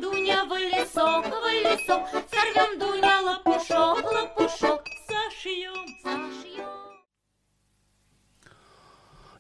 Дуня, 0.02 0.46
в 0.46 0.52
лесок, 0.52 1.26
в 1.26 1.46
лесок, 1.52 2.04
сорвем, 2.32 2.80
Дуня, 2.80 3.22
лопушок, 3.22 4.04
лопушок, 4.04 4.84
сошьем, 5.08 5.86
сошьем. 6.02 6.66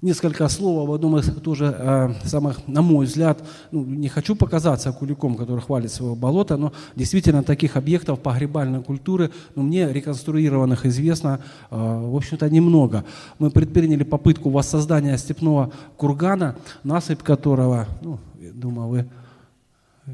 Несколько 0.02 0.48
слов 0.50 0.84
об 0.84 0.92
одном 0.92 1.18
из 1.18 1.34
тоже 1.42 1.76
э, 1.78 2.14
самых, 2.26 2.68
на 2.68 2.82
мой 2.82 3.06
взгляд, 3.06 3.42
ну, 3.72 3.86
не 3.86 4.10
хочу 4.10 4.36
показаться 4.36 4.92
куликом, 4.92 5.36
который 5.36 5.62
хвалит 5.62 5.92
своего 5.92 6.16
болота, 6.16 6.58
но 6.58 6.74
действительно 6.96 7.44
таких 7.44 7.78
объектов 7.78 8.20
погребальной 8.20 8.82
культуры, 8.82 9.32
ну, 9.56 9.64
мне 9.64 9.92
реконструированных 9.92 10.86
известно, 10.86 11.40
э, 11.70 11.76
в 11.76 12.16
общем-то, 12.16 12.50
немного. 12.50 13.06
Мы 13.40 13.50
предприняли 13.50 14.04
попытку 14.04 14.50
воссоздания 14.50 15.16
степного 15.18 15.72
кургана, 15.96 16.56
насыпь 16.84 17.24
которого, 17.24 17.88
ну, 18.02 18.20
думаю, 18.54 18.88
вы 18.90 19.10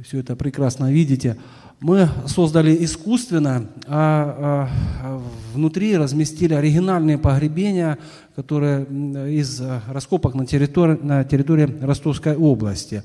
все 0.03 0.19
это 0.19 0.35
прекрасно 0.35 0.91
видите, 0.91 1.37
мы 1.79 2.09
создали 2.25 2.83
искусственно, 2.83 3.67
а, 3.87 4.69
а 5.01 5.21
внутри 5.53 5.97
разместили 5.97 6.53
оригинальные 6.53 7.17
погребения, 7.17 7.97
которые 8.35 8.85
из 9.29 9.61
раскопок 9.87 10.35
на 10.35 10.45
территории, 10.45 10.97
на 11.01 11.23
территории 11.23 11.77
Ростовской 11.81 12.35
области. 12.35 13.03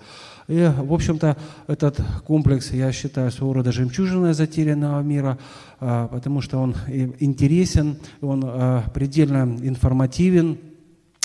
И, 0.49 0.68
в 0.76 0.93
общем-то, 0.93 1.36
этот 1.66 2.01
комплекс, 2.26 2.72
я 2.72 2.91
считаю, 2.93 3.30
своего 3.30 3.53
рода 3.55 3.70
жемчужиной 3.70 4.34
затерянного 4.34 5.01
мира, 5.03 5.38
а, 5.78 6.09
потому 6.09 6.41
что 6.41 6.59
он 6.59 6.74
интересен, 7.18 7.97
он 8.20 8.43
а, 8.45 8.84
предельно 8.95 9.59
информативен, 9.62 10.59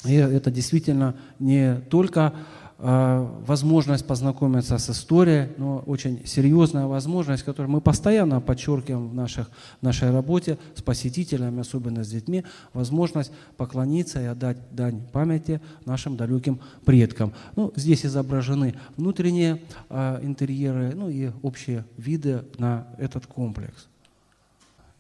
и 0.03 0.13
это 0.13 0.51
действительно 0.51 1.16
не 1.39 1.76
только 1.89 2.34
Э, 2.34 2.64
возможность 2.78 4.06
познакомиться 4.06 4.78
с 4.78 4.90
историей, 4.90 5.48
но 5.58 5.80
очень 5.86 6.26
серьезная 6.26 6.88
возможность, 6.88 7.44
которую 7.44 7.72
мы 7.72 7.80
постоянно 7.80 8.42
подчеркиваем 8.42 9.08
в, 9.08 9.16
наших, 9.16 9.50
в 9.80 9.84
нашей 9.84 10.12
работе 10.12 10.58
с 10.76 10.82
посетителями, 10.82 11.62
особенно 11.62 12.04
с 12.04 12.10
детьми, 12.10 12.44
возможность 12.74 13.32
поклониться 13.56 14.22
и 14.22 14.26
отдать 14.26 14.58
дань 14.72 15.02
памяти 15.14 15.62
нашим 15.86 16.18
далеким 16.18 16.60
предкам. 16.84 17.32
Ну, 17.56 17.72
здесь 17.78 18.06
изображены 18.06 18.76
внутренние 18.98 19.62
э, 19.90 20.20
интерьеры, 20.22 20.94
ну 20.96 21.10
и 21.10 21.32
общие 21.44 21.86
виды 21.98 22.44
на 22.58 22.88
этот 22.98 23.26
комплекс. 23.26 23.88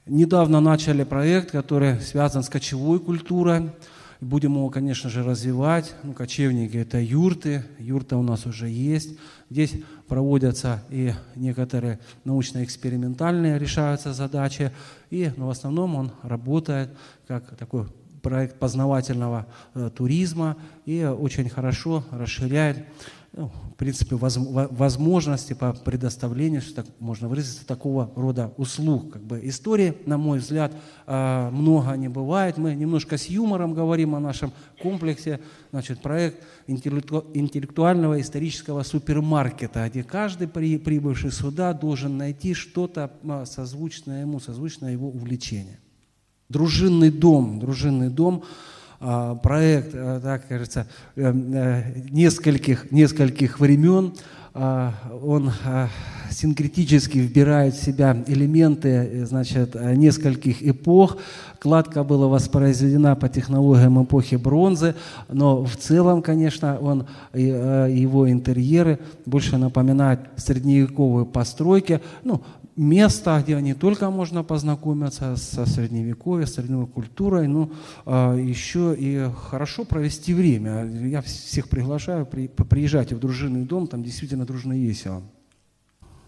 Недавно 0.05 0.61
начали 0.61 1.03
проект, 1.03 1.51
который 1.51 1.99
связан 1.99 2.43
с 2.43 2.49
кочевой 2.49 2.99
культурой. 2.99 3.71
Будем 4.21 4.53
его, 4.53 4.69
конечно 4.69 5.09
же, 5.09 5.23
развивать. 5.23 5.93
Ну, 6.03 6.13
кочевники– 6.13 6.77
это 6.77 6.99
юрты. 6.99 7.65
Юрта 7.79 8.17
у 8.17 8.23
нас 8.23 8.45
уже 8.45 8.69
есть. 8.69 9.17
Здесь 9.49 9.73
проводятся 10.07 10.83
и 10.89 11.13
некоторые 11.35 11.99
научно-экспериментальные 12.23 13.59
решаются 13.59 14.13
задачи. 14.13 14.71
И 15.09 15.31
ну, 15.35 15.47
в 15.47 15.49
основном 15.49 15.95
он 15.95 16.11
работает 16.23 16.89
как 17.27 17.55
такой 17.57 17.87
проект 18.21 18.57
познавательного 18.57 19.45
э, 19.75 19.91
туризма 19.95 20.57
и 20.85 21.03
очень 21.03 21.47
хорошо 21.47 22.03
расширяет 22.09 22.85
ну, 23.37 23.51
в 23.73 23.75
принципе, 23.75 24.15
воз, 24.15 24.37
возможности 24.37 25.51
по 25.51 25.73
предоставлению, 25.73 26.61
что 26.61 26.75
так 26.75 26.85
можно 26.99 27.27
выразиться, 27.27 27.65
такого 27.67 28.09
рода 28.15 28.53
услуг. 28.55 29.11
Как 29.11 29.23
бы 29.23 29.41
истории, 29.43 29.97
на 30.05 30.17
мой 30.17 30.39
взгляд, 30.39 30.73
а, 31.05 31.51
много 31.51 31.91
не 31.97 32.07
бывает. 32.07 32.57
Мы 32.57 32.75
немножко 32.75 33.17
с 33.17 33.25
юмором 33.25 33.73
говорим 33.73 34.15
о 34.15 34.21
нашем 34.21 34.53
комплексе. 34.81 35.41
Значит, 35.71 36.01
проект 36.01 36.41
интеллектуального 36.67 38.21
исторического 38.21 38.83
супермаркета, 38.83 39.89
где 39.89 40.03
каждый 40.03 40.47
при, 40.47 40.77
прибывший 40.77 41.31
сюда 41.31 41.73
должен 41.73 42.17
найти 42.17 42.53
что-то 42.53 43.11
а, 43.27 43.45
созвучное 43.45 44.21
ему, 44.21 44.39
созвучное 44.39 44.93
его 44.93 45.09
увлечению. 45.09 45.77
Дружинный 46.47 47.11
дом, 47.11 47.59
дружинный 47.59 48.09
дом– 48.09 48.45
проект, 49.43 49.91
э, 49.93 50.19
так 50.23 50.47
кажется, 50.47 50.87
э, 51.15 51.31
э, 51.31 51.83
нескольких, 52.09 52.91
нескольких 52.91 53.59
времен. 53.59 54.13
А, 54.53 54.93
он 55.21 55.51
а, 55.65 55.89
синкретически 56.31 57.17
вбирает 57.17 57.73
в 57.73 57.83
себя 57.83 58.23
элементы 58.27 59.25
значит, 59.25 59.75
нескольких 59.75 60.61
эпох. 60.61 61.17
Кладка 61.59 62.03
была 62.03 62.27
воспроизведена 62.27 63.15
по 63.15 63.27
технологиям 63.27 64.03
эпохи 64.03 64.35
бронзы, 64.35 64.95
но 65.29 65.63
в 65.63 65.75
целом, 65.77 66.21
конечно, 66.21 66.77
он, 66.79 67.07
его 67.33 68.29
интерьеры 68.29 68.99
больше 69.25 69.57
напоминают 69.57 70.21
средневековые 70.35 71.25
постройки. 71.25 72.01
Ну, 72.23 72.43
место, 72.75 73.41
где 73.43 73.59
не 73.61 73.73
только 73.73 74.09
можно 74.09 74.43
познакомиться 74.43 75.35
со 75.37 75.65
средневековьем, 75.65 76.45
средневековой 76.45 76.87
культурой, 76.87 77.47
но 77.47 77.71
еще 78.05 78.95
и 78.97 79.27
хорошо 79.49 79.85
провести 79.85 80.33
время. 80.33 80.85
Я 80.85 81.21
всех 81.21 81.67
приглашаю, 81.69 82.25
при, 82.25 82.47
приезжайте 82.47 83.15
в 83.15 83.19
дружинный 83.19 83.63
дом, 83.63 83.87
там 83.87 84.03
действительно 84.03 84.45
дружно 84.45 84.73
весело. 84.73 85.23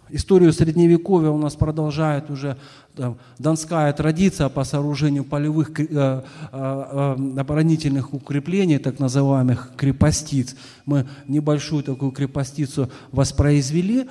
Историю 0.09 0.53
Средневековья 0.53 1.29
у 1.29 1.37
нас 1.37 1.55
продолжает 1.55 2.29
уже 2.29 2.57
там, 2.95 3.17
донская 3.39 3.91
традиция 3.93 4.49
по 4.49 4.63
сооружению 4.63 5.23
полевых 5.23 5.79
э, 5.79 5.85
э, 5.89 6.23
э, 6.51 7.39
оборонительных 7.39 8.13
укреплений, 8.13 8.77
так 8.77 8.99
называемых 8.99 9.71
крепостиц. 9.75 10.55
Мы 10.85 11.07
небольшую 11.27 11.83
такую 11.83 12.11
крепостицу 12.11 12.89
воспроизвели. 13.11 14.07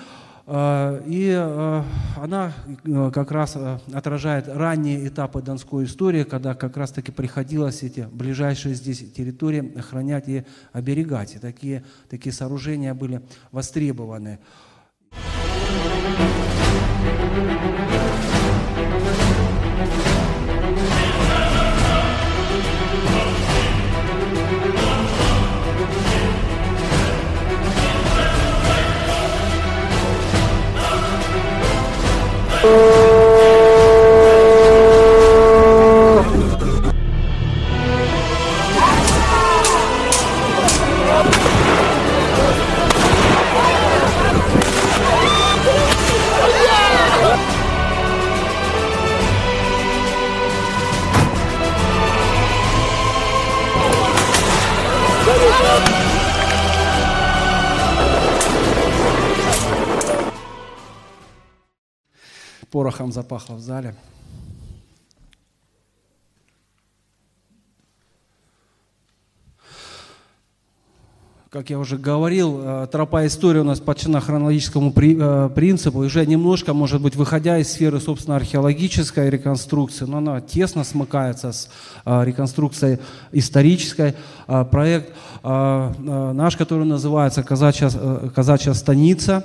А, 0.48 1.02
и 1.06 1.34
а, 1.36 1.84
она 2.16 2.52
э, 2.84 3.10
как 3.12 3.32
раз 3.32 3.56
э, 3.56 3.80
отражает 3.92 4.46
ранние 4.46 5.08
этапы 5.08 5.42
Донской 5.42 5.86
истории, 5.86 6.22
когда 6.22 6.54
как 6.54 6.76
раз-таки 6.76 7.10
приходилось 7.10 7.82
эти 7.82 8.06
ближайшие 8.12 8.76
здесь 8.76 8.98
территории 9.10 9.76
охранять 9.76 10.28
и 10.28 10.44
оберегать. 10.72 11.34
И 11.34 11.38
такие, 11.40 11.84
такие 12.08 12.32
сооружения 12.32 12.94
были 12.94 13.22
востребованы. 13.50 14.38
Oh. 32.68 33.05
Порохом 62.86 63.10
запахло 63.10 63.54
в 63.54 63.60
зале. 63.60 63.96
Как 71.50 71.70
я 71.70 71.80
уже 71.80 71.96
говорил, 71.98 72.60
э, 72.62 72.86
тропа 72.92 73.26
истории 73.26 73.58
у 73.58 73.64
нас 73.64 73.80
подчинена 73.80 74.20
хронологическому 74.20 74.92
э, 74.94 75.50
принципу, 75.52 75.98
уже 75.98 76.24
немножко, 76.26 76.74
может 76.74 77.02
быть, 77.02 77.16
выходя 77.16 77.58
из 77.58 77.72
сферы, 77.72 77.98
собственно, 77.98 78.36
археологической 78.36 79.30
реконструкции, 79.30 80.04
но 80.04 80.18
она 80.18 80.40
тесно 80.40 80.84
смыкается 80.84 81.50
с 81.50 81.68
э, 82.04 82.24
реконструкцией 82.24 83.00
исторической. 83.32 84.14
Проект 84.46 85.12
наш, 85.42 86.56
который 86.56 86.84
называется 86.84 87.42
«Казачья, 87.42 87.90
казачья 88.32 88.74
станица», 88.74 89.44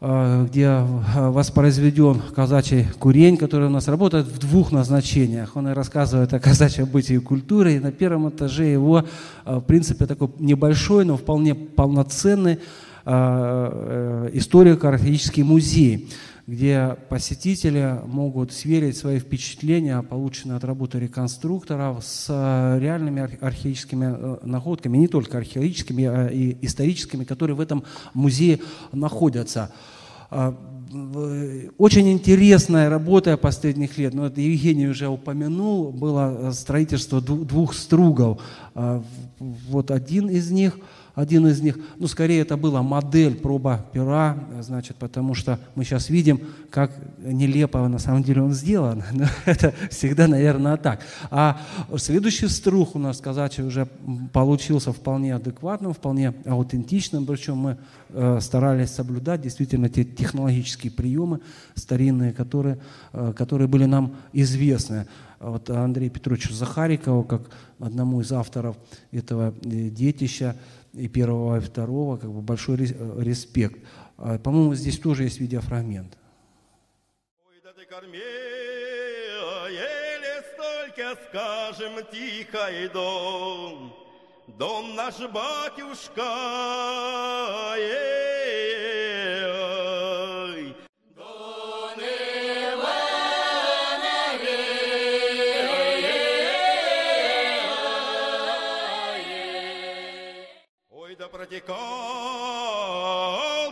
где 0.00 0.62
э, 0.62 1.28
воспроизведен 1.28 2.22
казачий 2.34 2.86
курень, 2.98 3.36
который 3.36 3.66
у 3.66 3.70
нас 3.70 3.86
работает 3.86 4.26
в 4.26 4.38
двух 4.38 4.72
назначениях. 4.72 5.56
Он 5.56 5.68
и 5.68 5.72
рассказывает 5.72 6.32
о 6.32 6.40
казачьем 6.40 6.86
бытии 6.86 7.16
и 7.16 7.18
культуре, 7.18 7.76
и 7.76 7.80
на 7.80 7.92
первом 7.92 8.30
этаже 8.30 8.64
его, 8.64 9.04
э, 9.44 9.56
в 9.56 9.60
принципе, 9.60 10.06
такой 10.06 10.30
небольшой, 10.38 11.04
но 11.04 11.18
вполне 11.18 11.54
полноценный 11.54 12.58
историко-археологический 13.02 15.42
музей, 15.42 16.10
где 16.50 16.96
посетители 17.08 18.00
могут 18.06 18.50
сверить 18.52 18.96
свои 18.96 19.20
впечатления, 19.20 20.02
полученные 20.02 20.56
от 20.56 20.64
работы 20.64 20.98
реконструкторов, 20.98 22.04
с 22.04 22.26
э, 22.28 22.78
реальными 22.80 23.22
ар- 23.22 23.38
археологическими 23.40 24.06
э, 24.18 24.38
находками, 24.42 24.98
не 24.98 25.06
только 25.06 25.38
археологическими, 25.38 26.04
а 26.06 26.26
и 26.26 26.56
историческими, 26.60 27.22
которые 27.22 27.54
в 27.54 27.60
этом 27.60 27.84
музее 28.14 28.58
находятся. 28.90 29.70
В- 30.28 31.70
Очень 31.78 32.10
интересная 32.10 32.90
работа 32.90 33.36
последних 33.36 33.96
лет, 33.96 34.12
но 34.12 34.26
это 34.26 34.40
Евгений 34.40 34.88
уже 34.88 35.06
упомянул, 35.06 35.92
было 35.92 36.48
э, 36.48 36.52
строительство 36.52 37.20
дву- 37.20 37.44
двух 37.44 37.74
стругов. 37.74 38.42
Вот 39.38 39.92
один 39.92 40.28
из 40.28 40.50
них, 40.50 40.78
один 41.14 41.46
из 41.46 41.60
них, 41.60 41.78
ну 41.98 42.06
скорее 42.06 42.40
это 42.40 42.56
была 42.56 42.82
модель 42.82 43.36
проба 43.36 43.84
пера, 43.92 44.38
значит, 44.60 44.96
потому 44.96 45.34
что 45.34 45.58
мы 45.74 45.84
сейчас 45.84 46.08
видим, 46.08 46.40
как 46.70 46.92
нелепо 47.18 47.86
на 47.88 47.98
самом 47.98 48.22
деле 48.22 48.42
он 48.42 48.52
сделан. 48.52 49.02
Но 49.12 49.26
это 49.44 49.74
всегда, 49.90 50.28
наверное, 50.28 50.76
так. 50.76 51.00
А 51.30 51.60
следующий 51.96 52.48
струг 52.48 52.94
у 52.96 52.98
нас 52.98 53.20
казачий 53.20 53.64
уже 53.64 53.86
получился 54.32 54.92
вполне 54.92 55.34
адекватным, 55.34 55.92
вполне 55.92 56.34
аутентичным, 56.46 57.26
причем 57.26 57.56
мы 57.56 57.78
э, 58.10 58.38
старались 58.40 58.90
соблюдать 58.90 59.42
действительно 59.42 59.88
те 59.88 60.04
технологические 60.04 60.92
приемы 60.92 61.40
старинные, 61.74 62.32
которые, 62.32 62.78
э, 63.12 63.32
которые 63.36 63.68
были 63.68 63.84
нам 63.84 64.16
известны. 64.32 65.06
Вот 65.40 65.70
Андрею 65.70 66.10
Петровичу 66.10 66.52
Захарикову, 66.52 67.24
как 67.24 67.50
одному 67.78 68.20
из 68.20 68.30
авторов 68.30 68.76
этого 69.10 69.54
э, 69.62 69.88
детища, 69.88 70.54
и 70.92 71.08
первого, 71.08 71.58
и 71.58 71.60
второго, 71.60 72.16
как 72.16 72.30
бы 72.32 72.40
большой 72.42 72.76
э, 72.78 73.22
респект. 73.22 73.80
А, 74.16 74.38
По-моему, 74.38 74.74
здесь 74.74 74.98
тоже 74.98 75.24
есть 75.24 75.40
видеофрагмент. 75.40 76.18
Ой, 77.48 77.60
да 77.62 77.72
ты 77.72 77.84
кормила, 77.86 79.68
еле 79.70 80.42
столько 80.52 81.16
скажем, 81.28 82.04
тихой 82.10 82.88
дом. 82.88 83.94
Дом 84.58 84.94
наш 84.96 85.18
батюшка, 85.20 86.22
эй, 87.78 89.10
Протекал, 101.60 101.76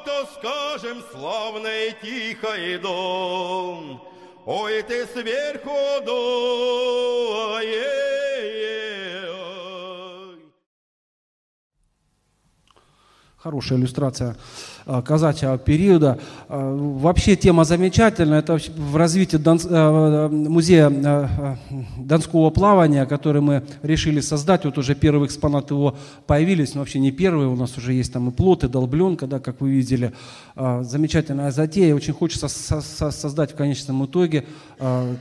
то 0.04 0.26
скажем, 0.34 1.02
славный 1.12 1.94
тихий 2.02 2.76
дом. 2.78 4.02
Ой, 4.44 4.82
ты 4.82 5.06
сверху 5.06 6.00
дуй, 6.04 7.66
Хорошая 13.40 13.78
иллюстрация 13.78 14.36
а, 14.84 15.00
казачьего 15.00 15.58
периода. 15.58 16.18
А, 16.48 16.74
Вообще 16.76 17.36
тема 17.36 17.62
замечательная. 17.62 18.40
Это 18.40 18.58
в 18.76 18.96
развитии 18.96 19.38
а, 19.70 20.28
музея 20.28 20.90
Донского 21.98 22.50
плавания, 22.50 23.06
который 23.06 23.40
мы 23.40 23.62
решили 23.84 24.18
создать. 24.20 24.64
Вот 24.64 24.76
уже 24.76 24.96
первые 24.96 25.26
экспонаты 25.26 25.74
его 25.74 25.96
появились, 26.26 26.74
но 26.74 26.80
вообще 26.80 26.98
не 26.98 27.12
первые. 27.12 27.48
У 27.48 27.54
нас 27.54 27.78
уже 27.78 27.92
есть 27.92 28.12
там 28.12 28.28
и 28.28 28.32
плот, 28.32 28.64
и 28.64 28.68
долбленка, 28.68 29.28
да, 29.28 29.38
как 29.38 29.60
вы 29.60 29.70
видели. 29.70 30.12
Замечательная 30.56 31.52
затея. 31.52 31.94
Очень 31.94 32.14
хочется 32.14 32.48
со- 32.48 32.80
со- 32.80 33.12
создать 33.12 33.52
в 33.52 33.54
конечном 33.54 34.04
итоге 34.04 34.46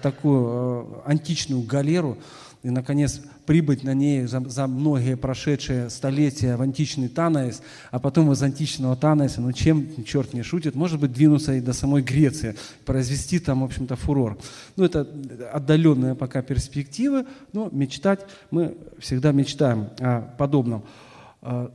такую 0.02 1.04
античную 1.06 1.62
галеру, 1.62 2.18
и, 2.64 2.72
наконец, 2.72 3.22
прибыть 3.48 3.84
на 3.84 3.94
ней 3.94 4.26
за, 4.26 4.42
за 4.42 4.68
многие 4.68 5.16
прошедшие 5.16 5.90
столетия 5.90 6.58
в 6.58 6.62
античный 6.62 7.08
Танаис, 7.08 7.62
а 7.92 7.98
потом 7.98 8.32
из 8.34 8.44
античного 8.44 8.98
Танаиса, 8.98 9.40
ну 9.40 9.54
чем 9.54 10.04
черт 10.04 10.34
не 10.34 10.44
шутит, 10.44 10.76
может 10.76 11.00
быть, 11.00 11.14
двинуться 11.14 11.54
и 11.54 11.62
до 11.62 11.72
самой 11.72 12.02
Греции, 12.02 12.56
произвести 12.86 13.40
там, 13.40 13.62
в 13.62 13.64
общем-то, 13.64 13.96
фурор. 13.96 14.38
Ну, 14.76 14.84
это 14.84 15.08
отдаленные 15.54 16.14
пока 16.14 16.42
перспективы, 16.42 17.26
но 17.54 17.70
мечтать 17.72 18.20
мы 18.52 18.78
всегда 19.00 19.32
мечтаем 19.32 19.90
о 20.00 20.22
подобном. 20.38 20.84
А, 21.42 21.72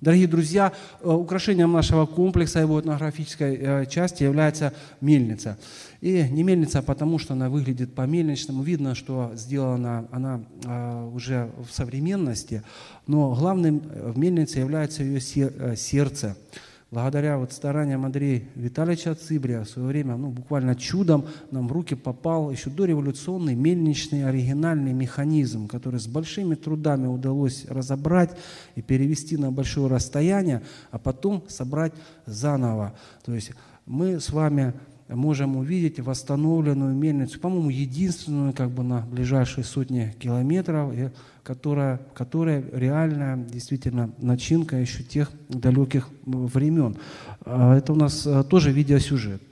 Дорогие 0.00 0.28
друзья, 0.28 0.72
э, 1.02 1.08
украшением 1.10 1.72
нашего 1.72 2.06
комплекса, 2.06 2.60
его 2.60 2.80
этнографической 2.80 3.56
э, 3.56 3.86
части 3.86 4.22
является 4.22 4.72
мельница. 5.02 5.58
И 6.00 6.26
не 6.30 6.42
мельница, 6.42 6.80
потому 6.82 7.18
что 7.18 7.34
она 7.34 7.50
выглядит 7.50 7.94
по-мельничному. 7.94 8.62
Видно, 8.62 8.94
что 8.94 9.32
сделана 9.34 10.08
она 10.10 10.42
э, 10.64 11.10
уже 11.12 11.50
в 11.58 11.74
современности, 11.74 12.62
но 13.06 13.34
главным 13.34 13.80
в 13.80 14.18
мельнице 14.18 14.60
является 14.60 15.02
ее 15.02 15.20
э, 15.20 15.76
сердце. 15.76 16.36
Благодаря 16.90 17.38
вот 17.38 17.52
стараниям 17.52 18.04
Андрея 18.04 18.42
Витальевича 18.56 19.14
Цибрия 19.14 19.62
в 19.62 19.68
свое 19.68 19.86
время, 19.86 20.16
ну, 20.16 20.30
буквально 20.30 20.74
чудом 20.74 21.24
нам 21.52 21.68
в 21.68 21.72
руки 21.72 21.94
попал 21.94 22.50
еще 22.50 22.68
дореволюционный 22.68 23.54
мельничный 23.54 24.26
оригинальный 24.26 24.92
механизм, 24.92 25.68
который 25.68 26.00
с 26.00 26.08
большими 26.08 26.56
трудами 26.56 27.06
удалось 27.06 27.64
разобрать 27.68 28.36
и 28.74 28.82
перевести 28.82 29.36
на 29.36 29.52
большое 29.52 29.86
расстояние, 29.86 30.62
а 30.90 30.98
потом 30.98 31.44
собрать 31.46 31.92
заново. 32.26 32.96
То 33.24 33.34
есть 33.34 33.52
мы 33.86 34.18
с 34.18 34.30
вами 34.30 34.74
можем 35.14 35.56
увидеть 35.56 36.00
восстановленную 36.00 36.94
мельницу, 36.94 37.40
по-моему, 37.40 37.70
единственную 37.70 38.52
как 38.52 38.70
бы 38.70 38.82
на 38.82 39.00
ближайшие 39.00 39.64
сотни 39.64 40.14
километров, 40.18 40.92
которая, 41.42 42.00
которая 42.14 42.64
реальная 42.72 43.36
действительно 43.36 44.10
начинка 44.18 44.76
еще 44.76 45.02
тех 45.02 45.30
далеких 45.48 46.08
времен. 46.24 46.96
А 47.44 47.76
Это 47.76 47.92
у 47.92 47.96
нас 47.96 48.26
а, 48.26 48.44
тоже 48.44 48.72
видеосюжет. 48.72 49.42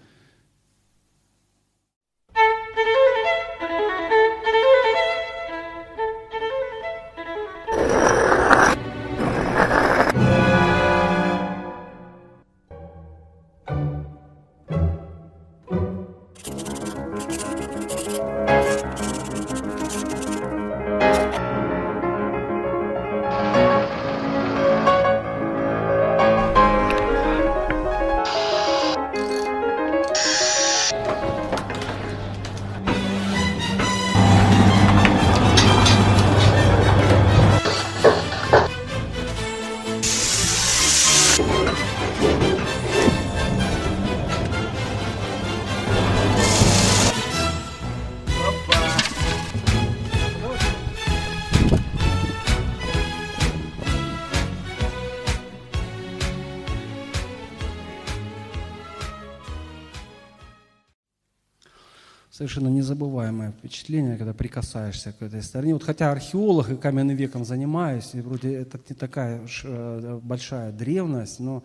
Незабываемое 62.89 63.53
впечатление, 63.53 64.17
когда 64.17 64.33
прикасаешься 64.33 65.13
к 65.13 65.21
этой 65.21 65.43
стороне. 65.43 65.75
Вот 65.75 65.83
хотя 65.83 66.11
археолог 66.11 66.71
и 66.71 66.77
каменным 66.77 67.17
веком 67.17 67.45
занимаюсь, 67.45 68.11
и 68.15 68.21
вроде 68.21 68.55
это 68.55 68.81
не 68.89 68.95
такая 68.95 69.43
уж 69.43 69.63
э, 69.65 70.19
большая 70.23 70.73
древность, 70.73 71.39
но 71.39 71.63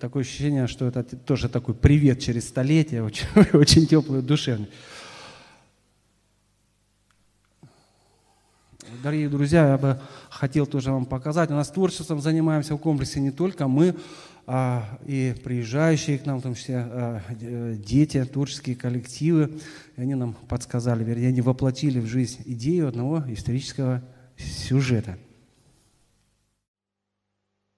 такое 0.00 0.22
ощущение, 0.22 0.66
что 0.66 0.86
это 0.86 1.02
тоже 1.04 1.50
такой 1.50 1.74
привет 1.74 2.20
через 2.20 2.48
столетия, 2.48 3.02
очень, 3.04 3.26
очень 3.52 3.86
теплый, 3.86 4.22
душевный. 4.22 4.68
Дорогие 9.02 9.28
друзья, 9.28 9.68
я 9.68 9.76
бы 9.76 10.00
хотел 10.30 10.66
тоже 10.66 10.92
вам 10.92 11.04
показать. 11.04 11.50
У 11.50 11.54
нас 11.54 11.68
творчеством 11.68 12.20
занимаемся 12.20 12.74
в 12.74 12.78
комплексе 12.78 13.20
не 13.20 13.32
только 13.32 13.68
мы, 13.68 13.94
и 15.06 15.34
приезжающие 15.42 16.18
к 16.18 16.26
нам, 16.26 16.38
в 16.38 16.42
том 16.42 16.54
числе 16.54 16.76
а, 16.78 17.20
д- 17.30 17.76
дети, 17.76 18.22
творческие 18.24 18.76
коллективы. 18.76 19.58
И 19.96 20.00
они 20.00 20.14
нам 20.14 20.34
подсказали, 20.48 21.02
вернее, 21.04 21.28
они 21.28 21.40
воплотили 21.40 21.98
в 21.98 22.06
жизнь 22.06 22.42
идею 22.44 22.88
одного 22.88 23.22
исторического 23.28 24.02
сюжета. 24.36 25.16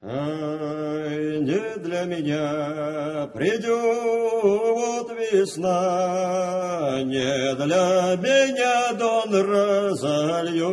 Не 0.02 1.78
для 1.78 2.04
меня 2.04 3.26
придет 3.28 5.08
весна, 5.32 7.02
не 7.04 7.54
для 7.54 8.16
меня 8.16 8.92
дон 8.94 9.30
разольется. 9.34 10.66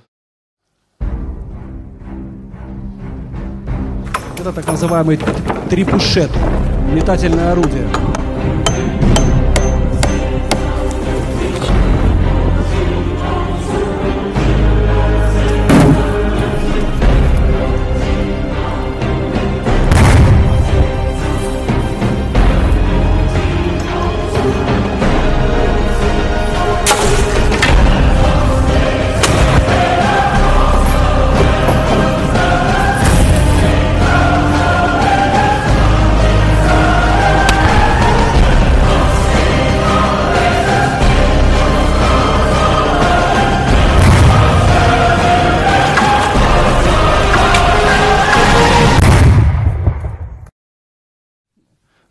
Это 4.39 4.53
так 4.53 4.67
называемый 4.67 5.19
трипушет, 5.69 6.29
метательное 6.93 7.51
орудие. 7.51 7.87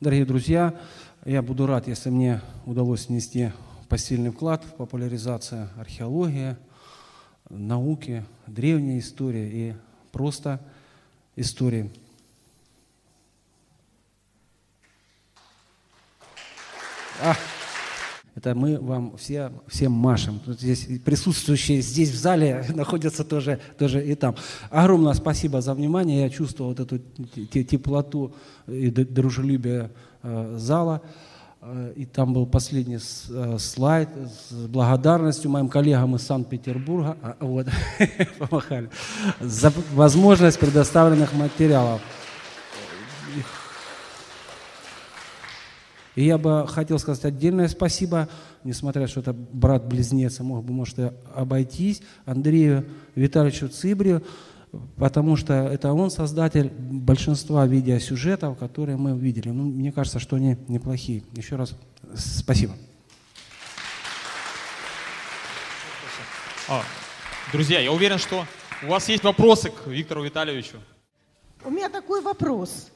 Дорогие 0.05 0.27
друзья, 0.27 0.79
я 1.25 1.41
буду 1.41 1.65
рад, 1.65 1.89
если 1.89 2.11
мне 2.11 2.43
удалось 2.67 3.07
внести 3.07 3.53
посильный 3.89 4.29
вклад 4.29 4.63
в 4.63 4.75
популяризацию 4.75 5.71
археологии, 5.79 6.59
науки, 7.49 8.23
древней 8.47 8.99
истории 8.99 9.51
и 9.51 9.75
просто 10.13 10.61
истории. 11.37 11.91
А, 17.23 17.35
это 18.35 18.55
мы 18.55 18.81
вам 18.81 19.17
все, 19.17 19.53
всем 19.69 19.93
машем. 19.93 20.41
Тут 20.45 20.61
здесь 20.61 20.89
присутствующие 21.05 21.81
здесь 21.83 22.11
в 22.11 22.17
зале 22.17 22.65
находятся 22.75 23.25
тоже, 23.25 23.61
тоже 23.79 24.05
и 24.05 24.15
там. 24.17 24.35
Огромное 24.71 25.15
спасибо 25.15 25.61
за 25.61 25.73
внимание. 25.75 26.23
Я 26.23 26.31
чувствовал 26.31 26.71
вот 26.71 26.81
эту 26.81 26.99
те- 27.53 27.65
теплоту 27.65 28.35
и 28.67 28.91
дружелюбие 28.91 29.91
э, 30.23 30.55
зала. 30.59 31.01
Э, 31.63 31.93
И 31.97 32.07
там 32.07 32.35
был 32.35 32.47
последний 32.47 32.99
э, 32.99 33.59
слайд 33.59 34.09
с 34.51 34.53
благодарностью 34.67 35.51
моим 35.51 35.69
коллегам 35.69 36.17
из 36.17 36.23
Санкт-Петербурга, 36.23 37.17
а, 37.23 37.37
вот, 37.39 37.69
помахали, 38.39 38.91
за 39.41 39.73
возможность 39.95 40.59
предоставленных 40.59 41.33
материалов. 41.35 42.01
И 46.15 46.25
я 46.25 46.39
бы 46.39 46.67
хотел 46.69 46.99
сказать 46.99 47.25
отдельное 47.25 47.69
спасибо, 47.69 48.29
несмотря 48.63 49.07
что 49.09 49.21
это 49.21 49.33
брат-близнец, 49.33 50.39
а 50.41 50.45
мог 50.45 50.65
бы, 50.65 50.73
может, 50.73 50.99
и 50.99 51.11
обойтись, 51.35 52.03
Андрею 52.25 52.87
Витальевичу 53.15 53.69
Цибрию, 53.69 54.23
потому 54.97 55.37
что 55.37 55.55
это 55.55 55.93
он 55.93 56.11
создатель 56.11 56.71
большинства 56.71 57.67
видеосюжетов, 57.67 58.57
которые 58.59 58.97
мы 58.97 59.19
видели. 59.19 59.51
Ну, 59.51 59.65
мне 59.65 59.93
кажется, 59.93 60.21
что 60.21 60.37
они 60.37 60.57
неплохие. 60.69 61.23
Еще 61.35 61.57
раз 61.57 61.75
спасибо. 62.15 62.75
А, 66.69 66.83
друзья, 67.53 67.81
я 67.81 67.93
уверен, 67.93 68.19
что 68.19 68.47
у 68.85 68.87
вас 68.87 69.09
есть 69.09 69.25
вопросы 69.25 69.71
к 69.71 69.87
Виктору 69.87 70.23
Витальевичу. 70.25 70.79
У 71.65 71.71
меня 71.71 71.89
такой 71.89 72.23
вопрос. 72.23 72.91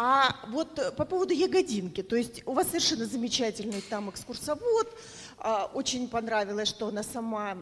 А 0.00 0.36
вот 0.46 0.78
э, 0.78 0.92
по 0.92 1.04
поводу 1.04 1.34
ягодинки, 1.34 2.04
то 2.04 2.14
есть 2.14 2.42
у 2.46 2.52
вас 2.52 2.68
совершенно 2.68 3.04
замечательный 3.04 3.80
там 3.80 4.08
экскурсовод, 4.10 4.96
а, 5.38 5.68
очень 5.74 6.08
понравилось, 6.08 6.68
что 6.68 6.86
она 6.86 7.02
сама 7.02 7.58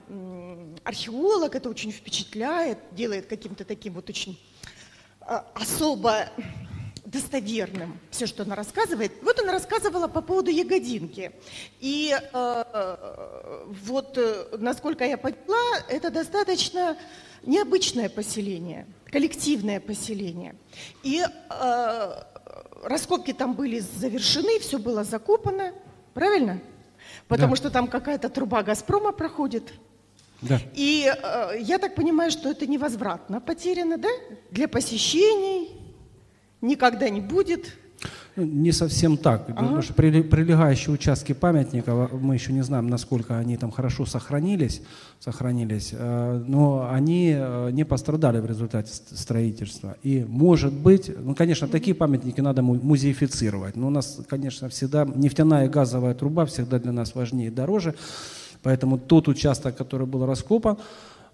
археолог, 0.85 1.55
это 1.55 1.71
очень 1.71 1.91
впечатляет, 1.93 2.79
делает 2.93 3.25
каким-то 3.25 3.65
таким 3.65 3.95
вот 3.95 4.11
очень 4.11 4.39
а, 5.23 5.47
особо 5.55 6.29
достоверным 7.07 7.99
все, 8.11 8.27
что 8.27 8.43
она 8.43 8.55
рассказывает. 8.55 9.13
Вот 9.23 9.41
она 9.41 9.53
рассказывала 9.53 10.09
по 10.09 10.21
поводу 10.21 10.51
ягодинки. 10.51 11.33
И 11.81 12.15
э, 12.15 12.65
вот, 13.85 14.19
э, 14.19 14.57
насколько 14.59 15.05
я 15.05 15.17
поняла, 15.17 15.79
это 15.89 16.11
достаточно 16.11 16.97
необычное 17.45 18.09
поселение, 18.09 18.87
коллективное 19.07 19.81
поселение. 19.81 20.57
И 21.05 21.23
э, 21.25 22.23
раскопки 22.83 23.33
там 23.33 23.55
были 23.55 23.79
завершены, 23.79 24.59
все 24.59 24.79
было 24.79 25.05
закопано, 25.05 25.73
правильно? 26.13 26.61
Потому 27.29 27.51
Да. 27.53 27.57
что 27.57 27.71
там 27.71 27.87
какая-то 27.87 28.29
труба 28.29 28.63
Газпрома 28.63 29.13
проходит. 29.13 29.73
Да. 30.43 30.59
И 30.75 31.07
э, 31.07 31.57
я 31.61 31.79
так 31.79 31.95
понимаю, 31.95 32.31
что 32.33 32.51
это 32.51 32.67
невозвратно 32.67 33.41
потеряно, 33.41 33.97
да? 33.97 34.09
Для 34.51 34.67
посещений 34.69 35.86
никогда 36.61 37.09
не 37.11 37.21
будет. 37.21 37.73
Ну, 38.37 38.45
Не 38.45 38.73
совсем 38.73 39.17
так, 39.17 39.47
потому 39.47 39.81
что 39.81 39.95
прилегающие 39.95 40.93
участки 40.93 41.33
памятника, 41.33 41.95
во- 41.95 42.09
мы 42.19 42.35
еще 42.35 42.53
не 42.53 42.63
знаем, 42.63 42.89
насколько 42.89 43.39
они 43.39 43.57
там 43.57 43.71
хорошо 43.71 44.05
сохранились, 44.05 44.83
сохранились, 45.19 45.95
э, 45.97 46.45
но 46.47 46.91
они 46.93 47.33
э, 47.35 47.71
не 47.73 47.85
пострадали 47.85 48.39
в 48.41 48.45
результате 48.47 48.93
ст- 48.93 49.17
строительства. 49.19 49.97
И 50.03 50.27
может 50.29 50.75
быть, 50.75 51.11
ну, 51.19 51.35
конечно, 51.35 51.67
такие 51.69 51.95
памятники 51.95 52.43
надо 52.43 52.61
му- 52.63 52.75
музеифицировать, 52.75 53.77
но 53.77 53.87
у 53.87 53.91
нас, 53.91 54.21
конечно, 54.29 54.69
всегда 54.69 55.07
нефтяная 55.07 55.65
и 55.67 55.71
газовая 55.71 56.13
труба 56.15 56.45
всегда 56.45 56.79
для 56.79 56.93
нас 56.93 57.15
важнее 57.15 57.47
и 57.49 57.51
дороже, 57.51 57.95
поэтому 58.63 58.99
тот 58.99 59.27
участок, 59.29 59.75
который 59.75 60.07
был 60.07 60.27
раскопан, 60.27 60.77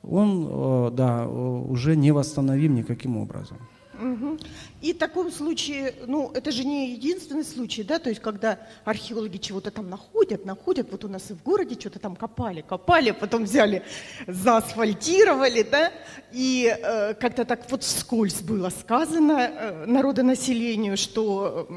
он, 0.04 0.46
э, 0.48 0.90
да, 0.96 1.26
уже 1.26 1.96
не 1.96 2.12
восстановим 2.12 2.76
никаким 2.76 3.16
образом. 3.16 3.58
Мгм. 3.94 4.38
И 4.80 4.92
в 4.92 4.98
таком 4.98 5.30
случае, 5.30 5.94
ну, 6.06 6.30
это 6.32 6.50
же 6.50 6.64
не 6.64 6.92
единственный 6.92 7.44
случай, 7.44 7.82
да, 7.82 7.98
то 7.98 8.08
есть 8.08 8.22
когда 8.22 8.58
археологи 8.84 9.36
чего-то 9.36 9.70
там 9.70 9.90
находят, 9.90 10.46
находят, 10.46 10.90
вот 10.90 11.04
у 11.04 11.08
нас 11.08 11.30
и 11.30 11.34
в 11.34 11.42
городе 11.42 11.78
что-то 11.78 11.98
там 11.98 12.16
копали, 12.16 12.62
копали, 12.62 13.10
потом 13.10 13.44
взяли, 13.44 13.82
заасфальтировали, 14.26 15.62
да, 15.62 15.92
и 16.32 16.74
э, 16.74 17.14
как-то 17.14 17.44
так 17.44 17.70
вот 17.70 17.82
вскользь 17.82 18.40
было 18.40 18.70
сказано 18.70 19.32
э, 19.32 19.86
народонаселению, 19.86 20.96
что, 20.96 21.68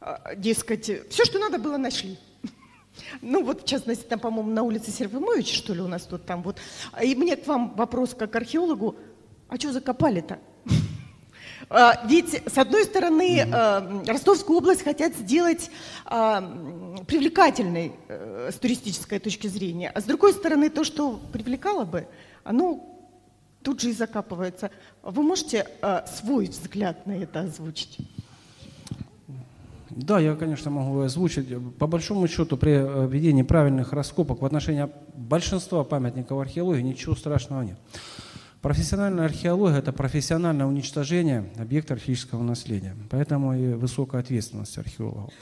э, 0.00 0.36
дескать, 0.36 0.90
все, 1.10 1.24
что 1.24 1.38
надо 1.38 1.58
было, 1.58 1.76
нашли. 1.76 2.18
Ну 3.22 3.42
вот, 3.42 3.62
в 3.62 3.66
частности, 3.66 4.04
там, 4.04 4.20
по-моему, 4.20 4.50
на 4.50 4.62
улице 4.62 4.90
Сервимовича, 4.90 5.54
что 5.54 5.74
ли, 5.74 5.80
у 5.80 5.88
нас 5.88 6.02
тут 6.02 6.26
там 6.26 6.42
вот. 6.42 6.58
И 7.02 7.14
мне 7.14 7.36
к 7.36 7.46
вам 7.46 7.74
вопрос 7.74 8.14
как 8.14 8.36
археологу, 8.36 8.96
а 9.48 9.56
что 9.56 9.72
закопали-то? 9.72 10.38
А, 11.74 12.06
Ведь, 12.06 12.42
с 12.46 12.58
одной 12.58 12.84
стороны, 12.84 13.38
э, 13.38 14.04
Ростовскую 14.06 14.58
область 14.58 14.84
хотят 14.84 15.14
сделать 15.14 15.70
м, 16.04 16.98
привлекательной 17.06 17.92
э, 18.08 18.50
с 18.52 18.56
туристической 18.56 19.18
точки 19.18 19.46
зрения, 19.46 19.88
а 19.88 20.00
с 20.02 20.04
другой 20.04 20.34
стороны, 20.34 20.68
то, 20.68 20.84
что 20.84 21.18
привлекало 21.32 21.84
бы, 21.86 22.06
оно 22.44 22.84
тут 23.62 23.80
же 23.80 23.88
и 23.88 23.92
закапывается. 23.94 24.70
Вы 25.02 25.22
можете 25.22 25.66
э, 25.80 26.02
свой 26.14 26.46
взгляд 26.46 27.06
на 27.06 27.12
это 27.12 27.40
озвучить? 27.40 27.96
Да, 29.88 30.20
я, 30.20 30.34
конечно, 30.34 30.70
могу 30.70 31.00
озвучить. 31.00 31.48
По 31.78 31.86
большому 31.86 32.28
счету, 32.28 32.58
при 32.58 32.72
э, 32.72 33.08
ведении 33.08 33.42
правильных 33.42 33.94
раскопок 33.94 34.42
в 34.42 34.44
отношении 34.44 34.90
большинства 35.14 35.84
памятников 35.84 36.38
археологии 36.38 36.82
ничего 36.82 37.14
страшного 37.14 37.62
нет. 37.62 37.78
Профессиональная 38.62 39.24
археология– 39.24 39.78
это 39.80 39.92
профессиональное 39.92 40.66
уничтожение 40.66 41.50
объекта 41.58 41.94
археологического 41.94 42.44
наследия. 42.44 42.94
Поэтому 43.10 43.54
и 43.54 43.74
высокая 43.74 44.20
ответственность 44.20 44.78
археологов. 44.78 45.32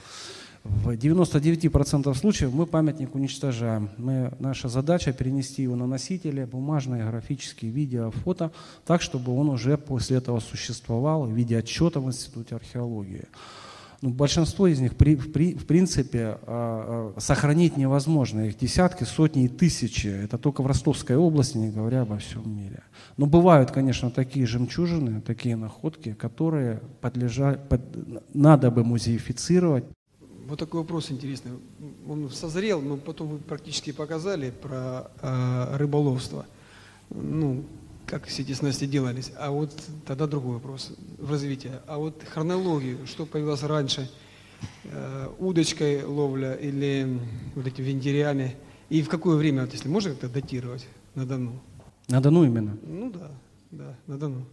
В 0.63 0.89
99% 0.89 2.13
случаев 2.15 2.51
мы 2.51 2.65
памятник 2.65 3.13
уничтожаем. 3.13 3.91
Мы, 3.97 4.31
наша 4.39 4.69
задача 4.69 5.13
перенести 5.13 5.61
его 5.61 5.75
на 5.75 5.85
носители, 5.85 6.45
бумажные, 6.45 7.05
графические, 7.05 7.69
видео, 7.69 8.09
фото, 8.09 8.51
так, 8.85 9.03
чтобы 9.03 9.37
он 9.37 9.49
уже 9.49 9.77
после 9.77 10.17
этого 10.17 10.39
существовал 10.39 11.25
в 11.25 11.31
виде 11.31 11.57
отчета 11.59 11.99
в 11.99 12.07
Институте 12.07 12.55
археологии. 12.55 13.25
Ну, 14.01 14.09
большинство 14.09 14.65
из 14.65 14.79
них, 14.79 14.95
при- 14.95 15.15
при- 15.15 15.53
в 15.53 15.67
принципе, 15.67 16.39
а, 16.47 17.13
сохранить 17.19 17.77
невозможно. 17.77 18.47
Их 18.47 18.57
десятки, 18.57 19.03
сотни 19.03 19.43
и 19.45 19.47
тысячи. 19.47 20.07
Это 20.07 20.39
только 20.39 20.63
в 20.63 20.67
Ростовской 20.67 21.15
области, 21.15 21.57
не 21.57 21.69
говоря 21.69 22.01
обо 22.01 22.17
всем 22.17 22.43
мире. 22.57 22.81
Но 23.17 23.27
бывают, 23.27 23.69
конечно, 23.69 24.09
такие 24.09 24.47
жемчужины, 24.47 25.21
такие 25.21 25.55
находки, 25.55 26.13
которые 26.13 26.81
подлежат, 26.99 27.69
под- 27.69 28.35
надо 28.35 28.71
бы 28.71 28.83
музеифицировать. 28.83 29.83
Вот 30.47 30.57
такой 30.57 30.81
вопрос 30.81 31.11
интересный. 31.11 31.51
Он 32.09 32.29
созрел, 32.31 32.81
но 32.81 32.97
потом 32.97 33.27
вы 33.27 33.37
практически 33.37 33.91
показали 33.91 34.49
про 34.49 35.11
э, 35.21 35.77
рыболовство. 35.77 36.45
Ну, 37.11 37.63
как 38.11 38.25
все 38.25 38.41
эти 38.41 38.51
снасти 38.51 38.85
делались. 38.85 39.31
А 39.37 39.51
вот 39.51 39.71
тогда 40.05 40.27
другой 40.27 40.55
вопрос 40.55 40.91
в 41.17 41.31
развитии. 41.31 41.71
А 41.87 41.97
вот 41.97 42.21
хронологию, 42.29 43.07
что 43.07 43.25
появилось 43.25 43.63
раньше, 43.63 44.11
э, 44.83 45.27
удочкой 45.39 46.03
ловля 46.03 46.53
или 46.55 47.07
вот 47.55 47.65
эти 47.65 47.81
вендерями, 47.81 48.57
и 48.89 49.01
в 49.01 49.07
какое 49.07 49.37
время, 49.37 49.61
вот 49.61 49.71
если 49.71 49.87
можно 49.87 50.09
как-то 50.09 50.27
датировать 50.27 50.85
на 51.15 51.25
Дону? 51.25 51.61
На 52.09 52.19
Дону 52.19 52.43
именно. 52.43 52.77
Ну 52.83 53.09
да, 53.11 53.31
да, 53.71 53.95
на 54.07 54.17
Дону. 54.17 54.45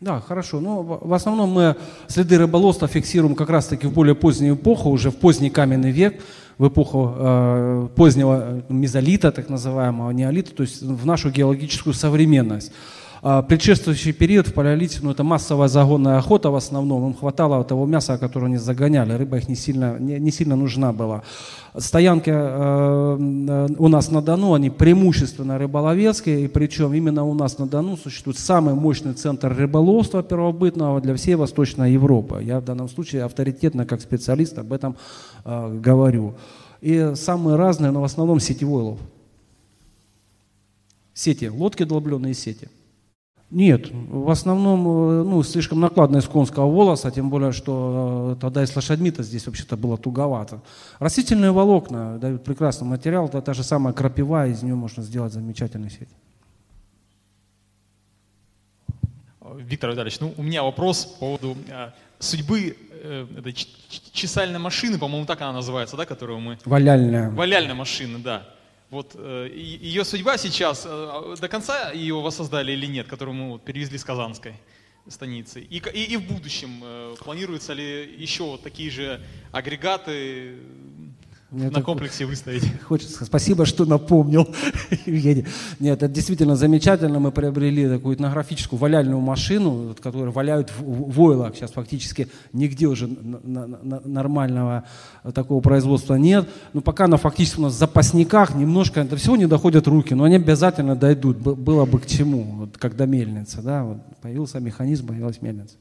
Да, 0.00 0.20
хорошо. 0.20 0.60
Ну, 0.60 0.82
в 0.82 1.08
в 1.08 1.14
основном 1.14 1.48
мы 1.48 1.76
следы 2.08 2.36
рыболовства 2.36 2.86
фиксируем 2.88 3.34
как 3.34 3.48
раз-таки 3.48 3.86
в 3.86 3.94
более 3.94 4.14
позднюю 4.14 4.54
эпоху, 4.54 4.90
уже 4.90 5.10
в 5.10 5.16
поздний 5.16 5.48
каменный 5.48 5.92
век, 5.92 6.22
в 6.58 6.68
эпоху 6.68 7.14
э, 7.16 7.88
позднего 7.94 8.62
э, 8.68 8.72
мезолита, 8.72 9.30
так 9.30 9.48
называемого, 9.48 10.10
неолита, 10.10 10.54
то 10.54 10.62
есть 10.62 10.82
в 10.82 11.04
нашу 11.04 11.30
геологическую 11.30 11.92
современность. 11.92 12.72
А 13.28 13.42
предшествующий 13.42 14.12
период 14.12 14.46
в 14.46 14.54
палеолите, 14.54 15.00
ну, 15.02 15.10
это 15.10 15.24
массовая 15.24 15.66
загонная 15.66 16.18
охота 16.18 16.50
в 16.50 16.54
основном, 16.54 17.08
им 17.08 17.12
хватало 17.14 17.64
того 17.64 17.84
мяса, 17.84 18.18
которое 18.18 18.46
они 18.46 18.56
загоняли, 18.56 19.14
рыба 19.14 19.38
их 19.38 19.48
не 19.48 19.56
сильно, 19.56 19.98
не, 19.98 20.20
не 20.20 20.30
сильно 20.30 20.54
нужна 20.54 20.92
была. 20.92 21.24
Стоянки 21.76 22.30
э, 22.30 22.36
э, 22.36 23.68
у 23.78 23.88
нас 23.88 24.12
на 24.12 24.22
Дону, 24.22 24.54
они 24.54 24.70
преимущественно 24.70 25.58
рыболовецкие, 25.58 26.44
и 26.44 26.46
причем 26.46 26.94
именно 26.94 27.24
у 27.24 27.34
нас 27.34 27.58
на 27.58 27.66
Дону 27.66 27.96
существует 27.96 28.38
самый 28.38 28.74
мощный 28.74 29.14
центр 29.14 29.52
рыболовства 29.52 30.22
первобытного 30.22 31.00
для 31.00 31.16
всей 31.16 31.34
Восточной 31.34 31.94
Европы. 31.94 32.40
Я 32.44 32.60
в 32.60 32.64
данном 32.64 32.88
случае 32.88 33.24
авторитетно, 33.24 33.86
как 33.86 34.02
специалист, 34.02 34.56
об 34.56 34.72
этом 34.72 34.94
э, 35.44 35.80
говорю. 35.82 36.36
И 36.80 37.14
самые 37.16 37.56
разные, 37.56 37.90
но 37.90 38.02
в 38.02 38.04
основном 38.04 38.38
сетевой 38.38 38.84
лов. 38.84 39.00
Сети, 41.12 41.46
лодки 41.46 41.82
долбленные 41.82 42.32
сети. 42.32 42.68
Нет, 43.50 43.90
в 43.92 44.28
основном 44.28 44.80
э, 44.86 45.22
ну, 45.22 45.42
слишком 45.44 45.78
накладно 45.78 46.16
из 46.16 46.24
конского 46.26 46.66
волоса, 46.66 47.12
тем 47.12 47.30
более, 47.30 47.52
что 47.52 48.32
э, 48.36 48.40
тогда 48.40 48.64
и 48.64 48.66
с 48.66 48.74
лошадьми-то 48.74 49.22
здесь 49.22 49.46
вообще-то 49.46 49.76
было 49.76 49.96
туговато. 49.96 50.62
Растительные 50.98 51.52
волокна 51.52 52.18
дают 52.18 52.42
прекрасный 52.42 52.88
материал, 52.88 53.26
это 53.26 53.40
та 53.40 53.54
же 53.54 53.62
самая 53.62 53.94
крапива, 53.94 54.48
из 54.48 54.64
нее 54.64 54.74
можно 54.74 55.04
сделать 55.04 55.32
замечательную 55.32 55.90
сеть. 55.90 56.08
Виктор 59.58 59.90
Витальевич, 59.90 60.18
ну 60.18 60.34
у 60.36 60.42
меня 60.42 60.64
вопрос 60.64 61.04
по 61.04 61.18
поводу 61.20 61.56
э, 61.68 61.90
судьбы 62.18 62.76
э, 62.90 63.26
этой 63.38 63.52
чесальной 63.52 64.58
машины, 64.58 64.98
по-моему, 64.98 65.24
так 65.24 65.40
она 65.40 65.52
называется, 65.52 65.96
да, 65.96 66.04
которую 66.04 66.40
мы... 66.40 66.58
Валяльная. 66.64 67.30
Валяльная 67.30 67.76
машина, 67.76 68.18
да. 68.18 68.42
Вот 68.90 69.12
э, 69.16 69.50
ее 69.52 70.04
судьба 70.04 70.38
сейчас, 70.38 70.84
э, 70.86 71.36
до 71.40 71.48
конца 71.48 71.90
ее 71.90 72.14
воссоздали 72.20 72.70
или 72.70 72.86
нет, 72.86 73.08
которую 73.08 73.34
мы 73.34 73.50
вот 73.52 73.64
перевезли 73.64 73.98
с 73.98 74.04
Казанской 74.04 74.54
станицы? 75.08 75.60
И, 75.60 75.78
и, 75.78 76.14
и 76.14 76.16
в 76.16 76.22
будущем 76.22 76.80
э, 76.84 77.16
планируется 77.18 77.72
ли 77.72 78.14
еще 78.16 78.44
вот 78.44 78.62
такие 78.62 78.90
же 78.90 79.20
агрегаты 79.50 80.58
Мне 81.56 81.70
на 81.70 81.80
комплексе 81.80 82.26
выставить? 82.26 82.64
Хочется, 82.82 83.24
спасибо, 83.24 83.64
что 83.64 83.86
напомнил, 83.86 84.46
Евгений. 85.06 85.46
Нет, 85.80 86.02
это 86.02 86.12
действительно 86.12 86.54
замечательно. 86.54 87.18
Мы 87.18 87.32
приобрели 87.32 87.88
такую 87.88 88.14
этнографическую 88.14 88.78
валяльную 88.78 89.20
машину, 89.20 89.96
которую 89.98 90.32
валяют 90.32 90.70
в, 90.78 90.82
в. 90.82 91.52
Сейчас 91.54 91.70
фактически 91.70 92.28
нигде 92.52 92.88
уже 92.88 93.08
нормального 93.08 94.84
такого 95.32 95.62
производства 95.62 96.16
нет. 96.16 96.46
Но 96.74 96.82
пока 96.82 97.06
она 97.06 97.16
фактически 97.16 97.58
у 97.58 97.62
нас 97.62 97.72
в 97.72 97.78
запасниках, 97.78 98.54
немножко, 98.54 99.02
до 99.04 99.16
всего 99.16 99.36
не 99.36 99.46
доходят 99.46 99.86
руки, 99.86 100.12
но 100.12 100.24
они 100.24 100.36
обязательно 100.36 100.94
дойдут. 100.94 101.38
Было 101.38 101.86
бы 101.86 102.00
к 102.00 102.06
чему, 102.06 102.42
вот, 102.42 102.76
как 102.76 102.96
до 102.96 103.06
мельницы. 103.06 103.62
Да? 103.62 103.82
Вот, 103.82 103.96
появился 104.20 104.60
механизм, 104.60 105.06
появилась 105.06 105.40
мельница. 105.40 105.76